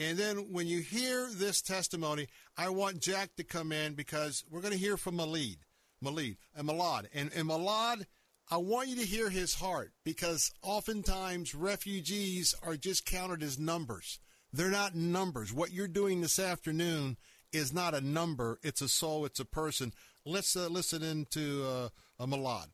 [0.00, 4.62] and then when you hear this testimony, I want Jack to come in because we're
[4.62, 5.58] going to hear from Malid,
[6.02, 7.06] Malid, and Malad.
[7.12, 8.06] And, and Malad,
[8.50, 14.18] I want you to hear his heart because oftentimes refugees are just counted as numbers.
[14.54, 15.52] They're not numbers.
[15.52, 17.18] What you're doing this afternoon
[17.52, 19.92] is not a number, it's a soul, it's a person.
[20.24, 22.68] Let's uh, listen into uh, a Malad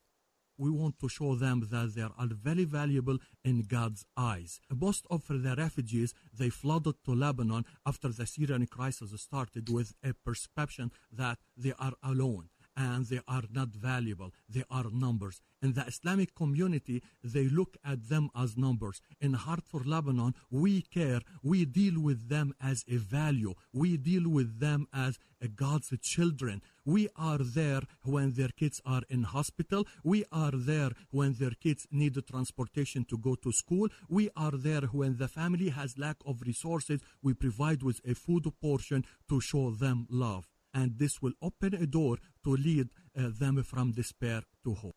[0.59, 4.61] we want to show them that they are very valuable in God's eyes.
[4.71, 10.13] Most of the refugees, they flooded to Lebanon after the Syrian crisis started with a
[10.15, 14.33] perception that they are alone and they are not valuable.
[14.49, 15.41] They are numbers.
[15.63, 19.01] In the Islamic community, they look at them as numbers.
[19.21, 21.21] In Heart for Lebanon, we care.
[21.43, 23.55] We deal with them as a value.
[23.73, 25.19] We deal with them as
[25.55, 26.63] God's children.
[26.85, 29.87] We are there when their kids are in hospital.
[30.05, 33.89] We are there when their kids need transportation to go to school.
[34.09, 37.01] We are there when the family has lack of resources.
[37.23, 40.47] We provide with a food portion to show them love
[40.77, 42.89] and this will open a door to lead
[43.19, 44.97] uh, them from despair to hope.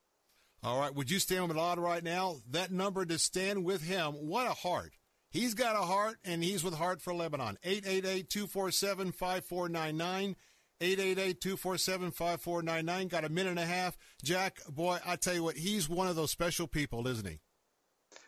[0.62, 2.40] All right, would you stand with Malad right now?
[2.50, 4.12] That number to stand with him.
[4.12, 4.98] What a heart.
[5.32, 7.58] He's got a heart, and he's with Heart for Lebanon.
[7.64, 10.36] 888-247-5499.
[10.82, 13.10] 888-247-5499.
[13.10, 13.96] Got a minute and a half.
[14.22, 17.40] Jack, boy, I tell you what, he's one of those special people, isn't he?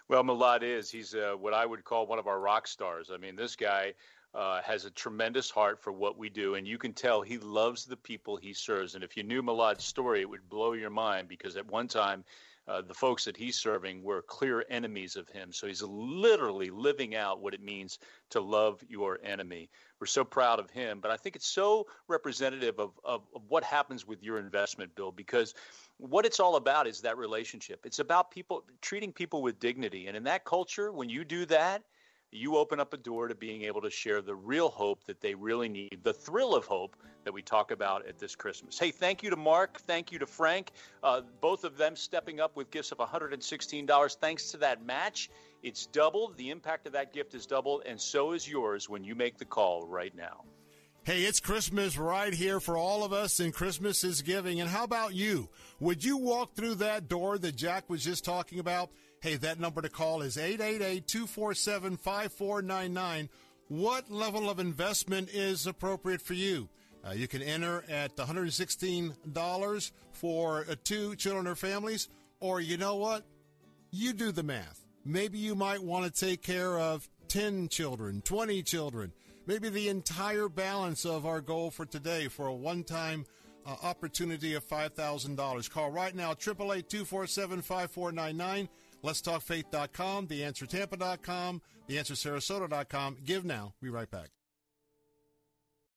[0.08, 0.90] Well, Malad is.
[0.90, 3.12] He's uh, what I would call one of our rock stars.
[3.14, 3.96] I mean, this guy
[4.34, 7.86] uh, has a tremendous heart for what we do, and you can tell he loves
[7.86, 8.96] the people he serves.
[8.96, 12.24] And if you knew Malad's story, it would blow your mind because at one time,
[12.68, 15.52] uh, the folks that he's serving were clear enemies of him.
[15.52, 18.00] So he's literally living out what it means
[18.30, 19.70] to love your enemy.
[20.00, 23.64] We're so proud of him, but I think it's so representative of, of, of what
[23.64, 25.56] happens with your investment, Bill, because
[25.98, 27.86] what it's all about is that relationship.
[27.86, 30.08] It's about people treating people with dignity.
[30.08, 31.84] And in that culture, when you do that,
[32.32, 35.36] you open up a door to being able to share the real hope that they
[35.36, 38.80] really need, the thrill of hope that we talk about at this Christmas.
[38.80, 39.80] Hey, thank you to Mark.
[39.82, 40.72] Thank you to Frank.
[41.04, 44.18] Uh, both of them stepping up with gifts of $116.
[44.18, 45.30] Thanks to that match,
[45.62, 46.38] it's doubled.
[46.38, 49.46] The impact of that gift is doubled, and so is yours when you make the
[49.46, 50.44] call right now.
[51.04, 54.62] Hey, it's Christmas right here for all of us, and Christmas is giving.
[54.62, 55.50] And how about you?
[55.80, 58.92] Would you walk through that door that Jack was just talking about?
[59.22, 63.30] Hey, that number to call is 888 247 5499.
[63.68, 66.70] What level of investment is appropriate for you?
[67.08, 72.96] Uh, you can enter at $116 for uh, two children or families, or you know
[72.96, 73.24] what?
[73.92, 74.88] You do the math.
[75.06, 79.12] Maybe you might want to take care of 10 children, 20 children,
[79.46, 83.28] maybe the entire balance of our goal for today for a one time
[83.68, 85.70] uh, opportunity of $5,000.
[85.70, 88.68] Call right now, 888 247 5499.
[89.04, 93.18] Let'sTalkFaith.com, TheAnswerTampa.com, TheAnswerSarasota.com.
[93.24, 93.74] Give now.
[93.82, 94.30] Be right back.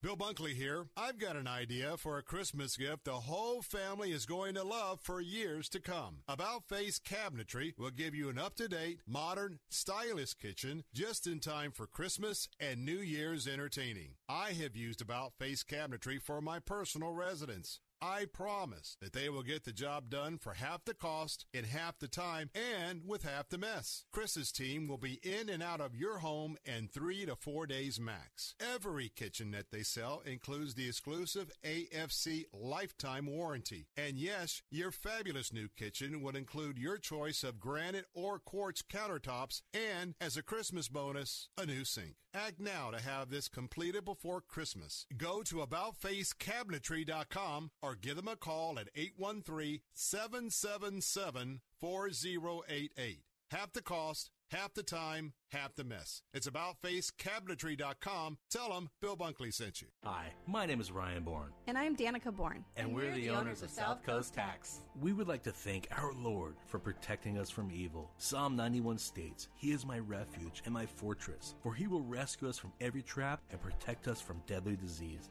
[0.05, 0.85] Bill Bunkley here.
[0.99, 5.01] I've got an idea for a Christmas gift the whole family is going to love
[5.01, 6.17] for years to come.
[6.29, 11.41] About Face Cabinetry will give you an up to date, modern, stylish kitchen just in
[11.41, 14.17] time for Christmas and New Year's entertaining.
[14.29, 17.81] I have used About Face Cabinetry for my personal residence.
[18.05, 21.99] I promise that they will get the job done for half the cost, in half
[21.99, 24.05] the time, and with half the mess.
[24.13, 27.99] Chris's team will be in and out of your home in three to four days
[27.99, 28.57] max.
[28.61, 33.87] Every kitchen that they sell includes the exclusive AFC lifetime warranty.
[33.97, 39.63] And yes, your fabulous new kitchen would include your choice of granite or quartz countertops
[39.73, 42.17] and, as a Christmas bonus, a new sink.
[42.35, 45.07] Act now to have this completed before Christmas.
[45.17, 53.19] Go to AboutFaceCabinetry.com or give them a call at 813 777 4088.
[53.51, 56.23] Half the cost, half the time, half the mess.
[56.33, 58.39] It's AboutFaceCabinetry.com.
[58.51, 59.89] Tell them Bill Bunkley sent you.
[60.03, 61.51] Hi, my name is Ryan Bourne.
[61.67, 62.65] And I'm Danica Bourne.
[62.77, 64.81] And, and we're, we're, the, owners, owners of South Coast Tax.
[65.01, 68.11] We would like to thank our Lord for protecting us from evil.
[68.17, 72.59] Psalm 91 states, He is my refuge and my fortress, for He will rescue us
[72.59, 75.31] from every trap and protect us from deadly disease.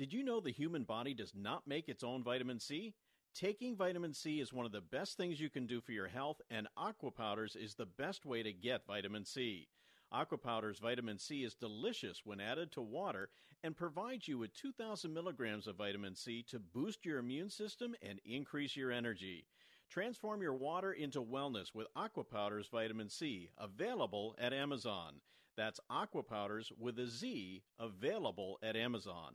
[0.00, 2.94] Did you know the human body does not make its own vitamin C?
[3.34, 6.40] Taking vitamin C is one of the best things you can do for your health,
[6.48, 9.68] and Aqua Powders is the best way to get vitamin C.
[10.10, 13.28] Aqua Powders vitamin C is delicious when added to water
[13.62, 18.20] and provides you with 2,000 milligrams of vitamin C to boost your immune system and
[18.24, 19.44] increase your energy.
[19.90, 25.20] Transform your water into wellness with Aqua Powders Vitamin C, available at Amazon.
[25.58, 29.34] That's Aqua Powders with a Z, available at Amazon.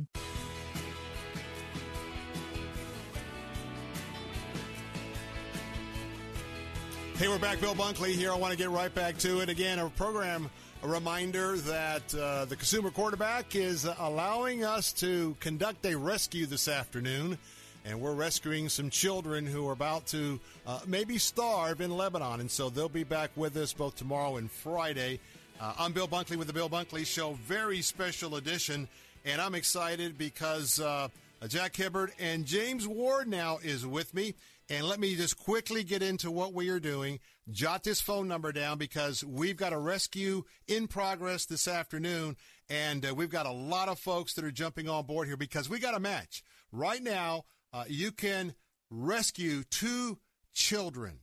[7.15, 7.61] Hey, we're back.
[7.61, 8.31] Bill Bunkley here.
[8.31, 9.49] I want to get right back to it.
[9.49, 10.49] Again, a program
[10.83, 16.67] a reminder that uh, the consumer quarterback is allowing us to conduct a rescue this
[16.67, 17.37] afternoon.
[17.85, 22.39] And we're rescuing some children who are about to uh, maybe starve in Lebanon.
[22.39, 25.19] And so they'll be back with us both tomorrow and Friday.
[25.59, 27.33] Uh, I'm Bill Bunkley with the Bill Bunkley Show.
[27.45, 28.87] Very special edition
[29.25, 31.09] and I'm excited because uh,
[31.47, 34.35] Jack Hibbert and James Ward now is with me.
[34.69, 37.19] And let me just quickly get into what we are doing.
[37.49, 42.37] Jot this phone number down because we've got a rescue in progress this afternoon.
[42.69, 45.69] And uh, we've got a lot of folks that are jumping on board here because
[45.69, 46.41] we got a match.
[46.71, 47.43] Right now,
[47.73, 48.53] uh, you can
[48.89, 50.19] rescue two
[50.53, 51.19] children.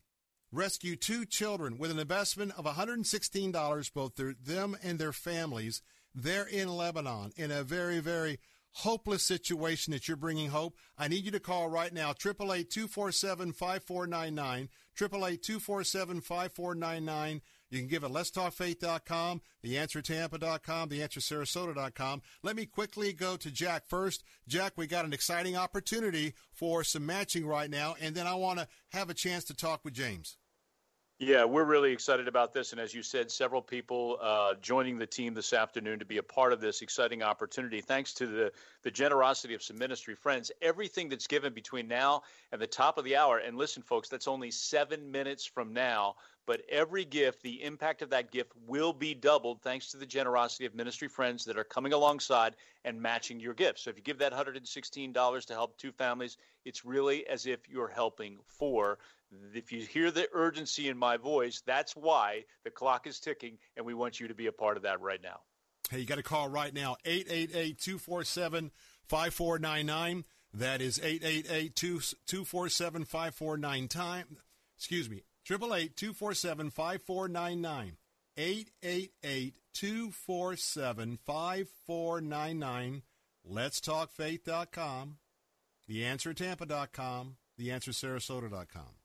[0.53, 5.81] Rescue two children with an investment of $116, both their, them and their families.
[6.15, 8.39] They're in Lebanon in a very, very
[8.73, 10.77] hopeless situation that you're bringing hope.
[10.97, 17.41] I need you to call right now, 888-247-5499, 888-247-5499.
[17.71, 22.23] You can give at letstalkfaith.com, theanswertampa.com, theanswersarasota.com.
[22.43, 24.25] Let me quickly go to Jack first.
[24.47, 28.61] Jack, we got an exciting opportunity for some matching right now, and then I want
[28.61, 30.39] to have a chance to talk with James.
[31.21, 32.71] Yeah, we're really excited about this.
[32.71, 36.23] And as you said, several people uh, joining the team this afternoon to be a
[36.23, 37.81] part of this exciting opportunity.
[37.81, 38.53] Thanks to the,
[38.85, 40.53] the generosity of some ministry friends.
[40.63, 42.23] Everything that's given between now
[42.53, 46.15] and the top of the hour, and listen, folks, that's only seven minutes from now.
[46.47, 50.67] But every gift, the impact of that gift will be doubled thanks to the generosity
[50.67, 52.55] of ministry friends that are coming alongside
[52.85, 53.81] and matching your gift.
[53.81, 57.89] So if you give that $116 to help two families, it's really as if you're
[57.89, 58.99] helping four.
[59.55, 63.85] If you hear the urgency in my voice, that's why the clock is ticking, and
[63.85, 65.41] we want you to be a part of that right now.
[65.91, 68.71] Hey, you got to call right now 888 247
[69.09, 70.25] 5499.
[70.55, 74.25] That is 888 247 5499.
[74.77, 77.97] Excuse me, 888 247 5499.
[78.37, 83.03] 888 247 5499.
[83.45, 85.17] Let's talk faith.com,
[85.89, 88.98] theanswertampa.com, theanswersarasota.com.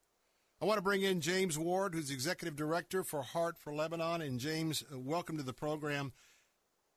[0.64, 4.22] I want to bring in James Ward, who's executive director for Heart for Lebanon.
[4.22, 6.14] And James, uh, welcome to the program.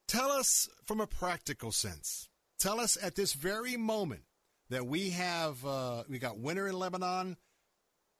[0.06, 2.28] Tell us from a practical sense.
[2.60, 4.22] Tell us at this very moment
[4.70, 7.38] that we have uh, we got winter in Lebanon.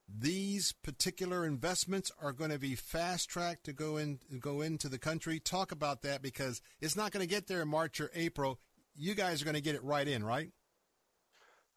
[0.08, 4.98] These particular investments are going to be fast tracked to go in go into the
[4.98, 5.38] country.
[5.38, 8.58] Talk about that because it's not going to get there in March or April.
[8.96, 10.50] You guys are going to get it right in, right?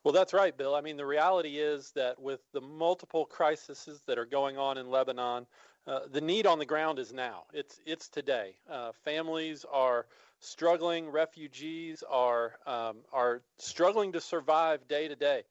[0.04, 0.76] Well, that's right, Bill.
[0.76, 4.90] I mean, the reality is that with the multiple crises that are going on in
[4.90, 5.46] Lebanon,
[5.88, 7.44] uh, the need on the ground is now.
[7.54, 8.56] It's it's today.
[8.70, 10.06] Uh, families are
[10.40, 11.10] struggling.
[11.10, 15.44] Refugees are um, are struggling to survive day to day,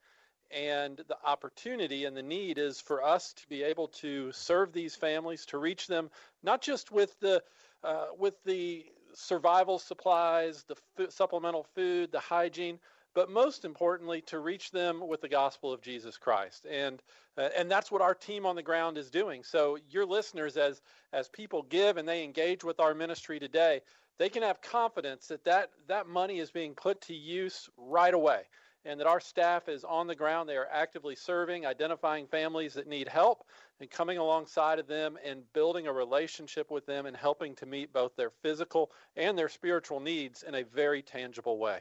[0.50, 4.94] and the opportunity and the need is for us to be able to serve these
[4.94, 6.10] families, to reach them
[6.42, 7.42] not just with the
[7.84, 12.78] uh, with the survival supplies, the f- supplemental food, the hygiene
[13.14, 16.66] but most importantly to reach them with the gospel of Jesus Christ.
[16.70, 17.02] And
[17.36, 19.44] uh, and that's what our team on the ground is doing.
[19.44, 20.80] So your listeners as
[21.12, 23.80] as people give and they engage with our ministry today,
[24.18, 28.42] they can have confidence that that, that money is being put to use right away
[28.84, 30.48] and that our staff is on the ground.
[30.48, 33.44] They are actively serving, identifying families that need help,
[33.80, 37.92] and coming alongside of them and building a relationship with them and helping to meet
[37.92, 41.80] both their physical and their spiritual needs in a very tangible way.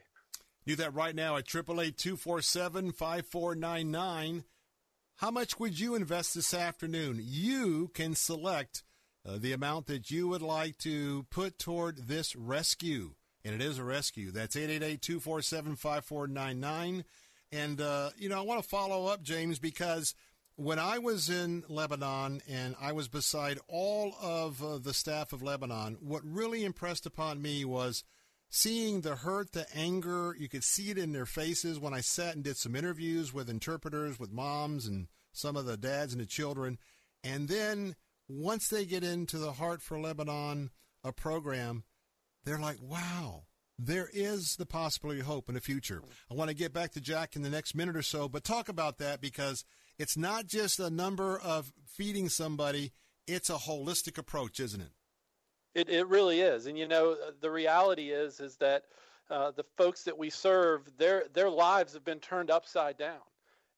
[0.68, 4.44] Do that right now at 888-247-5499.
[5.16, 7.22] How much would you invest this afternoon?
[7.24, 8.84] You can select
[9.26, 13.12] uh, the amount that you would like to put toward this rescue.
[13.46, 14.30] And it is a rescue.
[14.30, 17.06] That's 888-247-5499.
[17.54, 20.16] And, uh, you know, I want to follow up, James, because
[20.58, 25.42] when I was in Lebanon and I was beside all of uh, the staff of
[25.42, 28.04] Lebanon, what really impressed upon me was–
[28.50, 32.36] seeing the hurt, the anger, you could see it in their faces when I sat
[32.36, 36.26] and did some interviews with interpreters, with moms and some of the dads and the
[36.26, 36.78] children.
[37.24, 37.96] And then
[38.28, 40.72] once they get into the Heart for Lebanon
[41.04, 41.84] a program,
[42.44, 43.44] they're like, wow,
[43.78, 46.02] there is the possibility of hope in the future.
[46.32, 48.70] I want to get back to Jack in the next minute or so, but talk
[48.70, 49.64] about that because
[50.00, 52.92] it's not just a number of feeding somebody,
[53.28, 54.92] it's a holistic approach, isn't it?
[55.78, 58.86] It it really is, and you know the reality is is that
[59.30, 63.22] uh, the folks that we serve, their their lives have been turned upside down.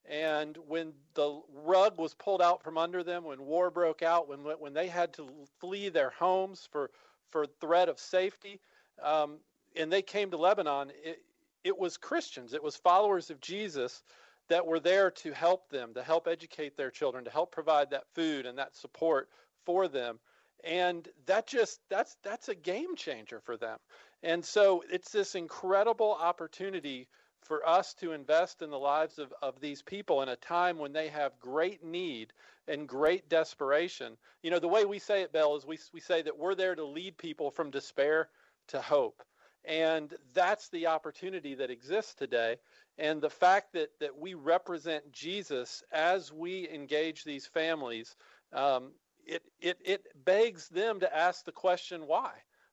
[0.09, 4.39] And when the rug was pulled out from under them, when war broke out, when
[4.39, 5.27] when they had to
[5.59, 6.89] flee their homes for
[7.27, 8.61] for threat of safety,
[9.03, 9.39] um,
[9.75, 11.19] and they came to Lebanon, it,
[11.65, 14.03] it was Christians, it was followers of Jesus
[14.47, 18.07] that were there to help them, to help educate their children, to help provide that
[18.15, 19.27] food and that support
[19.65, 20.17] for them
[20.63, 23.77] and that just that's that's a game changer for them.
[24.23, 27.07] And so it's this incredible opportunity
[27.41, 30.91] for us to invest in the lives of, of these people in a time when
[30.91, 32.33] they have great need
[32.67, 34.17] and great desperation.
[34.43, 36.75] You know the way we say it Bill is we, we say that we're there
[36.75, 38.29] to lead people from despair
[38.67, 39.23] to hope.
[39.65, 42.57] And that's the opportunity that exists today.
[42.97, 48.15] And the fact that that we represent jesus as we engage these families
[48.53, 48.91] um,
[49.29, 52.31] it, it, it begs them to ask the question why?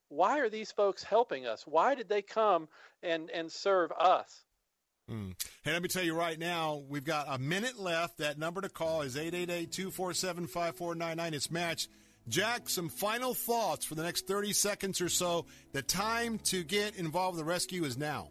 [0.08, 1.66] Why are these folks helping us?
[1.66, 2.68] Why did they come
[3.02, 4.44] and, and serve us?
[5.10, 5.34] Mm.
[5.62, 8.18] Hey, let me tell you right now, we've got a minute left.
[8.18, 11.34] That number to call is 888 247 5499.
[11.34, 11.88] It's match.
[12.28, 15.46] Jack, some final thoughts for the next 30 seconds or so.
[15.72, 18.30] The time to get involved with the rescue is now.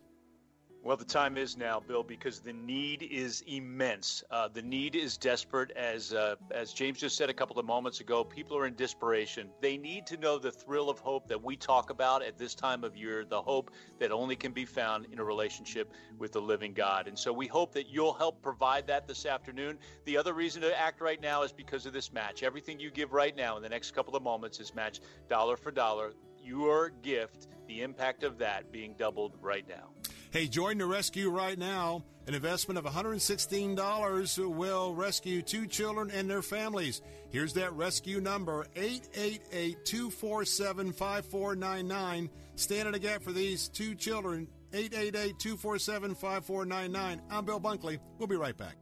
[0.86, 4.24] Well, the time is now, Bill, because the need is immense.
[4.30, 8.02] Uh, the need is desperate, as uh, as James just said a couple of moments
[8.02, 8.24] ago.
[8.24, 9.50] People are in desperation.
[9.62, 12.84] They need to know the thrill of hope that we talk about at this time
[12.84, 13.26] of year.
[13.26, 17.08] The hope that only can be found in a relationship with the living God.
[17.08, 19.80] And so we hope that you'll help provide that this afternoon.
[20.06, 22.44] The other reason to act right now is because of this match.
[22.44, 25.72] Everything you give right now in the next couple of moments is matched dollar for
[25.72, 26.14] dollar.
[26.44, 29.95] Your gift, the impact of that being doubled right now.
[30.36, 32.04] Hey, join the rescue right now.
[32.28, 37.02] An investment of $116 will rescue two children and their families.
[37.30, 42.30] Here's that rescue number 888 247 5499.
[42.56, 44.50] Stand in the gap for these two children.
[44.74, 47.22] 888 247 5499.
[47.32, 47.98] I'm Bill Bunkley.
[48.18, 48.76] We'll be right back.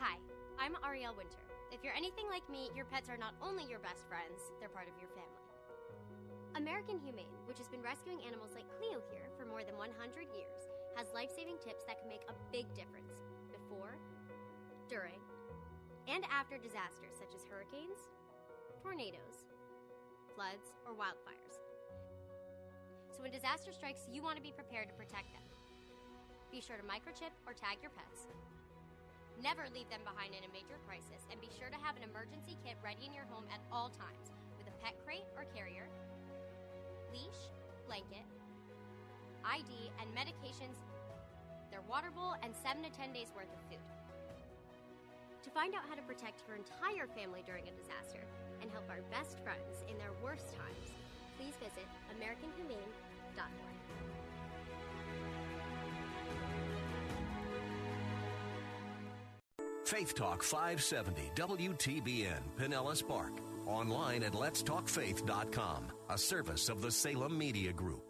[0.00, 0.16] Hi,
[0.58, 1.36] I'm Ariel Winter.
[1.70, 4.88] If you're anything like me, your pets are not only your best friends, they're part
[4.88, 5.47] of your family.
[6.58, 9.94] American Humane, which has been rescuing animals like Cleo here for more than 100
[10.34, 10.66] years,
[10.98, 13.14] has life saving tips that can make a big difference
[13.54, 13.94] before,
[14.90, 15.22] during,
[16.10, 18.10] and after disasters such as hurricanes,
[18.82, 19.46] tornadoes,
[20.34, 21.62] floods, or wildfires.
[23.14, 25.46] So when disaster strikes, you want to be prepared to protect them.
[26.50, 28.26] Be sure to microchip or tag your pets.
[29.38, 32.58] Never leave them behind in a major crisis, and be sure to have an emergency
[32.66, 35.86] kit ready in your home at all times with a pet crate or carrier,
[37.12, 37.52] leash,
[37.86, 38.26] blanket,
[39.44, 40.76] ID, and medications,
[41.70, 43.82] their water bowl, and 7 to 10 days worth of food.
[45.44, 48.20] To find out how to protect your entire family during a disaster
[48.60, 50.92] and help our best friends in their worst times,
[51.38, 53.78] please visit AmericanHumane.org.
[59.84, 63.32] Faith Talk 570 WTBN Pinellas Park.
[63.68, 68.02] Online at letstalkfaith.com, a service of the Salem Media Group.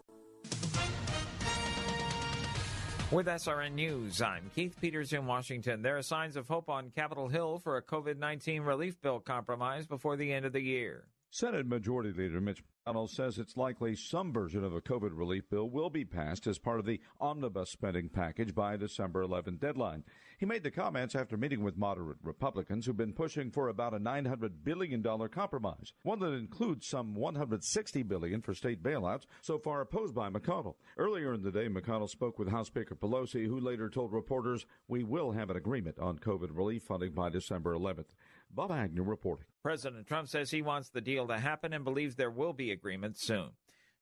[3.11, 5.81] With SRN News, I'm Keith Peters in Washington.
[5.81, 9.85] There are signs of hope on Capitol Hill for a COVID 19 relief bill compromise
[9.85, 11.07] before the end of the year.
[11.29, 15.69] Senate Majority Leader Mitch McConnell says it's likely some version of a COVID relief bill
[15.69, 20.03] will be passed as part of the omnibus spending package by December 11 deadline.
[20.39, 23.99] He made the comments after meeting with moderate Republicans who've been pushing for about a
[23.99, 30.15] $900 billion compromise, one that includes some $160 billion for state bailouts, so far opposed
[30.15, 30.75] by McConnell.
[30.97, 35.03] Earlier in the day, McConnell spoke with House Speaker Pelosi, who later told reporters, we
[35.03, 38.05] will have an agreement on COVID relief funding by December 11th.
[38.51, 39.45] Bob Agnew reporting.
[39.63, 43.17] President Trump says he wants the deal to happen and believes there will be agreement
[43.17, 43.49] soon.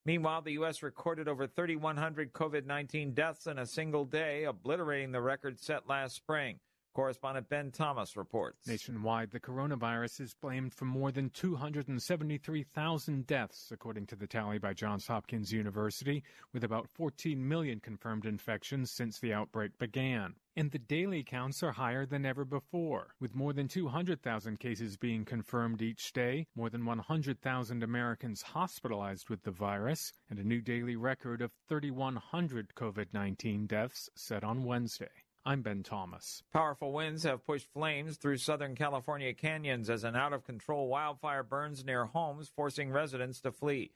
[0.05, 0.83] Meanwhile, the U.S.
[0.83, 6.15] recorded over 3,100 COVID 19 deaths in a single day, obliterating the record set last
[6.15, 6.59] spring.
[6.97, 8.65] Correspondent Ben Thomas reports.
[8.65, 14.73] Nationwide, the coronavirus is blamed for more than 273,000 deaths, according to the tally by
[14.73, 20.33] Johns Hopkins University, with about 14 million confirmed infections since the outbreak began.
[20.55, 25.23] And the daily counts are higher than ever before, with more than 200,000 cases being
[25.23, 30.95] confirmed each day, more than 100,000 Americans hospitalized with the virus, and a new daily
[30.95, 35.11] record of 3,100 COVID 19 deaths set on Wednesday.
[35.47, 36.43] I'm Ben Thomas.
[36.51, 41.41] Powerful winds have pushed flames through Southern California canyons as an out of control wildfire
[41.41, 43.93] burns near homes, forcing residents to flee.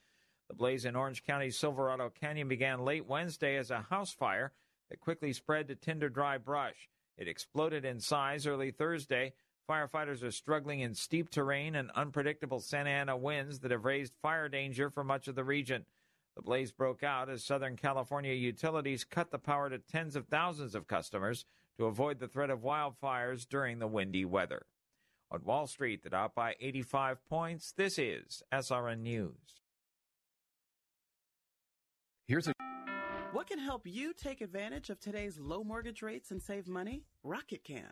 [0.48, 4.54] The blaze in Orange County's Silverado Canyon began late Wednesday as a house fire
[4.90, 6.88] that quickly spread to tinder dry brush.
[7.18, 9.34] It exploded in size early Thursday.
[9.70, 14.48] Firefighters are struggling in steep terrain and unpredictable Santa Ana winds that have raised fire
[14.48, 15.84] danger for much of the region.
[16.42, 20.74] The blaze broke out as Southern California utilities cut the power to tens of thousands
[20.74, 21.46] of customers
[21.78, 24.66] to avoid the threat of wildfires during the windy weather.
[25.30, 27.74] On Wall Street, the Dow by 85 points.
[27.74, 29.62] This is SRN News.
[32.28, 32.54] Here's a
[33.34, 37.04] What can help you take advantage of today's low mortgage rates and save money?
[37.24, 37.92] Rocket can.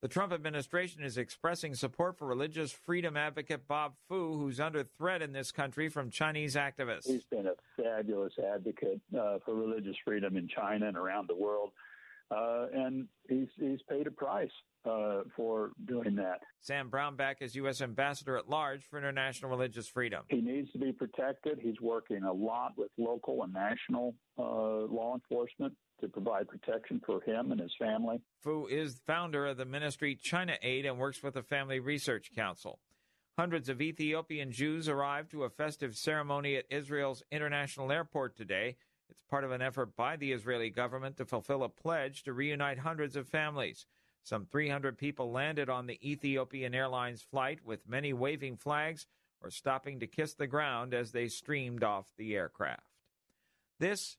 [0.00, 5.22] The Trump administration is expressing support for religious freedom advocate Bob Fu, who's under threat
[5.22, 7.06] in this country from Chinese activists.
[7.06, 11.72] He's been a fabulous advocate uh, for religious freedom in China and around the world.
[12.30, 14.50] Uh, and he's he's paid a price
[14.84, 16.40] uh, for doing that.
[16.60, 17.80] Sam Brownback is U.S.
[17.80, 20.22] Ambassador at Large for International Religious Freedom.
[20.28, 21.58] He needs to be protected.
[21.60, 27.20] He's working a lot with local and national uh, law enforcement to provide protection for
[27.22, 28.20] him and his family.
[28.40, 32.78] Fu is founder of the ministry China Aid and works with the Family Research Council.
[33.38, 38.76] Hundreds of Ethiopian Jews arrived to a festive ceremony at Israel's International Airport today
[39.10, 42.78] it's part of an effort by the Israeli government to fulfill a pledge to reunite
[42.78, 43.86] hundreds of families.
[44.22, 49.06] Some 300 people landed on the Ethiopian Airlines flight with many waving flags
[49.40, 52.98] or stopping to kiss the ground as they streamed off the aircraft.
[53.78, 54.18] This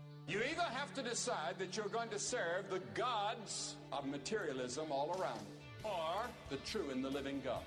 [0.31, 5.13] You either have to decide that you're going to serve the gods of materialism all
[5.19, 5.41] around,
[5.83, 7.63] or the true and the living God.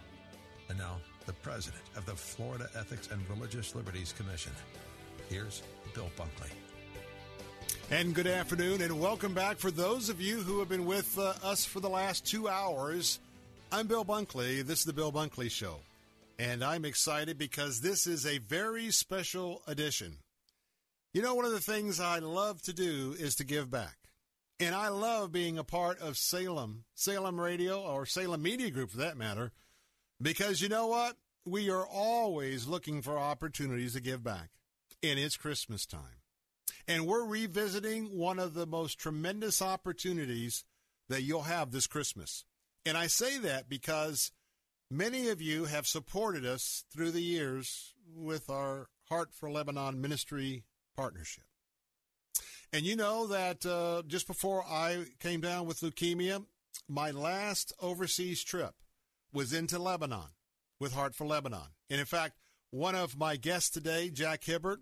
[0.70, 0.97] And now,
[1.27, 4.53] the president of the Florida Ethics and Religious Liberties Commission.
[5.28, 5.62] Here's
[5.93, 6.49] Bill Bunkley.
[7.91, 11.35] And good afternoon, and welcome back for those of you who have been with uh,
[11.43, 13.20] us for the last two hours.
[13.73, 14.62] I'm Bill Bunkley.
[14.62, 15.81] This is the Bill Bunkley Show.
[16.39, 20.16] And I'm excited because this is a very special edition.
[21.15, 23.97] You know, one of the things I love to do is to give back.
[24.59, 28.97] And I love being a part of Salem, Salem Radio, or Salem Media Group for
[28.97, 29.53] that matter,
[30.20, 31.16] because you know what?
[31.47, 34.51] We are always looking for opportunities to give back.
[35.05, 36.23] And it's Christmas time.
[36.89, 40.65] And we're revisiting one of the most tremendous opportunities
[41.09, 42.45] that you'll have this Christmas.
[42.85, 44.32] And I say that because
[44.91, 50.65] many of you have supported us through the years with our Heart for Lebanon ministry
[50.94, 51.44] partnership.
[52.72, 56.44] And you know that uh, just before I came down with leukemia,
[56.88, 58.74] my last overseas trip
[59.32, 60.30] was into Lebanon
[60.80, 61.68] with Heart for Lebanon.
[61.88, 62.34] And in fact,
[62.70, 64.80] one of my guests today, Jack Hibbert,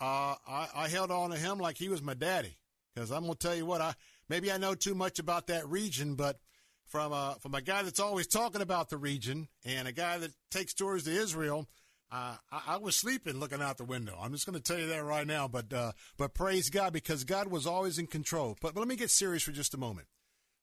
[0.00, 2.58] uh, I, I held on to him like he was my daddy.
[2.94, 3.94] Because I'm going to tell you what, I
[4.28, 6.38] maybe I know too much about that region, but
[6.86, 10.32] from a, from a guy that's always talking about the region and a guy that
[10.50, 11.68] takes tours to Israel,
[12.12, 14.18] uh, I, I, was sleeping looking out the window.
[14.20, 15.46] I'm just going to tell you that right now.
[15.46, 18.56] But uh, but praise God because God was always in control.
[18.60, 20.08] But, but let me get serious for just a moment.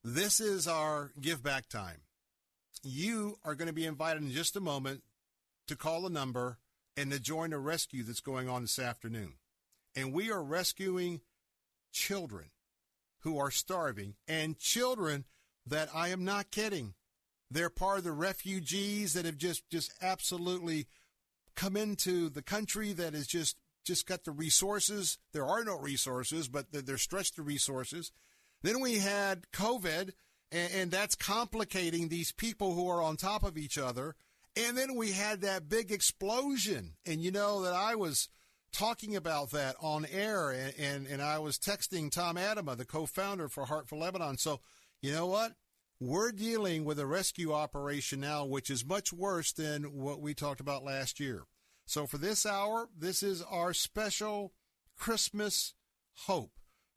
[0.04, 2.02] This is our give back time.
[2.84, 5.04] You are going to be invited in just a moment
[5.68, 6.60] to call a number
[6.96, 9.34] and to join a rescue that's going on this afternoon.
[9.96, 11.22] And we are rescuing
[11.92, 12.52] children
[13.22, 15.26] who are starving and children
[15.66, 16.94] that I am not kidding.
[17.50, 20.88] They're part of the refugees that have just just absolutely
[21.58, 25.18] come into the country that has just just got the resources.
[25.34, 28.12] There are no resources, but they're stretched to resources.
[28.62, 30.12] Then we had COVID,
[30.52, 34.16] and, and that's complicating these people who are on top of each other.
[34.58, 36.96] And then we had that big explosion.
[37.06, 38.28] And you know that I was
[38.74, 43.06] talking about that on air, and, and, and I was texting Tom Atema, the co
[43.06, 44.38] founder for Heart for Lebanon.
[44.38, 44.60] So,
[45.02, 45.54] you know what?
[46.00, 50.60] We're dealing with a rescue operation now, which is much worse than what we talked
[50.60, 51.46] about last year.
[51.88, 54.54] So, for this hour, this is our special
[54.96, 55.74] Christmas
[56.26, 56.52] hope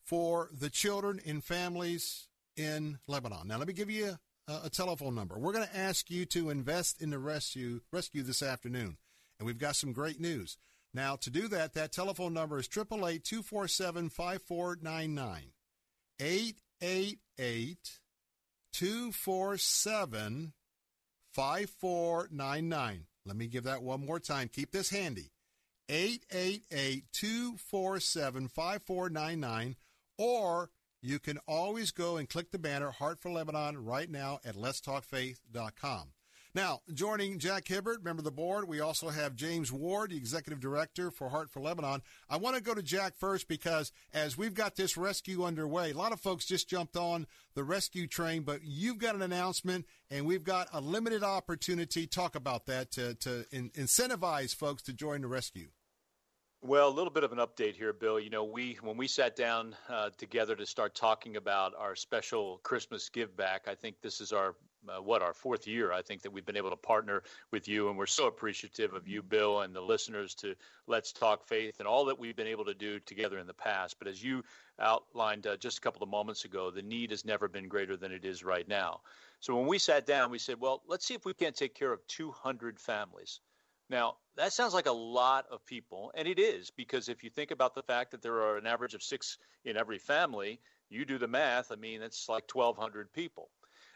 [0.05, 3.48] for the children and families in Lebanon.
[3.48, 5.39] Now, let me give you a, a telephone number.
[5.39, 8.98] We're going to ask you to invest in the rescue rescue this afternoon,
[9.39, 10.59] and we've got some great news.
[10.93, 15.52] Now, to do that, that telephone number is 888 247 5499.
[16.20, 17.99] 888
[18.73, 20.53] 247
[21.33, 23.07] 5499.
[23.27, 24.49] Let me give that one more time.
[24.49, 25.31] Keep this handy.
[25.89, 29.77] 888 247 5499.
[30.19, 30.71] Or
[31.03, 36.13] you can always go and click the banner Heart for Lebanon right now at letstalkfaith.com.
[36.52, 40.59] Now, joining Jack Hibbert, member of the board, we also have James Ward, the executive
[40.59, 42.02] director for Heart for Lebanon.
[42.28, 45.97] I want to go to Jack first because as we've got this rescue underway, a
[45.97, 50.27] lot of folks just jumped on the rescue train, but you've got an announcement and
[50.27, 52.09] we've got a limited opportunity.
[52.09, 55.68] Talk about that to, to in, incentivize folks to join the rescue.
[56.62, 58.20] Well, a little bit of an update here, Bill.
[58.20, 62.60] You know, we when we sat down uh, together to start talking about our special
[62.64, 64.56] Christmas give back, I think this is our
[64.89, 65.93] uh, what our fourth year.
[65.93, 69.07] I think that we've been able to partner with you, and we're so appreciative of
[69.07, 70.55] you, Bill, and the listeners to
[70.86, 73.97] Let's Talk Faith and all that we've been able to do together in the past.
[73.98, 74.43] But as you
[74.78, 78.12] outlined uh, just a couple of moments ago, the need has never been greater than
[78.12, 79.01] it is right now.
[79.40, 81.93] So when we sat down, we said, well, let's see if we can't take care
[81.93, 83.40] of 200 families.
[83.89, 87.51] Now, that sounds like a lot of people, and it is because if you think
[87.51, 91.19] about the fact that there are an average of six in every family, you do
[91.19, 93.51] the math, I mean, it's like 1,200 people.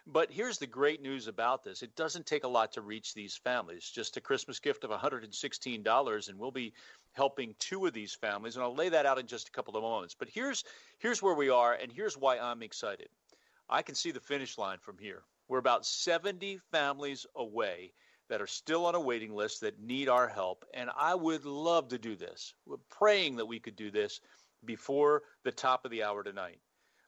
[0.07, 3.37] But here's the great news about this it doesn't take a lot to reach these
[3.37, 3.89] families.
[3.89, 6.75] Just a Christmas gift of $116, and we'll be
[7.13, 8.57] helping two of these families.
[8.57, 10.15] And I'll lay that out in just a couple of moments.
[10.15, 10.65] But here's,
[10.99, 13.09] here's where we are, and here's why I'm excited.
[13.69, 15.23] I can see the finish line from here.
[15.49, 17.93] We're about 70 families away
[18.29, 20.65] that are still on a waiting list that need our help.
[20.75, 22.55] And I would love to do this.
[22.67, 24.21] We're praying that we could do this
[24.65, 26.59] before the top of the hour tonight.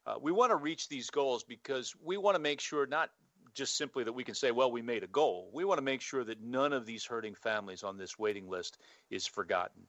[0.07, 3.11] Uh, we want to reach these goals because we want to make sure not
[3.55, 5.51] just simply that we can say, well, we made a goal.
[5.53, 8.79] We want to make sure that none of these hurting families on this waiting list
[9.11, 9.83] is forgotten.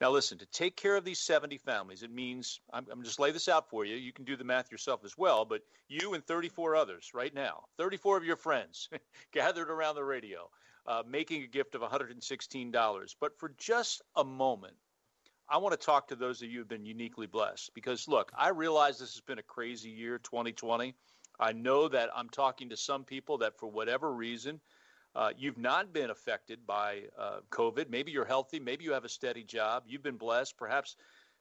[0.00, 3.30] Now, listen, to take care of these 70 families, it means, I'm, I'm just lay
[3.30, 3.96] this out for you.
[3.96, 7.64] You can do the math yourself as well, but you and 34 others right now,
[7.78, 8.88] 34 of your friends
[9.32, 10.50] gathered around the radio,
[10.86, 13.14] uh, making a gift of $116.
[13.20, 14.74] But for just a moment,
[15.48, 18.48] I want to talk to those of you who've been uniquely blessed because, look, I
[18.48, 20.94] realize this has been a crazy year, 2020.
[21.38, 24.60] I know that I'm talking to some people that, for whatever reason,
[25.14, 27.90] uh, you've not been affected by uh, COVID.
[27.90, 28.58] Maybe you're healthy.
[28.58, 29.84] Maybe you have a steady job.
[29.86, 30.96] You've been blessed, perhaps,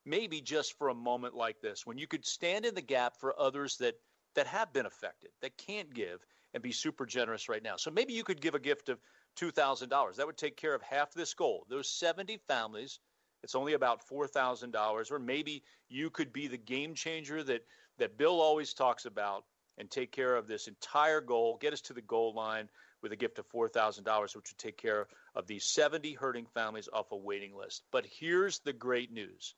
[0.05, 3.39] maybe just for a moment like this, when you could stand in the gap for
[3.39, 3.95] others that
[4.35, 7.75] that have been affected, that can't give, and be super generous right now.
[7.77, 8.99] So maybe you could give a gift of
[9.39, 10.15] $2,000.
[10.15, 11.65] That would take care of half this goal.
[11.69, 12.99] Those 70 families,
[13.43, 15.11] it's only about $4,000.
[15.11, 17.65] Or maybe you could be the game changer that,
[17.99, 19.43] that Bill always talks about
[19.77, 22.69] and take care of this entire goal, get us to the goal line
[23.01, 27.11] with a gift of $4,000, which would take care of these 70 hurting families off
[27.11, 27.83] a waiting list.
[27.91, 29.55] But here's the great news.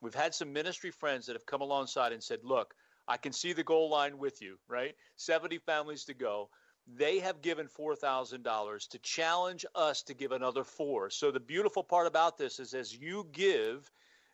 [0.00, 2.74] We've had some ministry friends that have come alongside and said, look,
[3.08, 4.94] I can see the goal line with you, right?
[5.16, 6.48] 70 families to go
[6.86, 11.10] they have given $4,000 to challenge us to give another four.
[11.10, 13.90] So the beautiful part about this is as you give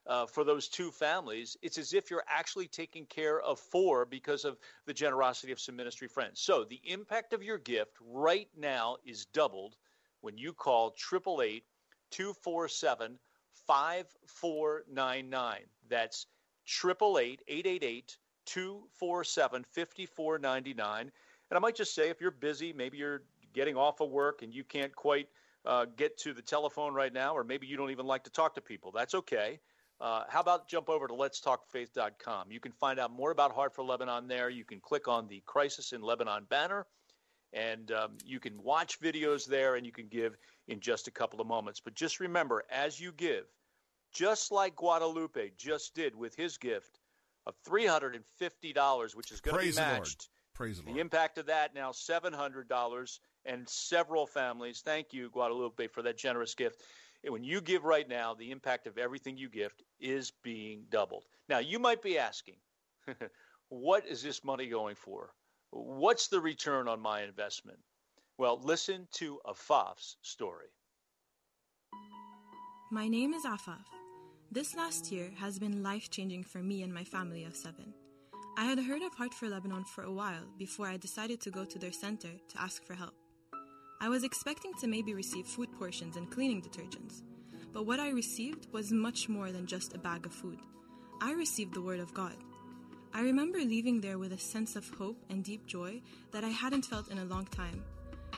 [0.07, 4.45] uh, for those two families, it's as if you're actually taking care of four because
[4.45, 6.41] of the generosity of some ministry friends.
[6.41, 9.77] So the impact of your gift right now is doubled
[10.21, 11.65] when you call 888
[12.11, 13.19] 247
[13.67, 15.61] 5499.
[15.89, 16.27] That's
[16.67, 21.13] 888 888 247 5499
[21.53, 24.55] and I might just say, if you're busy, maybe you're getting off of work and
[24.55, 25.29] you can't quite
[25.67, 28.55] uh, get to the telephone right now, or maybe you don't even like to talk
[28.55, 28.91] to people.
[28.91, 29.61] That's okay.
[30.01, 32.51] Uh, how about jump over to letstalkfaith.com?
[32.51, 34.49] You can find out more about Heart for Lebanon there.
[34.49, 36.87] You can click on the Crisis in Lebanon banner,
[37.53, 40.39] and um, you can watch videos there, and you can give
[40.69, 41.81] in just a couple of moments.
[41.81, 43.45] But just remember, as you give,
[44.11, 46.99] just like Guadalupe just did with his gift
[47.47, 50.31] of $350, which is going to be matched
[50.63, 54.81] Praise the, the impact of that now $700 and several families.
[54.85, 56.83] Thank you, Guadalupe, for that generous gift.
[57.25, 61.25] And when you give right now, the impact of everything you gift is being doubled.
[61.49, 62.59] Now, you might be asking,
[63.71, 65.31] what is this money going for?
[65.71, 67.79] What's the return on my investment?
[68.39, 70.69] Well, listen to Afaf's story.
[72.93, 73.85] My name is Afaf.
[74.53, 77.95] This last year has been life changing for me and my family of seven.
[78.55, 81.65] I had heard of Heart for Lebanon for a while before I decided to go
[81.65, 83.15] to their center to ask for help.
[83.99, 87.23] I was expecting to maybe receive food portions and cleaning detergents,
[87.73, 90.59] but what I received was much more than just a bag of food.
[91.23, 92.37] I received the Word of God.
[93.15, 96.03] I remember leaving there with a sense of hope and deep joy
[96.33, 97.83] that I hadn't felt in a long time.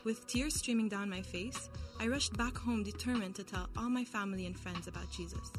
[0.04, 1.68] With tears streaming down my face,
[1.98, 5.50] I rushed back home determined to tell all my family and friends about Jesus.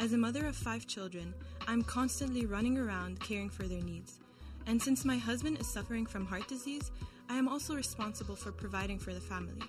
[0.00, 1.34] As a mother of five children,
[1.68, 4.18] I'm constantly running around caring for their needs.
[4.66, 6.90] And since my husband is suffering from heart disease,
[7.28, 9.60] I am also responsible for providing for the family.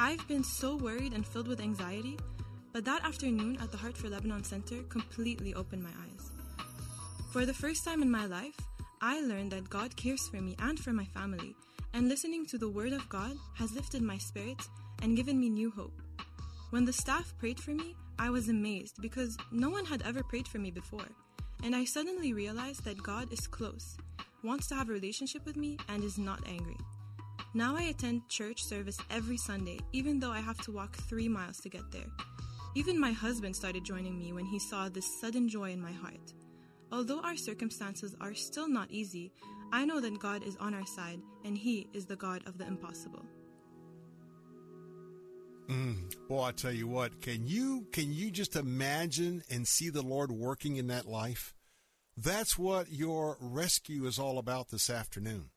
[0.00, 2.18] I've been so worried and filled with anxiety,
[2.72, 6.32] but that afternoon at the Heart for Lebanon Center completely opened my eyes.
[7.30, 8.58] For the first time in my life,
[9.00, 11.54] I learned that God cares for me and for my family,
[11.94, 14.68] and listening to the Word of God has lifted my spirits
[15.02, 16.02] and given me new hope.
[16.70, 20.48] When the staff prayed for me, I was amazed because no one had ever prayed
[20.48, 21.08] for me before,
[21.62, 23.96] and I suddenly realized that God is close,
[24.42, 26.76] wants to have a relationship with me, and is not angry.
[27.54, 31.58] Now I attend church service every Sunday, even though I have to walk three miles
[31.60, 32.10] to get there.
[32.74, 36.34] Even my husband started joining me when he saw this sudden joy in my heart.
[36.90, 39.32] Although our circumstances are still not easy,
[39.72, 42.66] I know that God is on our side and He is the God of the
[42.66, 43.24] impossible.
[45.68, 50.02] Mm, boy, I tell you what, can you can you just imagine and see the
[50.02, 51.54] Lord working in that life?
[52.16, 55.50] That's what your rescue is all about this afternoon.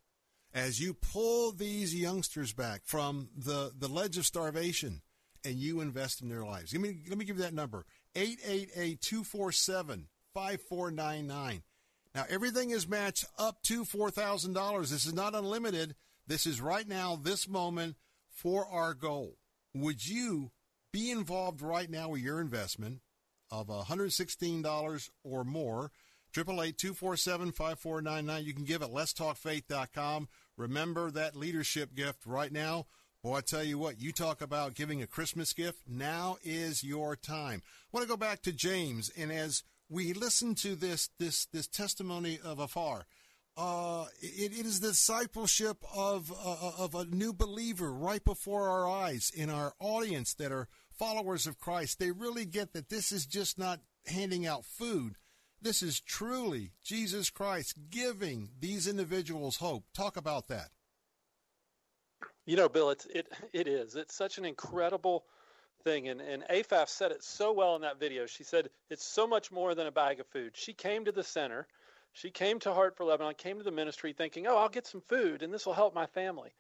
[0.54, 5.02] As you pull these youngsters back from the, the ledge of starvation
[5.46, 6.74] and you invest in their lives.
[6.74, 7.86] Let me, let me give you that number
[8.16, 11.64] 888 247 5499.
[12.14, 14.90] Now, everything is matched up to $4,000.
[14.90, 15.96] This is not unlimited.
[16.28, 17.96] This is right now, this moment
[18.30, 19.38] for our goal.
[19.74, 20.52] Would you
[20.92, 23.02] be involved right now with your investment
[23.50, 25.92] of $116 or more?
[26.34, 28.44] 888-247-5499.
[28.44, 30.30] You can give at letstalkfaith.com.
[30.58, 32.88] Remember that leadership gift right now.
[33.24, 35.82] Boy, I tell you what, you talk about giving a Christmas gift.
[35.88, 37.62] Now is your time.
[37.66, 41.68] I want to go back to James, and as we listen to this this this
[41.68, 43.04] testimony of Afaf,
[43.58, 48.88] uh, it, it is the discipleship of uh, of a new believer right before our
[48.88, 50.68] eyes in our audience that are
[50.98, 52.00] followers of Christ.
[52.00, 55.16] They really get that this is just not handing out food.
[55.62, 59.86] This is truly Jesus Christ giving these individuals hope.
[59.94, 60.70] Talk about that.
[62.46, 63.96] You know, Bill, it's it it is.
[63.96, 65.26] It's such an incredible
[65.84, 68.26] thing, and and Afaf said it so well in that video.
[68.26, 70.54] She said it's so much more than a bag of food.
[70.56, 71.68] She came to the center,
[72.14, 75.02] she came to Heart for Lebanon, came to the ministry thinking, oh, I'll get some
[75.02, 76.52] food, and this will help my family.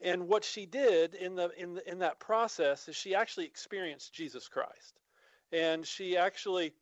[0.00, 4.12] And what she did in the in the, in that process is she actually experienced
[4.12, 5.00] Jesus Christ,
[5.52, 6.72] and she actually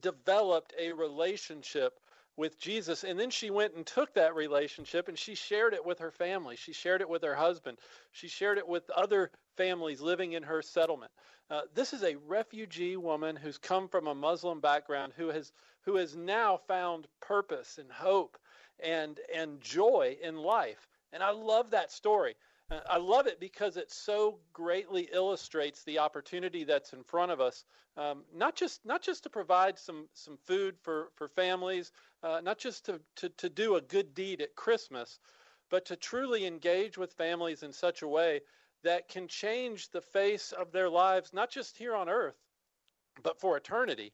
[0.00, 2.00] developed a relationship
[2.36, 3.04] with Jesus.
[3.04, 6.56] And then she went and took that relationship and she shared it with her family.
[6.56, 7.78] She shared it with her husband.
[8.12, 11.12] She shared it with other families living in her settlement.
[11.50, 15.52] Uh, this is a refugee woman who's come from a Muslim background who has
[15.84, 18.38] who has now found purpose and hope
[18.80, 20.88] and and joy in life.
[21.12, 22.34] And I love that story.
[22.70, 27.40] Uh, I love it because it so greatly illustrates the opportunity that's in front of
[27.40, 27.64] us.
[27.96, 31.92] Um, not just not just to provide some some food for for families,
[32.22, 35.20] uh, not just to, to to do a good deed at Christmas,
[35.70, 38.40] but to truly engage with families in such a way
[38.82, 42.36] that can change the face of their lives, not just here on earth,
[43.22, 44.12] but for eternity,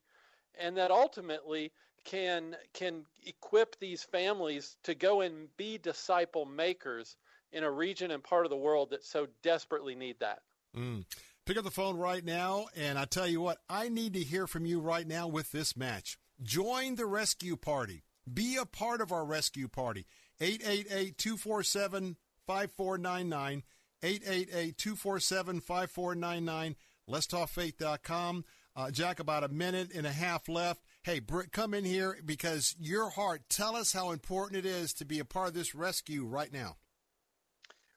[0.58, 1.72] and that ultimately
[2.04, 7.16] can can equip these families to go and be disciple makers
[7.52, 10.40] in a region and part of the world that so desperately need that.
[10.76, 11.04] Mm.
[11.46, 14.46] Pick up the phone right now, and I tell you what, I need to hear
[14.46, 16.16] from you right now with this match.
[16.42, 18.04] Join the rescue party.
[18.32, 20.06] Be a part of our rescue party.
[20.40, 22.16] 888 247
[22.46, 23.62] 5499.
[24.02, 26.76] 888 247 5499.
[27.08, 28.44] Let'sTalkFaith.com.
[28.76, 30.80] Uh, Jack, about a minute and a half left.
[31.02, 35.04] Hey, Britt, come in here because your heart, tell us how important it is to
[35.04, 36.76] be a part of this rescue right now.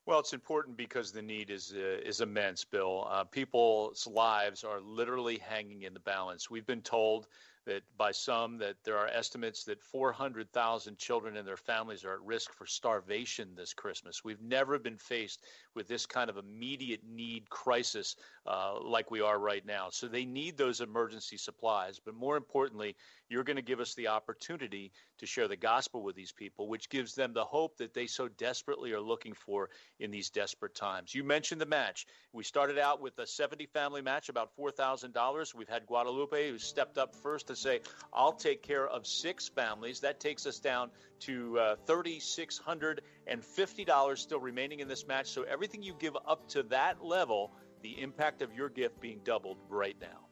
[0.05, 3.07] Well, it's important because the need is uh, is immense, Bill.
[3.09, 6.49] Uh, people's lives are literally hanging in the balance.
[6.49, 7.27] We've been told
[7.65, 12.21] that by some that there are estimates that 400,000 children and their families are at
[12.21, 14.23] risk for starvation this Christmas.
[14.23, 15.43] We've never been faced
[15.75, 18.15] with this kind of immediate need crisis
[18.45, 19.87] uh, like we are right now.
[19.89, 21.99] So they need those emergency supplies.
[22.03, 22.95] But more importantly,
[23.33, 26.87] you're going to give us the opportunity to share the gospel with these people, which
[26.87, 31.15] gives them the hope that they so desperately are looking for in these desperate times.
[31.15, 32.05] You mentioned the match.
[32.31, 35.55] We started out with a 70 family match, about $4,000.
[35.55, 37.79] We've had Guadalupe, who stepped up first to say,
[38.13, 40.01] I'll take care of six families.
[40.01, 40.91] That takes us down
[41.21, 45.31] to uh, $3,650 still remaining in this match.
[45.31, 47.51] So everything you give up to that level,
[47.81, 50.22] the impact of your gift being doubled right now.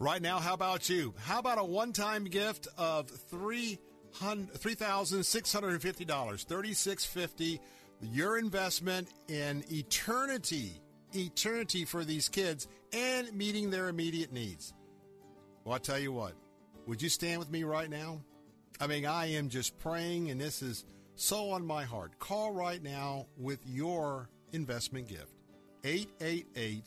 [0.00, 1.12] Right now, how about you?
[1.18, 3.80] How about a one time gift of three
[4.12, 7.60] three thousand six hundred and fifty dollars, thirty six fifty.
[8.00, 10.80] Your investment in eternity,
[11.16, 14.72] eternity for these kids, and meeting their immediate needs.
[15.64, 16.34] Well, I tell you what,
[16.86, 18.20] would you stand with me right now?
[18.80, 20.84] I mean, I am just praying, and this is
[21.16, 22.20] so on my heart.
[22.20, 25.34] Call right now with your investment gift.
[25.82, 26.84] 888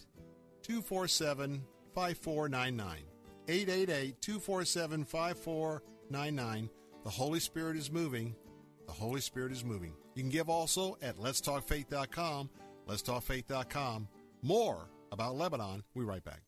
[0.63, 1.61] 247
[1.93, 3.03] 5499.
[3.47, 6.69] 888 247 5499.
[7.03, 8.35] The Holy Spirit is moving.
[8.87, 9.93] The Holy Spirit is moving.
[10.15, 12.49] You can give also at letstalkfaith.com.
[12.87, 14.07] Letstalkfaith.com.
[14.41, 15.83] More about Lebanon.
[15.93, 16.41] We right back.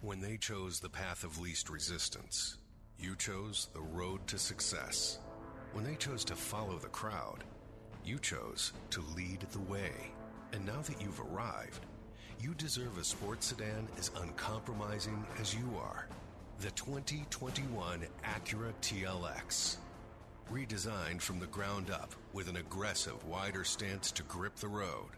[0.00, 2.58] When they chose the path of least resistance,
[2.98, 5.18] you chose the road to success.
[5.72, 7.44] When they chose to follow the crowd,
[8.04, 9.92] you chose to lead the way.
[10.52, 11.86] And now that you've arrived,
[12.40, 16.06] you deserve a sports sedan as uncompromising as you are.
[16.60, 19.76] The 2021 Acura TLX.
[20.52, 25.10] Redesigned from the ground up with an aggressive, wider stance to grip the road,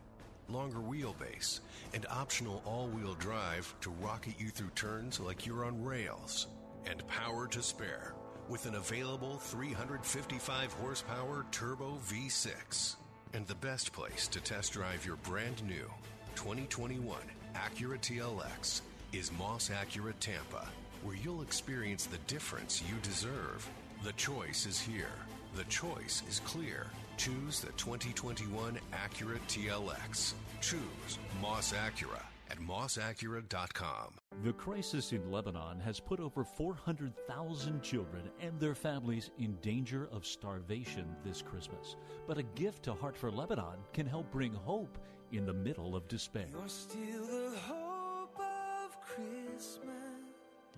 [0.48, 1.60] longer wheelbase,
[1.92, 6.46] and optional all wheel drive to rocket you through turns like you're on rails,
[6.86, 8.14] and power to spare
[8.48, 12.96] with an available 355 horsepower turbo V6.
[13.34, 15.90] And the best place to test drive your brand new
[16.38, 17.18] 2021
[17.56, 18.82] Acura TLX
[19.12, 20.68] is Moss Acura Tampa,
[21.02, 23.68] where you'll experience the difference you deserve.
[24.04, 25.18] The choice is here.
[25.56, 26.86] The choice is clear.
[27.16, 30.34] Choose the 2021 Acura TLX.
[30.60, 34.14] Choose Moss Acura at mossacura.com.
[34.44, 40.24] The crisis in Lebanon has put over 400,000 children and their families in danger of
[40.24, 41.96] starvation this Christmas.
[42.26, 44.98] But a gift to Heart for Lebanon can help bring hope
[45.32, 46.46] in the middle of despair.
[46.50, 49.88] You're still the hope of Christmas.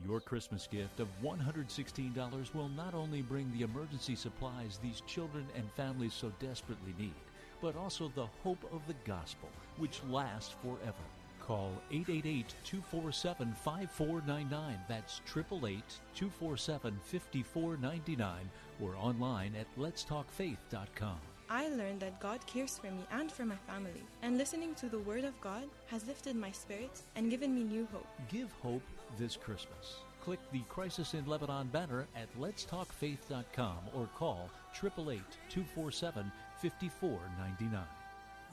[0.05, 5.71] Your Christmas gift of $116 will not only bring the emergency supplies these children and
[5.73, 7.15] families so desperately need,
[7.61, 11.05] but also the hope of the gospel, which lasts forever.
[11.41, 14.79] Call 888 247 5499.
[14.89, 15.83] That's 888
[16.15, 18.51] 247 5499
[18.81, 21.19] or online at letstalkfaith.com.
[21.51, 25.01] I learned that God cares for me and for my family, and listening to the
[25.01, 28.07] Word of God has lifted my spirits and given me new hope.
[28.29, 28.85] Give hope
[29.19, 29.97] this Christmas.
[30.23, 36.31] Click the Crisis in Lebanon banner at letstalkfaith.com or call 888 247
[36.63, 37.83] 5499.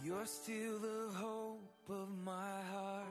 [0.04, 3.06] You're still the hope of my heart.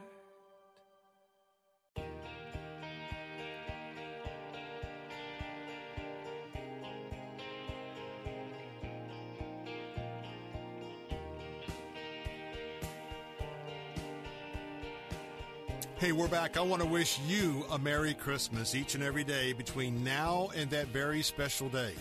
[15.99, 16.59] Hey, we're back.
[16.59, 20.69] I want to wish you a Merry Christmas each and every day between now and
[20.69, 21.95] that very special day.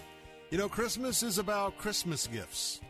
[0.49, 2.81] You know, Christmas is about Christmas gifts.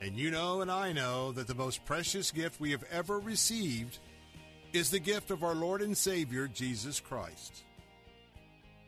[0.00, 4.00] And you know, and I know, that the most precious gift we have ever received
[4.72, 7.62] is the gift of our Lord and Savior, Jesus Christ.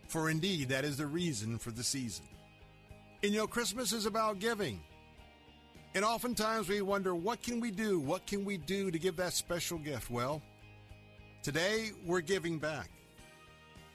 [0.08, 2.26] For indeed, that is the reason for the season.
[3.22, 4.80] And you know, Christmas is about giving.
[5.94, 8.00] And oftentimes we wonder, what can we do?
[8.00, 10.10] What can we do to give that special gift?
[10.10, 10.42] Well,
[11.46, 12.90] today we're giving back.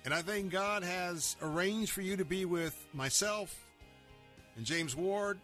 [0.05, 3.53] And I think God has arranged for you to be with myself
[4.55, 5.37] and James Ward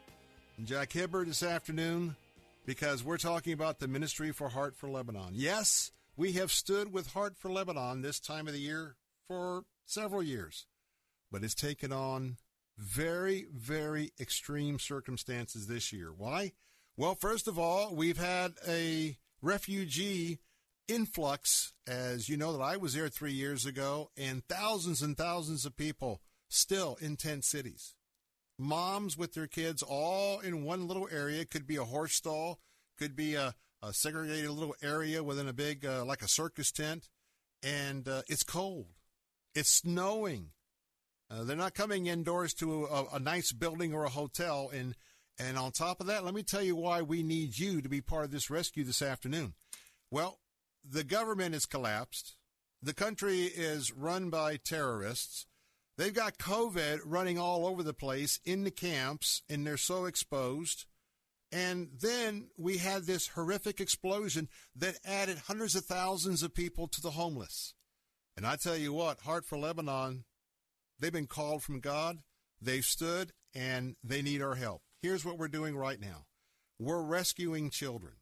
[0.57, 2.15] and Jack Hibbard this afternoon
[2.65, 5.31] because we're talking about the ministry for Heart for Lebanon.
[5.33, 8.95] Yes, we have stood with Heart for Lebanon this time of the year
[9.27, 10.65] for several years,
[11.29, 12.37] but it's taken on
[12.77, 16.13] very, very extreme circumstances this year.
[16.17, 16.53] Why?
[16.95, 20.39] Well, first of all, we've had a refugee
[20.87, 25.65] influx, as you know, that I was there three years ago, and thousands and thousands
[25.65, 27.95] of people still in tent cities
[28.59, 31.45] moms with their kids all in one little area.
[31.45, 32.59] Could be a horse stall,
[32.97, 37.09] could be a, a segregated little area within a big, uh, like a circus tent.
[37.63, 38.87] and uh, it's cold.
[39.55, 40.49] It's snowing.
[41.29, 44.69] Uh, they're not coming indoors to a, a nice building or a hotel.
[44.73, 44.95] And,
[45.39, 48.01] and on top of that, let me tell you why we need you to be
[48.01, 49.53] part of this rescue this afternoon.
[50.09, 50.39] Well,
[50.89, 52.35] the government has collapsed.
[52.81, 55.45] The country is run by terrorists.
[55.97, 60.85] They've got COVID running all over the place in the camps, and they're so exposed.
[61.51, 67.01] And then we had this horrific explosion that added hundreds of thousands of people to
[67.01, 67.73] the homeless.
[68.35, 70.25] And I tell you what, Heart for Lebanon,
[70.99, 72.19] they've been called from God.
[72.61, 74.81] They've stood and they need our help.
[75.01, 76.25] Here's what we're doing right now
[76.79, 78.13] we're rescuing children.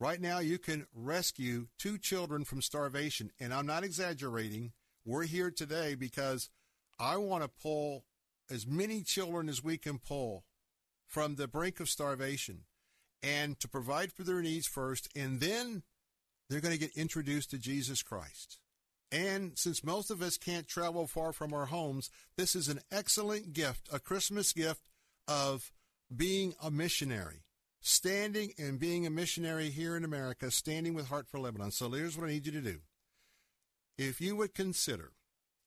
[0.00, 3.30] Right now, you can rescue two children from starvation.
[3.40, 4.72] And I'm not exaggerating.
[5.04, 6.50] We're here today because
[7.00, 8.04] I want to pull
[8.50, 10.44] as many children as we can pull
[11.06, 12.60] from the brink of starvation
[13.22, 15.08] and to provide for their needs first.
[15.16, 15.82] And then
[16.48, 18.58] they're going to get introduced to Jesus Christ.
[19.10, 23.52] And since most of us can't travel far from our homes, this is an excellent
[23.52, 24.82] gift, a Christmas gift
[25.26, 25.72] of
[26.14, 27.42] being a missionary,
[27.80, 31.70] standing and being a missionary here in America, standing with Heart for Lebanon.
[31.70, 32.78] So here's what I need you to do.
[33.96, 35.12] If you would consider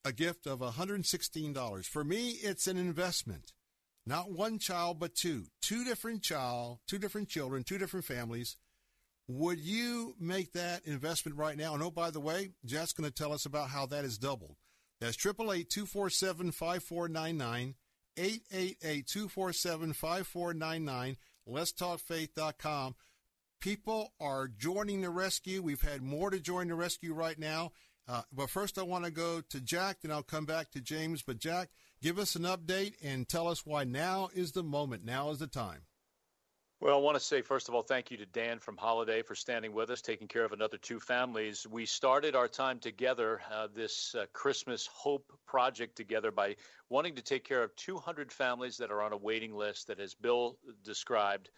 [0.04, 3.52] a gift of $116, for me, it's an investment.
[4.04, 5.44] Not one child, but two.
[5.60, 8.56] Two different child, two different children, two different families
[9.28, 11.74] would you make that investment right now?
[11.74, 14.56] And oh, by the way, Jeff's going to tell us about how that is doubled.
[15.00, 17.74] That's 888-247-5499,
[18.16, 21.16] 888-247-5499,
[21.48, 22.94] letstalkfaith.com.
[23.60, 25.62] People are joining the rescue.
[25.62, 27.72] We've had more to join the rescue right now.
[28.08, 31.22] Uh, but first, I want to go to Jack, then I'll come back to James.
[31.22, 31.70] But Jack,
[32.02, 35.04] give us an update and tell us why now is the moment.
[35.04, 35.82] Now is the time.
[36.82, 39.36] Well, I want to say, first of all, thank you to Dan from Holiday for
[39.36, 41.64] standing with us, taking care of another two families.
[41.64, 46.56] We started our time together, uh, this uh, Christmas Hope project together, by
[46.88, 50.14] wanting to take care of 200 families that are on a waiting list that, as
[50.14, 51.50] Bill described,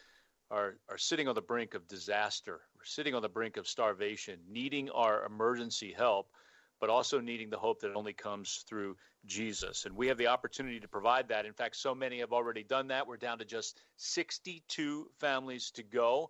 [0.51, 4.91] are, are sitting on the brink of disaster, sitting on the brink of starvation, needing
[4.91, 6.29] our emergency help
[6.85, 9.87] but also needing the hope that only comes through Jesus.
[9.87, 11.47] And we have the opportunity to provide that.
[11.47, 13.07] In fact, so many have already done that.
[13.07, 16.29] We're down to just 62 families to go.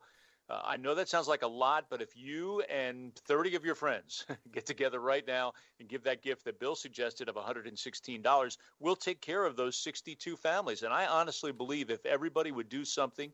[0.49, 3.75] Uh, I know that sounds like a lot, but if you and 30 of your
[3.75, 8.95] friends get together right now and give that gift that Bill suggested of $116, we'll
[8.95, 10.85] take care of those 62 families.
[10.85, 13.33] And I honestly believe if everybody would do something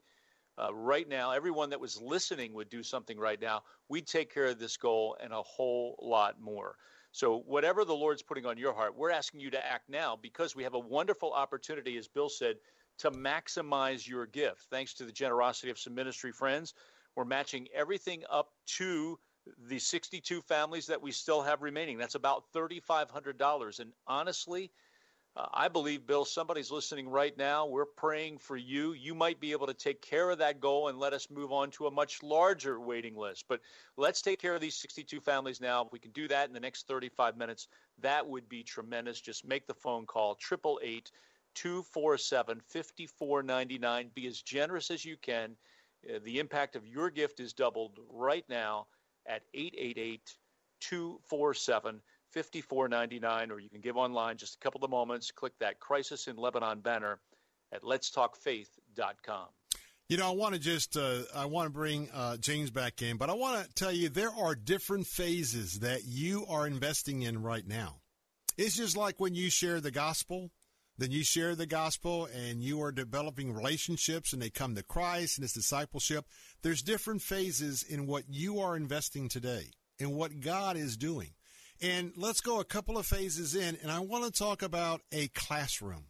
[0.56, 4.46] uh, right now, everyone that was listening would do something right now, we'd take care
[4.46, 6.76] of this goal and a whole lot more.
[7.12, 10.54] So, whatever the Lord's putting on your heart, we're asking you to act now because
[10.54, 12.56] we have a wonderful opportunity, as Bill said,
[12.98, 14.66] to maximize your gift.
[14.70, 16.74] Thanks to the generosity of some ministry friends,
[17.16, 19.18] we're matching everything up to
[19.68, 21.98] the 62 families that we still have remaining.
[21.98, 23.80] That's about $3,500.
[23.80, 24.70] And honestly,
[25.36, 27.64] uh, I believe, Bill, somebody's listening right now.
[27.64, 28.94] We're praying for you.
[28.94, 31.70] You might be able to take care of that goal and let us move on
[31.72, 33.44] to a much larger waiting list.
[33.48, 33.60] But
[33.96, 35.84] let's take care of these 62 families now.
[35.84, 37.68] If we can do that in the next 35 minutes,
[38.00, 39.20] that would be tremendous.
[39.20, 41.12] Just make the phone call, 888
[41.54, 44.10] 247 5499.
[44.14, 45.54] Be as generous as you can.
[46.08, 48.86] Uh, the impact of your gift is doubled right now
[49.26, 50.34] at 888
[50.80, 52.00] 247
[52.34, 56.36] 54.99 or you can give online just a couple of moments click that crisis in
[56.36, 57.18] lebanon banner
[57.72, 59.46] at letstalkfaith.com
[60.08, 63.16] you know i want to just uh, i want to bring uh, james back in
[63.16, 67.42] but i want to tell you there are different phases that you are investing in
[67.42, 67.96] right now.
[68.58, 70.50] It's just like when you share the gospel
[71.00, 75.38] then you share the gospel and you are developing relationships and they come to christ
[75.38, 76.26] and it's discipleship.
[76.60, 81.30] There's different phases in what you are investing today and what god is doing
[81.80, 85.28] and let's go a couple of phases in, and I want to talk about a
[85.28, 86.04] classroom.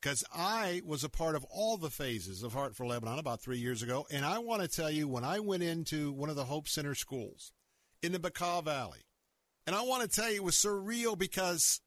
[0.00, 3.56] Because I was a part of all the phases of Heart for Lebanon about three
[3.56, 4.06] years ago.
[4.10, 6.94] And I want to tell you, when I went into one of the Hope Center
[6.94, 7.52] schools
[8.02, 9.06] in the Bekaa Valley,
[9.66, 11.80] and I want to tell you, it was surreal because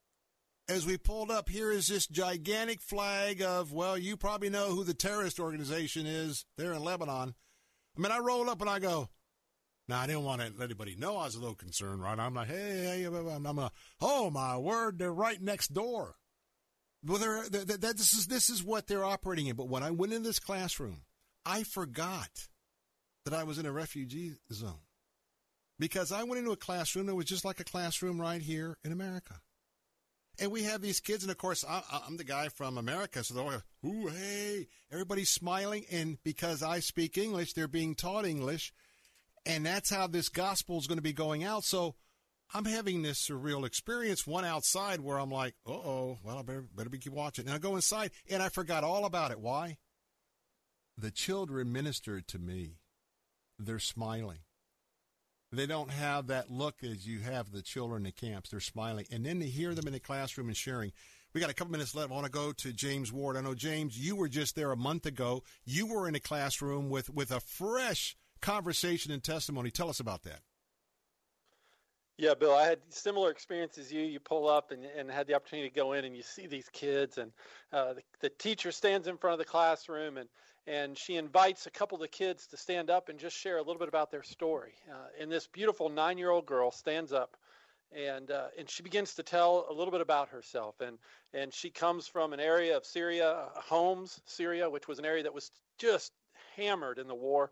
[0.67, 4.83] as we pulled up, here is this gigantic flag of, well, you probably know who
[4.83, 7.35] the terrorist organization is there in Lebanon.
[7.95, 9.09] I mean, I roll up and I go,
[9.87, 12.19] now, I didn't want to let anybody know I was a little concerned, right?
[12.19, 16.15] I'm like, hey, hey, I'm, a, oh my word, they're right next door.
[17.05, 19.55] Well, they're, they're, they're, this is this is what they're operating in.
[19.55, 21.03] But when I went in this classroom,
[21.45, 22.47] I forgot
[23.23, 24.81] that I was in a refugee zone
[25.79, 28.91] because I went into a classroom that was just like a classroom right here in
[28.91, 29.39] America.
[30.39, 33.33] And we have these kids, and of course, I, am the guy from America, so
[33.33, 35.85] they're like, ooh, hey, everybody's smiling.
[35.91, 38.71] And because I speak English, they're being taught English
[39.47, 41.63] and that's how this gospel is going to be going out.
[41.63, 41.95] So
[42.53, 46.65] I'm having this surreal experience, one outside where I'm like, uh oh, well, I better,
[46.75, 47.45] better be keep watching.
[47.45, 49.39] And I go inside and I forgot all about it.
[49.39, 49.77] Why?
[50.97, 52.79] The children ministered to me.
[53.57, 54.39] They're smiling.
[55.51, 58.49] They don't have that look as you have the children in the camps.
[58.49, 59.05] They're smiling.
[59.11, 60.91] And then to hear them in the classroom and sharing.
[61.33, 62.11] We got a couple minutes left.
[62.11, 63.37] I want to go to James Ward.
[63.37, 65.43] I know, James, you were just there a month ago.
[65.65, 69.71] You were in a classroom with, with a fresh conversation and testimony.
[69.71, 70.41] Tell us about that.
[72.17, 74.01] Yeah, Bill, I had similar experience as you.
[74.01, 76.67] You pull up and, and had the opportunity to go in and you see these
[76.69, 77.31] kids, and
[77.71, 80.27] uh, the, the teacher stands in front of the classroom and,
[80.65, 83.61] and she invites a couple of the kids to stand up and just share a
[83.61, 84.73] little bit about their story.
[84.91, 87.37] Uh, and this beautiful nine year old girl stands up
[87.95, 90.97] and uh, and she begins to tell a little bit about herself and
[91.33, 95.33] and she comes from an area of Syria, Homs, Syria, which was an area that
[95.33, 96.11] was just
[96.55, 97.51] hammered in the war,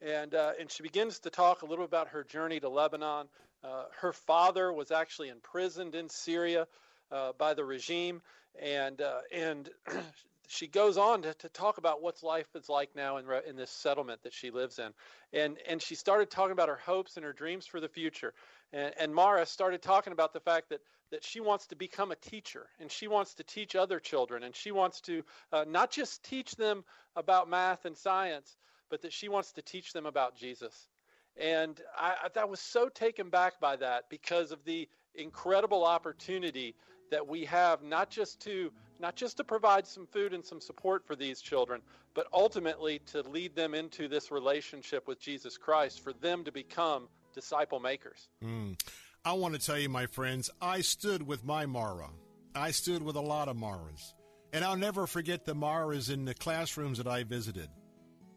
[0.00, 3.26] and uh, and she begins to talk a little about her journey to Lebanon,
[3.64, 6.66] uh, her father was actually imprisoned in Syria
[7.10, 8.20] uh, by the regime,
[8.60, 9.70] and uh, and
[10.48, 13.70] she goes on to, to talk about what's life is like now in, in this
[13.70, 14.92] settlement that she lives in,
[15.32, 18.34] and and she started talking about her hopes and her dreams for the future,
[18.72, 22.16] and, and Mara started talking about the fact that that she wants to become a
[22.16, 26.24] teacher and she wants to teach other children and she wants to uh, not just
[26.24, 26.82] teach them
[27.14, 28.56] about math and science,
[28.90, 30.88] but that she wants to teach them about Jesus
[31.36, 36.74] and I, I was so taken back by that because of the incredible opportunity
[37.10, 41.04] that we have not just to not just to provide some food and some support
[41.04, 41.82] for these children,
[42.14, 47.08] but ultimately to lead them into this relationship with Jesus Christ for them to become
[47.34, 48.28] disciple makers.
[48.42, 48.80] Mm.
[49.24, 52.08] I want to tell you, my friends, I stood with my Mara.
[52.54, 54.14] I stood with a lot of Maras.
[54.52, 57.68] And I'll never forget the Maras in the classrooms that I visited.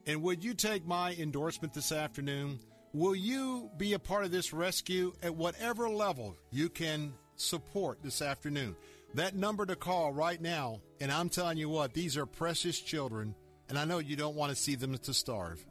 [0.08, 2.60] And would you take my endorsement this afternoon?
[2.94, 8.22] Will you be a part of this rescue at whatever level you can support this
[8.22, 8.76] afternoon?
[9.16, 13.36] That number to call right now, and I'm telling you what, these are precious children,
[13.68, 15.66] and I know you don't want to see them to starve.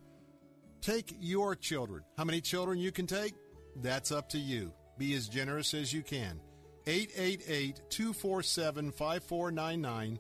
[0.83, 2.05] Take your children.
[2.19, 3.35] How many children you can take?
[3.77, 4.73] That's up to you.
[4.99, 6.41] Be as generous as you can.
[6.87, 10.19] 888 247 5499.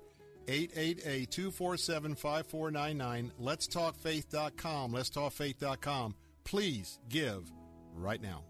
[0.48, 3.32] 888 247 5499.
[3.38, 4.92] Let's talk faith.com.
[4.92, 6.14] Let's talk faith.com.
[6.44, 7.50] Please give
[7.94, 8.44] right now.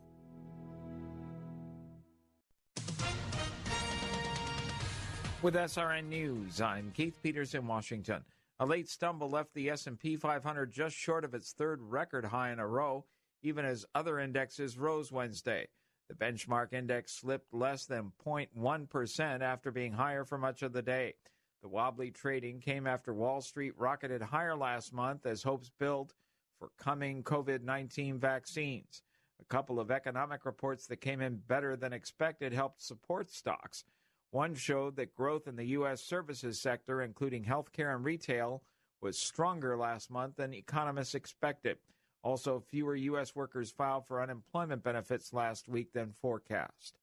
[5.42, 8.25] With SRN News, I'm Keith Peters in Washington.
[8.58, 12.58] A late stumble left the S&P 500 just short of its third record high in
[12.58, 13.05] a row,
[13.42, 15.68] even as other indexes rose Wednesday.
[16.08, 21.15] The benchmark index slipped less than 0.1% after being higher for much of the day.
[21.62, 26.15] The wobbly trading came after Wall Street rocketed higher last month as hopes built
[26.59, 29.02] for coming COVID 19 vaccines.
[29.41, 33.85] A couple of economic reports that came in better than expected helped support stocks.
[34.31, 36.02] One showed that growth in the U.S.
[36.02, 38.62] services sector, including healthcare and retail,
[39.01, 41.78] was stronger last month than economists expected.
[42.23, 43.36] Also, fewer U.S.
[43.36, 46.99] workers filed for unemployment benefits last week than forecast.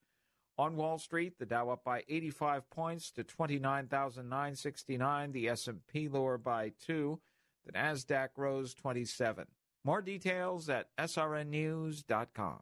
[0.57, 6.71] On Wall Street, the Dow up by 85 points to 29,969, the S&P lower by
[6.85, 7.19] 2
[7.65, 9.47] the NASDAQ rose 27.
[9.83, 12.61] More details at srnnews.com.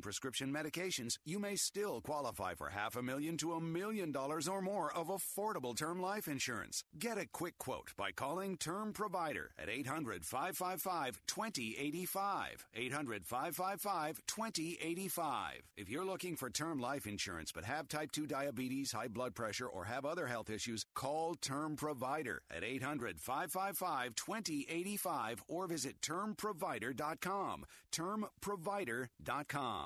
[0.00, 4.60] prescription medications, you may still qualify for half a million to a million dollars or
[4.60, 6.84] more of affordable term life insurance.
[6.98, 12.66] Get a quick quote by calling Term Provider at 800 555 2085.
[12.74, 15.62] 800 555 2085.
[15.76, 19.66] If you're looking for term life insurance but have type 2 diabetes, high blood pressure,
[19.66, 27.64] or have other health issues, call Term Provider at 800 555 2085 or visit termprovider.com.
[27.92, 29.85] Termprovider.com.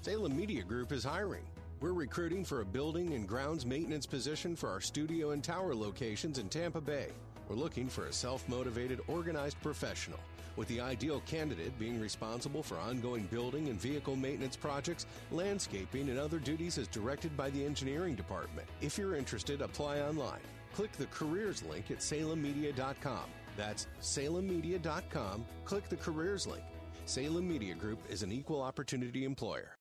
[0.00, 1.42] Salem Media Group is hiring.
[1.80, 6.38] We're recruiting for a building and grounds maintenance position for our studio and tower locations
[6.38, 7.08] in Tampa Bay.
[7.48, 10.20] We're looking for a self motivated, organized professional,
[10.54, 16.18] with the ideal candidate being responsible for ongoing building and vehicle maintenance projects, landscaping, and
[16.18, 18.68] other duties as directed by the engineering department.
[18.80, 20.40] If you're interested, apply online.
[20.74, 23.24] Click the careers link at salemmedia.com.
[23.56, 25.44] That's salemmedia.com.
[25.64, 26.62] Click the careers link.
[27.04, 29.77] Salem Media Group is an equal opportunity employer.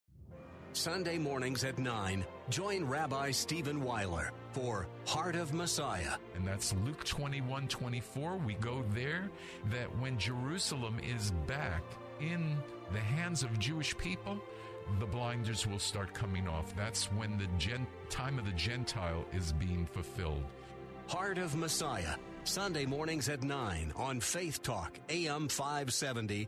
[0.77, 6.17] Sunday mornings at 9, join Rabbi Stephen Weiler for Heart of Messiah.
[6.35, 8.37] And that's Luke 21 24.
[8.37, 9.31] We go there
[9.71, 11.81] that when Jerusalem is back
[12.21, 12.55] in
[12.93, 14.39] the hands of Jewish people,
[14.99, 16.75] the blinders will start coming off.
[16.75, 20.43] That's when the gen- time of the Gentile is being fulfilled.
[21.07, 26.47] Heart of Messiah, Sunday mornings at 9 on Faith Talk, AM 570,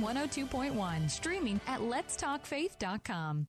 [0.01, 3.47] 102.1, streaming at letstalkfaith.com.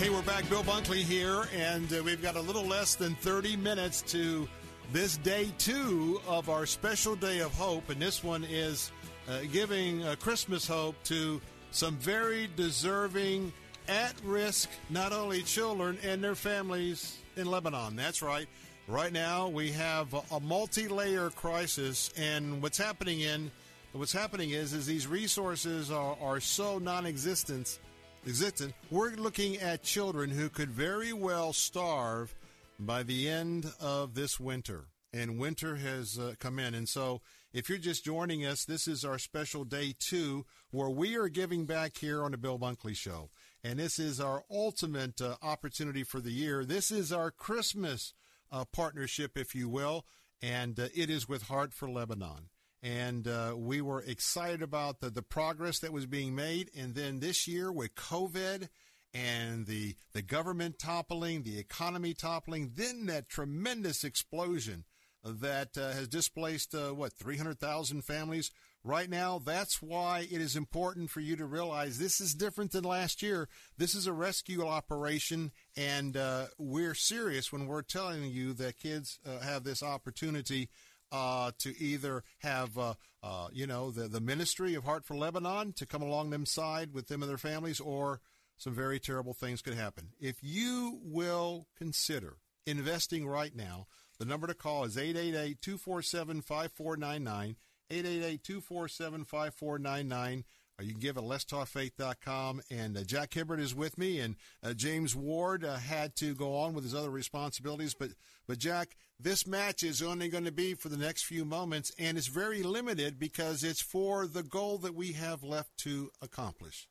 [0.00, 0.48] Hey, we're back.
[0.48, 4.48] Bill Bunkley here, and uh, we've got a little less than 30 minutes to
[4.94, 7.90] this day two of our special day of hope.
[7.90, 8.92] And this one is
[9.28, 11.38] uh, giving uh, Christmas hope to
[11.70, 13.52] some very deserving,
[13.90, 17.96] at risk, not only children and their families in Lebanon.
[17.96, 18.48] That's right.
[18.88, 23.50] Right now, we have a, a multi layer crisis, and what's happening in
[23.92, 27.80] what's happening is is these resources are, are so non-existent
[28.26, 32.34] existent, we're looking at children who could very well starve
[32.78, 34.84] by the end of this winter.
[35.12, 36.74] And winter has uh, come in.
[36.74, 37.20] And so,
[37.52, 41.64] if you're just joining us, this is our special day two where we are giving
[41.64, 43.28] back here on the Bill Bunkley Show.
[43.62, 46.64] And this is our ultimate uh, opportunity for the year.
[46.64, 48.14] This is our Christmas
[48.50, 50.06] uh, partnership, if you will.
[50.40, 52.48] And uh, it is with Heart for Lebanon
[52.82, 56.70] and uh, we were excited about the, the progress that was being made.
[56.76, 58.68] And then this year with COVID
[59.12, 64.84] and the the government toppling, the economy toppling, then that tremendous explosion
[65.22, 68.50] that uh, has displaced uh, what 300,000 families.
[68.82, 72.82] Right now, that's why it is important for you to realize this is different than
[72.82, 73.46] last year.
[73.76, 79.18] This is a rescue operation, and uh, we're serious when we're telling you that kids
[79.26, 80.70] uh, have this opportunity
[81.12, 85.74] uh, to either have, uh, uh, you know, the, the ministry of Heart for Lebanon
[85.74, 88.22] to come along them side with them and their families, or
[88.56, 90.08] some very terrible things could happen.
[90.18, 97.56] If you will consider investing right now, the number to call is 888 247 5499.
[97.90, 100.44] 888 247 5499.
[100.82, 102.62] You can give at letstalkfaith.com.
[102.70, 106.56] And uh, Jack Hibbard is with me, and uh, James Ward uh, had to go
[106.56, 107.94] on with his other responsibilities.
[107.94, 108.10] But,
[108.46, 112.16] but Jack, this match is only going to be for the next few moments, and
[112.16, 116.88] it's very limited because it's for the goal that we have left to accomplish.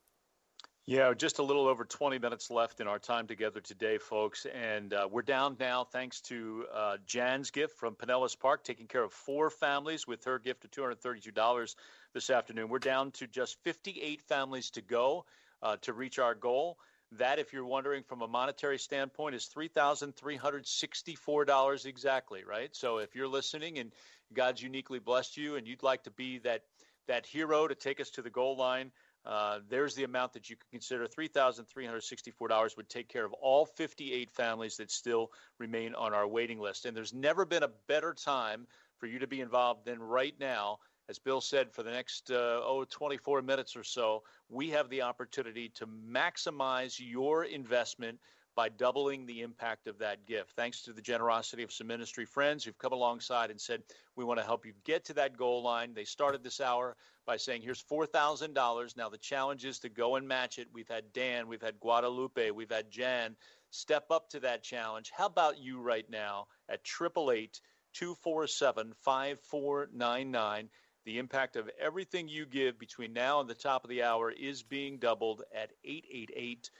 [0.90, 4.44] Yeah, just a little over 20 minutes left in our time together today, folks.
[4.52, 9.04] And uh, we're down now thanks to uh, Jan's gift from Pinellas Park, taking care
[9.04, 11.76] of four families with her gift of $232
[12.12, 12.68] this afternoon.
[12.68, 15.26] We're down to just 58 families to go
[15.62, 16.76] uh, to reach our goal.
[17.12, 22.74] That, if you're wondering from a monetary standpoint, is $3,364 exactly, right?
[22.74, 23.92] So if you're listening and
[24.34, 26.64] God's uniquely blessed you and you'd like to be that,
[27.06, 28.90] that hero to take us to the goal line,
[29.26, 31.06] uh, there's the amount that you can consider.
[31.06, 36.86] $3,364 would take care of all 58 families that still remain on our waiting list.
[36.86, 38.66] And there's never been a better time
[38.98, 40.78] for you to be involved than right now.
[41.08, 45.02] As Bill said, for the next uh, oh 24 minutes or so, we have the
[45.02, 48.18] opportunity to maximize your investment
[48.54, 50.52] by doubling the impact of that gift.
[50.56, 53.82] Thanks to the generosity of some ministry friends who've come alongside and said,
[54.16, 55.94] We want to help you get to that goal line.
[55.94, 56.96] They started this hour
[57.26, 58.96] by saying, Here's $4,000.
[58.96, 60.68] Now the challenge is to go and match it.
[60.72, 63.36] We've had Dan, we've had Guadalupe, we've had Jan
[63.70, 65.12] step up to that challenge.
[65.16, 67.60] How about you right now at 888
[67.92, 70.68] 247 5499?
[71.06, 74.62] The impact of everything you give between now and the top of the hour is
[74.62, 76.70] being doubled at 888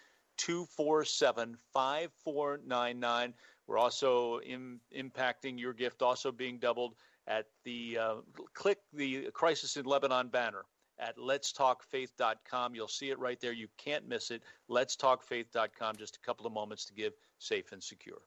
[0.41, 3.35] 247 5499.
[3.67, 6.95] We're also in, impacting your gift, also being doubled
[7.27, 8.15] at the uh,
[8.55, 10.65] click the Crisis in Lebanon banner
[10.99, 12.75] at letstalkfaith.com.
[12.75, 13.53] You'll see it right there.
[13.53, 14.43] You can't miss it.
[14.71, 15.97] Letstalkfaith.com.
[15.97, 18.19] Just a couple of moments to give safe and secure.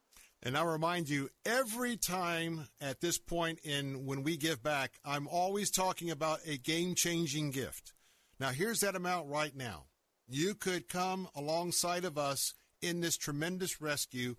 [0.43, 5.27] And I remind you, every time at this point in when we give back, I'm
[5.27, 7.93] always talking about a game changing gift.
[8.39, 9.85] Now, here's that amount right now.
[10.33, 14.35] You could come alongside of us in this tremendous rescue.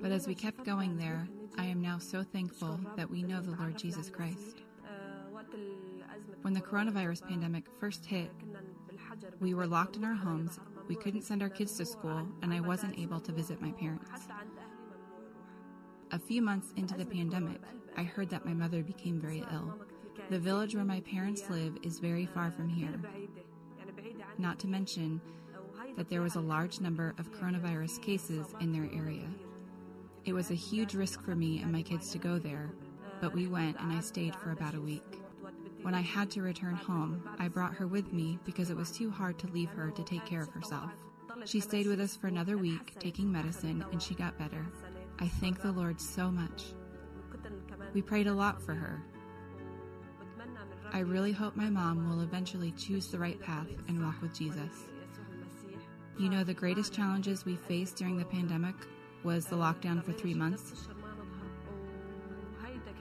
[0.00, 3.56] But as we kept going there, I am now so thankful that we know the
[3.56, 4.62] Lord Jesus Christ.
[6.42, 8.30] When the coronavirus pandemic first hit,
[9.40, 10.58] we were locked in our homes,
[10.88, 14.10] we couldn't send our kids to school, and I wasn't able to visit my parents.
[16.12, 17.60] A few months into the pandemic,
[17.96, 19.74] I heard that my mother became very ill.
[20.30, 23.00] The village where my parents live is very far from here.
[24.38, 25.20] Not to mention
[25.96, 29.26] that there was a large number of coronavirus cases in their area.
[30.24, 32.70] It was a huge risk for me and my kids to go there,
[33.20, 35.20] but we went and I stayed for about a week.
[35.86, 39.08] When I had to return home, I brought her with me because it was too
[39.08, 40.90] hard to leave her to take care of herself.
[41.44, 44.66] She stayed with us for another week, taking medicine, and she got better.
[45.20, 46.74] I thank the Lord so much.
[47.94, 49.00] We prayed a lot for her,
[50.92, 54.88] I really hope my mom will eventually choose the right path and walk with Jesus.
[56.18, 58.74] You know, the greatest challenges we faced during the pandemic
[59.22, 60.88] was the lockdown for three months.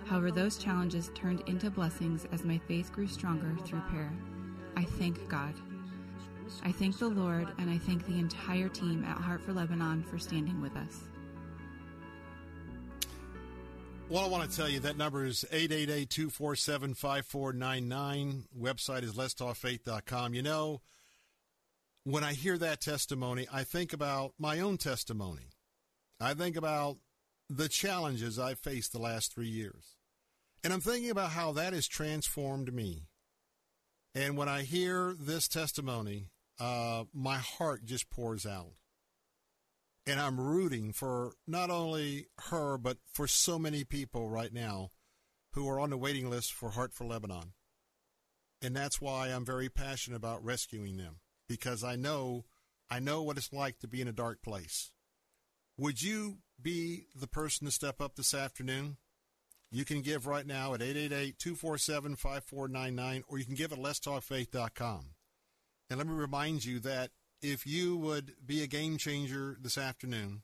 [0.05, 4.13] However, those challenges turned into blessings as my faith grew stronger through prayer.
[4.77, 5.53] I thank God.
[6.63, 10.19] I thank the Lord and I thank the entire team at Heart for Lebanon for
[10.19, 11.05] standing with us.
[14.07, 18.43] Well, I want to tell you that number is 888-247-5499.
[18.55, 20.35] Website is letstalkfaith.com.
[20.35, 20.81] You know,
[22.03, 25.49] when I hear that testimony, I think about my own testimony.
[26.21, 26.97] I think about
[27.49, 29.94] the challenges I've faced the last three years.
[30.65, 33.03] And I'm thinking about how that has transformed me.
[34.15, 38.73] And when I hear this testimony, uh, my heart just pours out.
[40.07, 44.89] And I'm rooting for not only her, but for so many people right now
[45.53, 47.53] who are on the waiting list for Heart for Lebanon.
[48.59, 52.45] And that's why I'm very passionate about rescuing them because I know
[52.89, 54.91] I know what it's like to be in a dark place.
[55.77, 58.97] Would you be the person to step up this afternoon?
[59.71, 65.05] You can give right now at 888-247-5499 or you can give at letstalkfaith.com.
[65.89, 67.11] And let me remind you that
[67.41, 70.43] if you would be a game changer this afternoon,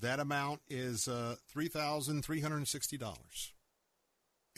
[0.00, 3.52] that amount is uh, $3,360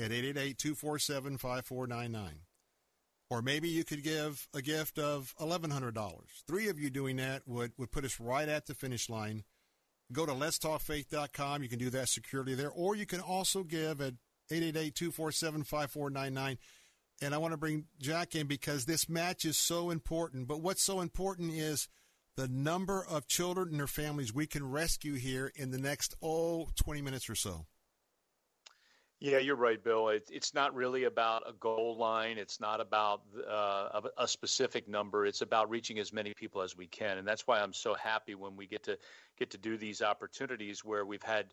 [0.01, 2.29] at 888-247-5499.
[3.31, 6.19] Or maybe you could give a gift of $1,100.
[6.47, 9.45] Three of you doing that would, would put us right at the finish line.
[10.13, 11.63] Go to letstalkfaith.com.
[11.63, 12.71] You can do that securely there.
[12.71, 14.15] Or you can also give at
[14.51, 16.59] 888-247-5499
[17.23, 20.49] and I want to bring Jack in because this match is so important.
[20.49, 21.89] But what's so important is
[22.37, 26.69] the number of children and their families we can rescue here in the next, oh,
[26.77, 27.67] 20 minutes or so.
[29.21, 30.09] Yeah, you're right, Bill.
[30.09, 32.37] It, it's not really about a goal line.
[32.37, 35.25] It's not about uh, a, specific number.
[35.25, 38.35] It's about reaching as many people as we can, and that's why I'm so happy
[38.35, 38.99] when we get to
[39.39, 41.47] get to do these opportunities where we've had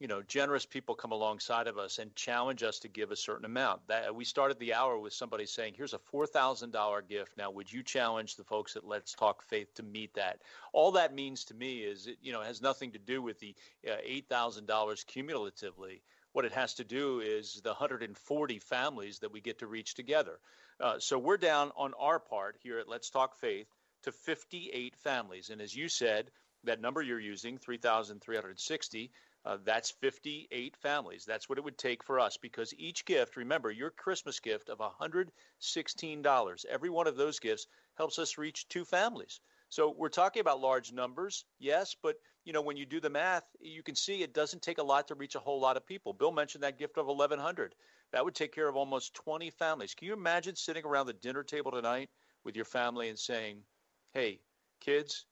[0.00, 3.44] you know, generous people come alongside of us and challenge us to give a certain
[3.44, 3.86] amount.
[3.86, 7.36] That we started the hour with somebody saying, "Here's a four thousand dollar gift.
[7.36, 11.14] Now, would you challenge the folks at Let's Talk Faith to meet that?" All that
[11.14, 13.54] means to me is, it you know, has nothing to do with the
[13.88, 16.02] uh, eight thousand dollars cumulatively.
[16.34, 20.38] What it has to do is the 140 families that we get to reach together.
[20.78, 23.66] Uh, so we're down on our part here at Let's Talk Faith
[24.02, 26.30] to 58 families, and as you said,
[26.64, 29.10] that number you're using, 3,360
[29.46, 31.24] uh, that's 58 families.
[31.26, 34.78] That's what it would take for us because each gift, remember, your Christmas gift of
[34.78, 39.40] $116, every one of those gifts helps us reach two families.
[39.68, 43.44] So we're talking about large numbers, yes, but you know when you do the math,
[43.60, 46.12] you can see it doesn't take a lot to reach a whole lot of people.
[46.12, 47.74] Bill mentioned that gift of 1100.
[48.12, 49.94] That would take care of almost 20 families.
[49.94, 52.10] Can you imagine sitting around the dinner table tonight
[52.44, 53.64] with your family and saying,
[54.12, 54.40] "Hey,
[54.80, 55.26] kids,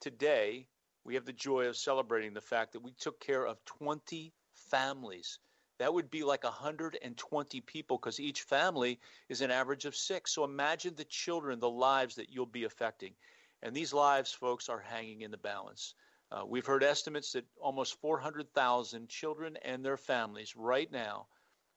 [0.00, 0.68] today
[1.04, 5.38] we have the joy of celebrating the fact that we took care of 20 families.
[5.78, 10.32] That would be like 120 people because each family is an average of six.
[10.32, 13.14] So imagine the children, the lives that you'll be affecting.
[13.62, 15.94] And these lives, folks, are hanging in the balance.
[16.32, 21.26] Uh, we've heard estimates that almost 400,000 children and their families right now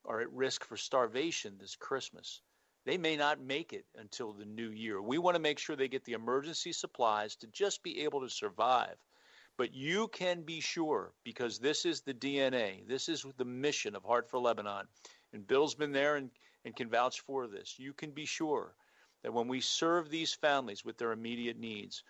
[0.05, 2.41] are at risk for starvation this Christmas.
[2.85, 5.01] They may not make it until the new year.
[5.01, 8.29] We want to make sure they get the emergency supplies to just be able to
[8.29, 8.95] survive.
[9.57, 14.03] But you can be sure, because this is the DNA, this is the mission of
[14.05, 14.87] Heart for Lebanon.
[15.33, 16.29] And Bill's been there and,
[16.63, 17.75] and can vouch for this.
[17.77, 18.73] You can be sure
[19.23, 22.03] that when we serve these families with their immediate needs,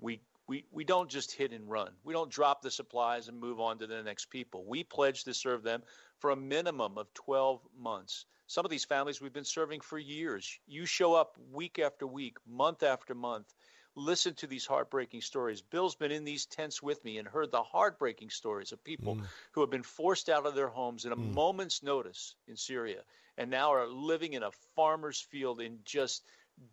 [0.00, 0.20] we,
[0.52, 1.88] we, we don't just hit and run.
[2.04, 4.66] We don't drop the supplies and move on to the next people.
[4.66, 5.82] We pledge to serve them
[6.18, 8.26] for a minimum of 12 months.
[8.48, 10.58] Some of these families we've been serving for years.
[10.66, 13.46] You show up week after week, month after month,
[13.94, 15.62] listen to these heartbreaking stories.
[15.62, 19.24] Bill's been in these tents with me and heard the heartbreaking stories of people mm.
[19.52, 21.32] who have been forced out of their homes in a mm.
[21.32, 23.00] moment's notice in Syria
[23.38, 26.26] and now are living in a farmer's field in just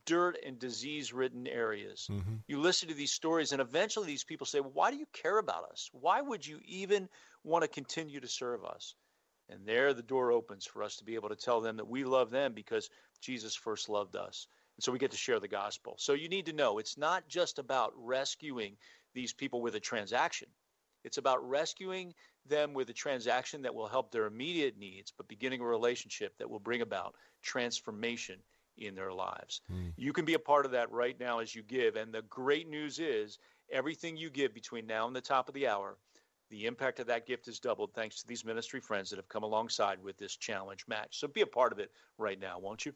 [0.06, 2.08] dirt and disease ridden areas.
[2.11, 2.35] Mm-hmm.
[2.48, 5.38] You listen to these stories, and eventually these people say, well, Why do you care
[5.38, 5.90] about us?
[5.91, 7.09] Why would you even
[7.43, 8.95] want to continue to serve us?
[9.49, 12.03] And there the door opens for us to be able to tell them that we
[12.03, 14.48] love them because Jesus first loved us.
[14.77, 15.95] And so we get to share the gospel.
[15.98, 18.77] So you need to know it's not just about rescuing
[19.14, 20.49] these people with a transaction.
[21.03, 22.14] It's about rescuing
[22.45, 26.49] them with a transaction that will help their immediate needs, but beginning a relationship that
[26.49, 28.40] will bring about transformation
[28.85, 29.61] in their lives.
[29.72, 29.93] Mm.
[29.95, 31.95] You can be a part of that right now as you give.
[31.95, 33.38] And the great news is
[33.72, 35.98] everything you give between now and the top of the hour,
[36.49, 39.43] the impact of that gift is doubled thanks to these ministry friends that have come
[39.43, 41.19] alongside with this challenge match.
[41.19, 42.93] So be a part of it right now, won't you?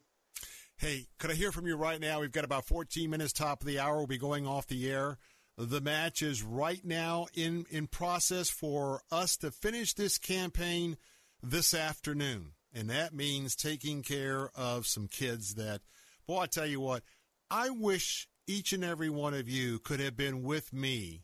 [0.76, 2.20] Hey, could I hear from you right now?
[2.20, 3.96] We've got about 14 minutes top of the hour.
[3.96, 5.18] We'll be going off the air.
[5.56, 10.96] The match is right now in, in process for us to finish this campaign
[11.40, 12.54] this afternoon.
[12.74, 15.82] And that means taking care of some kids that,
[16.26, 17.04] boy, I tell you what,
[17.50, 21.22] I wish each and every one of you could have been with me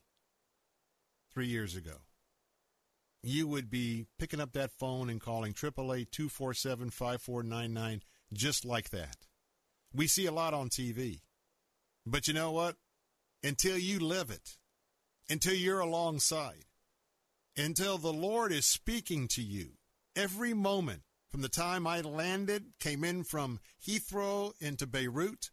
[1.34, 2.02] three years ago.
[3.22, 9.16] You would be picking up that phone and calling 888 247 5499 just like that.
[9.92, 11.20] We see a lot on TV.
[12.06, 12.76] But you know what?
[13.42, 14.56] Until you live it,
[15.28, 16.64] until you're alongside,
[17.56, 19.72] until the Lord is speaking to you
[20.14, 25.50] every moment from the time I landed, came in from Heathrow into Beirut,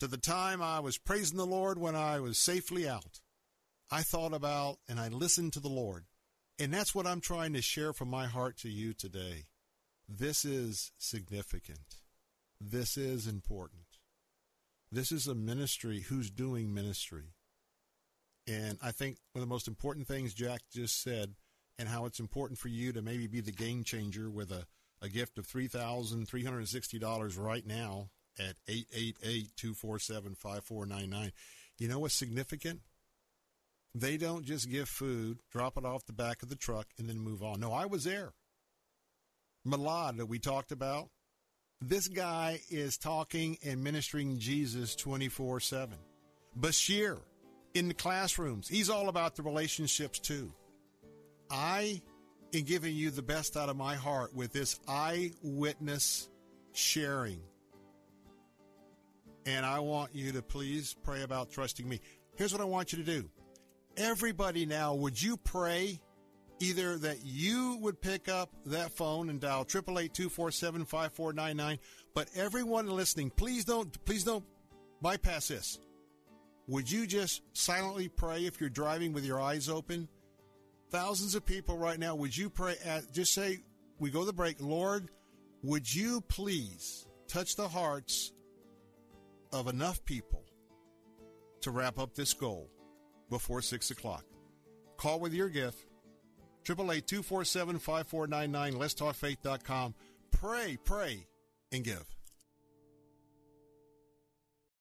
[0.00, 3.20] to the time I was praising the Lord when I was safely out,
[3.90, 6.04] I thought about and I listened to the Lord.
[6.58, 9.46] And that's what I'm trying to share from my heart to you today.
[10.08, 12.02] This is significant.
[12.60, 13.82] This is important.
[14.92, 17.34] This is a ministry who's doing ministry.
[18.46, 21.34] And I think one of the most important things Jack just said,
[21.78, 24.66] and how it's important for you to maybe be the game changer with a,
[25.04, 28.08] a gift of $3,360 right now
[28.38, 31.32] at 888 247 5499.
[31.78, 32.80] You know what's significant?
[33.94, 37.18] They don't just give food, drop it off the back of the truck, and then
[37.18, 37.60] move on.
[37.60, 38.32] No, I was there.
[39.66, 41.10] Malad that we talked about,
[41.80, 45.96] this guy is talking and ministering Jesus 24 7.
[46.58, 47.18] Bashir
[47.74, 50.52] in the classrooms, he's all about the relationships too.
[51.50, 52.00] I
[52.54, 56.28] am giving you the best out of my heart with this eyewitness
[56.72, 57.40] sharing.
[59.46, 62.00] And I want you to please pray about trusting me.
[62.36, 63.28] Here's what I want you to do.
[63.96, 66.00] Everybody now, would you pray
[66.60, 71.78] Either that you would pick up that phone and dial 888-247-5499,
[72.14, 74.44] but everyone listening, please don't please don't
[75.02, 75.80] bypass this.
[76.68, 80.08] Would you just silently pray if you're driving with your eyes open?
[80.94, 83.58] Thousands of people right now, would you pray at just say
[83.98, 85.08] we go to the break, Lord,
[85.64, 88.30] would you please touch the hearts
[89.52, 90.44] of enough people
[91.62, 92.70] to wrap up this goal
[93.28, 94.24] before six o'clock?
[94.96, 95.84] Call with your gift.
[96.62, 99.96] 888-247-5499, letstalkfaith.com.
[100.30, 101.26] Pray, pray,
[101.72, 102.04] and give.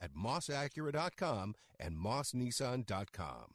[0.00, 3.54] at mossacura.com and mossnissan.com.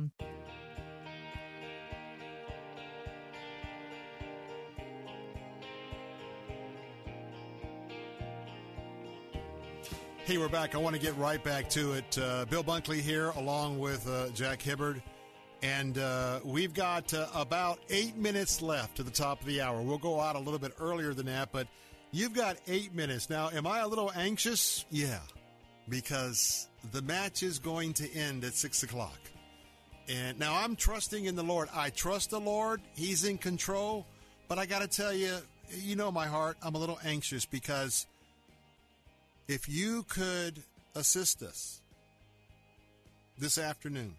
[10.23, 10.75] Hey, we're back.
[10.75, 12.17] I want to get right back to it.
[12.17, 15.01] Uh, Bill Bunkley here, along with uh, Jack Hibbard.
[15.63, 19.81] And uh, we've got uh, about eight minutes left to the top of the hour.
[19.81, 21.67] We'll go out a little bit earlier than that, but
[22.11, 23.29] you've got eight minutes.
[23.29, 24.85] Now, am I a little anxious?
[24.89, 25.19] Yeah,
[25.89, 29.30] because the match is going to end at 6 o'clock.
[30.09, 31.69] And now I'm trusting in the Lord.
[31.73, 34.05] I trust the Lord, He's in control.
[34.47, 35.37] But I got to tell you,
[35.69, 38.05] you know my heart, I'm a little anxious because
[39.47, 40.61] if you could
[40.95, 41.81] assist us
[43.37, 44.15] this afternoon,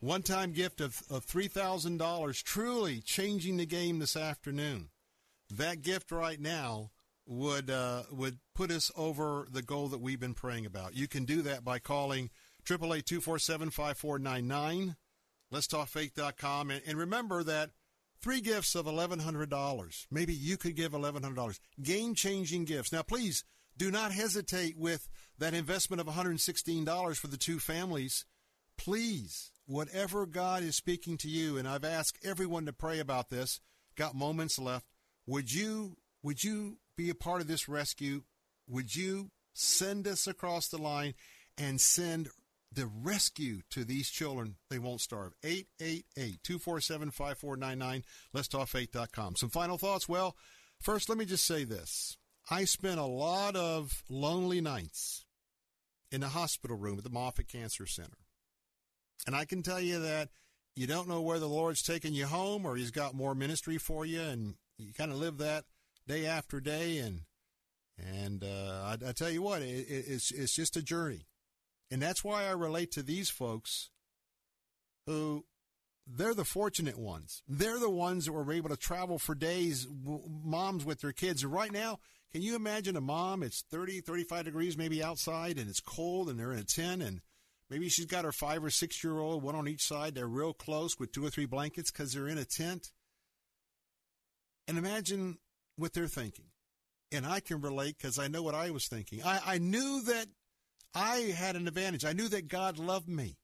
[0.00, 4.90] one time gift of, of $3,000, truly changing the game this afternoon.
[5.50, 6.90] That gift right now
[7.26, 10.96] would uh, would put us over the goal that we've been praying about.
[10.96, 12.30] You can do that by calling
[12.64, 14.96] 888-247-5499,
[15.52, 16.70] letstalkfaith.com.
[16.70, 17.70] And, and remember that
[18.20, 20.06] three gifts of $1,100.
[20.10, 21.58] Maybe you could give $1,100.
[21.82, 22.92] Game-changing gifts.
[22.92, 23.44] Now, please
[23.76, 25.08] do not hesitate with
[25.38, 28.24] that investment of $116 for the two families.
[28.78, 33.60] Please whatever God is speaking to you, and I've asked everyone to pray about this,
[33.96, 34.86] got moments left.
[35.26, 38.22] Would you would you be a part of this rescue?
[38.68, 41.14] Would you send us across the line
[41.58, 42.28] and send
[42.72, 44.56] the rescue to these children?
[44.70, 45.32] They won't starve.
[45.44, 48.04] 888-247-5499.
[48.32, 49.36] Let's talk faith.com.
[49.36, 50.08] Some final thoughts.
[50.08, 50.36] Well,
[50.80, 52.16] first let me just say this.
[52.50, 55.24] I spent a lot of lonely nights
[56.12, 58.18] in the hospital room at the Moffitt Cancer Center.
[59.26, 60.28] And I can tell you that
[60.76, 64.04] you don't know where the Lord's taking you home or He's got more ministry for
[64.04, 65.64] you, and you kind of live that
[66.06, 66.98] day after day.
[66.98, 67.22] And
[67.98, 71.26] and uh, I, I, tell you what, it, it's it's just a journey,
[71.90, 73.90] and that's why I relate to these folks
[75.06, 75.44] who
[76.06, 77.42] they're the fortunate ones.
[77.48, 79.86] They're the ones that were able to travel for days,
[80.44, 81.44] moms with their kids.
[81.44, 81.98] Right now,
[82.32, 83.42] can you imagine a mom?
[83.42, 87.20] It's 30, 35 degrees maybe outside, and it's cold, and they're in a tent, and
[87.68, 90.14] Maybe she's got her five or six year old, one on each side.
[90.14, 92.92] They're real close with two or three blankets because they're in a tent.
[94.68, 95.38] And imagine
[95.76, 96.46] what they're thinking.
[97.12, 99.22] And I can relate because I know what I was thinking.
[99.24, 100.26] I, I knew that
[100.96, 102.06] I had an advantage.
[102.06, 103.36] I knew that God loved me.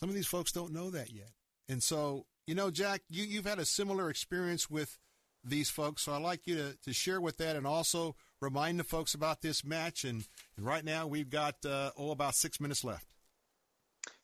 [0.00, 1.32] Some of these folks don't know that yet.
[1.68, 4.98] And so, you know, Jack, you, you've had a similar experience with
[5.44, 6.02] these folks.
[6.02, 9.42] So I'd like you to, to share with that and also remind the folks about
[9.42, 10.04] this match.
[10.04, 10.24] And,
[10.56, 13.06] and right now we've got, uh, oh, about six minutes left.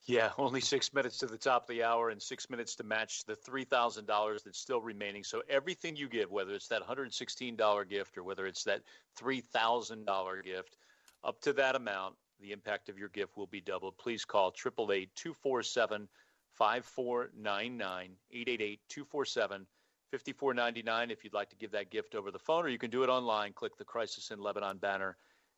[0.06, 3.26] Yeah, only six minutes to the top of the hour and six minutes to match
[3.26, 5.22] the $3,000 that's still remaining.
[5.24, 8.80] So everything you give, whether it's that $116 gift or whether it's that
[9.20, 10.78] $3,000 gift,
[11.24, 13.98] up to that amount, the impact of your gift will be doubled.
[13.98, 16.08] Please call 888 247
[16.54, 19.66] 5499 888 247
[20.12, 23.02] 54.99 if you'd like to give that gift over the phone, or you can do
[23.02, 23.52] it online.
[23.52, 25.16] Click the Crisis in Lebanon banner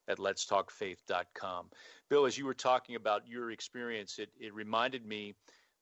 [0.09, 1.67] at letstalkfaith.com.
[2.09, 5.35] Bill, as you were talking about your experience, it, it reminded me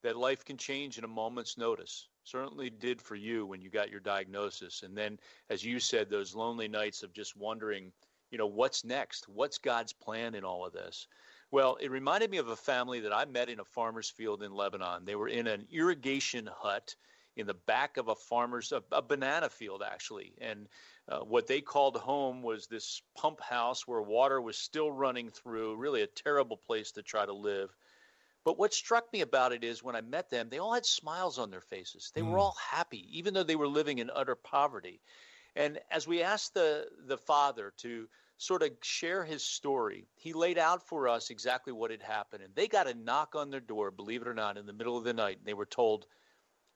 [0.02, 2.08] that life can change in a moment's notice.
[2.24, 4.82] Certainly did for you when you got your diagnosis.
[4.82, 7.90] And then, as you said, those lonely nights of just wondering,
[8.30, 9.28] you know, what's next?
[9.28, 11.06] What's God's plan in all of this?
[11.50, 14.52] Well, it reminded me of a family that I met in a farmer's field in
[14.52, 15.04] Lebanon.
[15.04, 16.94] They were in an irrigation hut
[17.38, 20.66] in the back of a farmer's a, a banana field actually and
[21.08, 25.76] uh, what they called home was this pump house where water was still running through
[25.76, 27.70] really a terrible place to try to live
[28.44, 31.38] but what struck me about it is when i met them they all had smiles
[31.38, 32.30] on their faces they mm.
[32.30, 35.00] were all happy even though they were living in utter poverty
[35.56, 40.06] and as we asked the the father to sort of share his story.
[40.14, 42.44] He laid out for us exactly what had happened.
[42.44, 44.96] And they got a knock on their door, believe it or not, in the middle
[44.96, 45.38] of the night.
[45.38, 46.06] And they were told,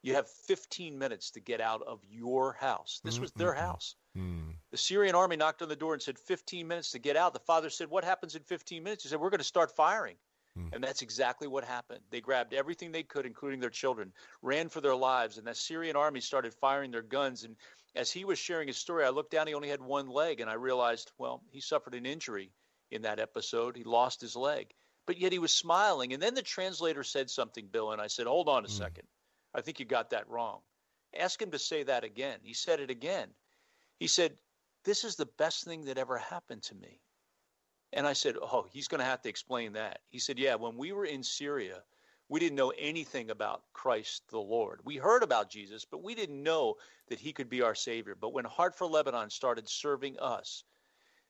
[0.03, 3.01] you have 15 minutes to get out of your house.
[3.05, 3.95] This was their house.
[4.17, 4.51] Mm-hmm.
[4.73, 7.33] The Syrian army knocked on the door and said, 15 minutes to get out.
[7.33, 9.05] The father said, What happens in 15 minutes?
[9.05, 10.17] He said, We're going to start firing.
[10.59, 10.75] Mm-hmm.
[10.75, 12.01] And that's exactly what happened.
[12.11, 15.97] They grabbed everything they could, including their children, ran for their lives, and the Syrian
[15.97, 17.45] army started firing their guns.
[17.45, 17.57] And
[17.95, 20.51] as he was sharing his story, I looked down, he only had one leg, and
[20.51, 22.53] I realized, well, he suffered an injury
[22.91, 23.77] in that episode.
[23.77, 24.73] He lost his leg.
[25.07, 26.13] But yet he was smiling.
[26.13, 28.77] And then the translator said something, Bill, and I said, Hold on a mm-hmm.
[28.77, 29.09] second.
[29.55, 30.61] I think you got that wrong.
[31.19, 32.39] Ask him to say that again.
[32.43, 33.29] He said it again.
[33.99, 34.37] He said,
[34.85, 37.01] This is the best thing that ever happened to me.
[37.93, 40.01] And I said, Oh, he's going to have to explain that.
[40.09, 41.83] He said, Yeah, when we were in Syria,
[42.29, 44.81] we didn't know anything about Christ the Lord.
[44.85, 46.77] We heard about Jesus, but we didn't know
[47.09, 48.15] that he could be our Savior.
[48.15, 50.65] But when Heart for Lebanon started serving us,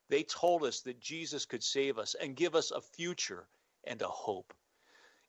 [0.08, 3.48] they told us that Jesus could save us and give us a future
[3.84, 4.54] and a hope.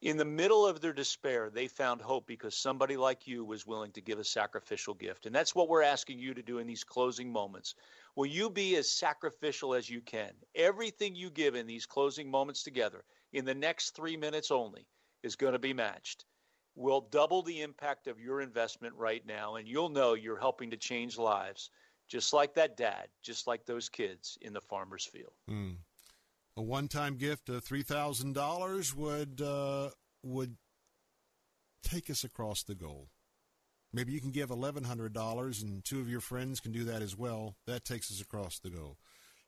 [0.01, 3.93] In the middle of their despair, they found hope because somebody like you was willing
[3.93, 5.25] to give a sacrificial gift.
[5.25, 7.75] And that's what we're asking you to do in these closing moments.
[8.15, 10.31] Will you be as sacrificial as you can?
[10.55, 14.85] Everything you give in these closing moments together, in the next three minutes only,
[15.23, 16.25] is going to be matched.
[16.75, 20.77] will double the impact of your investment right now, and you'll know you're helping to
[20.77, 21.69] change lives,
[22.07, 25.33] just like that dad, just like those kids in the farmer's field.
[25.49, 25.77] Mm.
[26.57, 29.89] A one-time gift of three thousand dollars would uh,
[30.23, 30.55] would
[31.81, 33.09] take us across the goal.
[33.93, 37.01] Maybe you can give eleven hundred dollars, and two of your friends can do that
[37.01, 37.55] as well.
[37.67, 38.97] That takes us across the goal.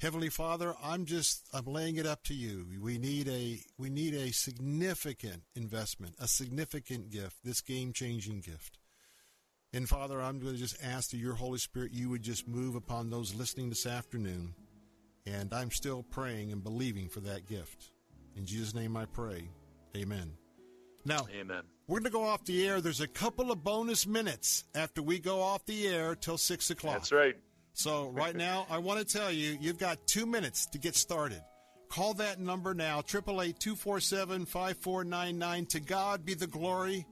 [0.01, 2.67] Heavenly Father, I'm just I'm laying it up to you.
[2.81, 8.77] We need a we need a significant investment, a significant gift, this game-changing gift.
[9.73, 12.75] And Father, I'm going to just ask that your Holy Spirit you would just move
[12.75, 14.53] upon those listening this afternoon.
[15.25, 17.89] And I'm still praying and believing for that gift.
[18.35, 19.49] In Jesus' name I pray.
[19.97, 20.33] Amen.
[21.05, 21.63] Now, Amen.
[21.87, 22.81] We're going to go off the air.
[22.81, 26.95] There's a couple of bonus minutes after we go off the air till 6 o'clock.
[26.95, 27.35] That's right.
[27.73, 31.41] So right now, I want to tell you, you've got two minutes to get started.
[31.89, 35.69] Call that number now, 888-247-5499.
[35.69, 37.05] To God be the glory,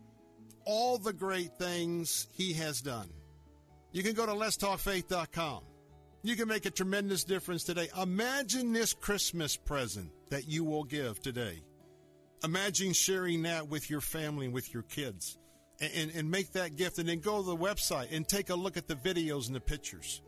[0.65, 3.09] all the great things he has done.
[3.91, 5.61] You can go to letstalkfaith.com.
[6.23, 7.89] You can make a tremendous difference today.
[8.01, 11.61] Imagine this Christmas present that you will give today.
[12.43, 15.37] Imagine sharing that with your family and with your kids.
[15.79, 18.77] And, and, make that gift and then go to the website and take a look
[18.77, 20.21] at the videos and the pictures.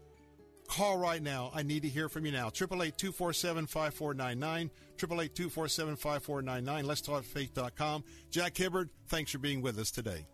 [0.67, 1.51] Call right now.
[1.53, 2.49] I need to hear from you now.
[2.49, 4.71] 888-247-5499.
[4.97, 6.83] 888-247-5499.
[6.83, 8.03] Let's talk faith.com.
[8.31, 10.25] Jack Hibbard, thanks for being with us today.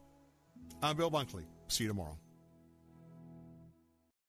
[0.82, 1.44] I'm Bill Bunkley.
[1.68, 2.18] See you tomorrow.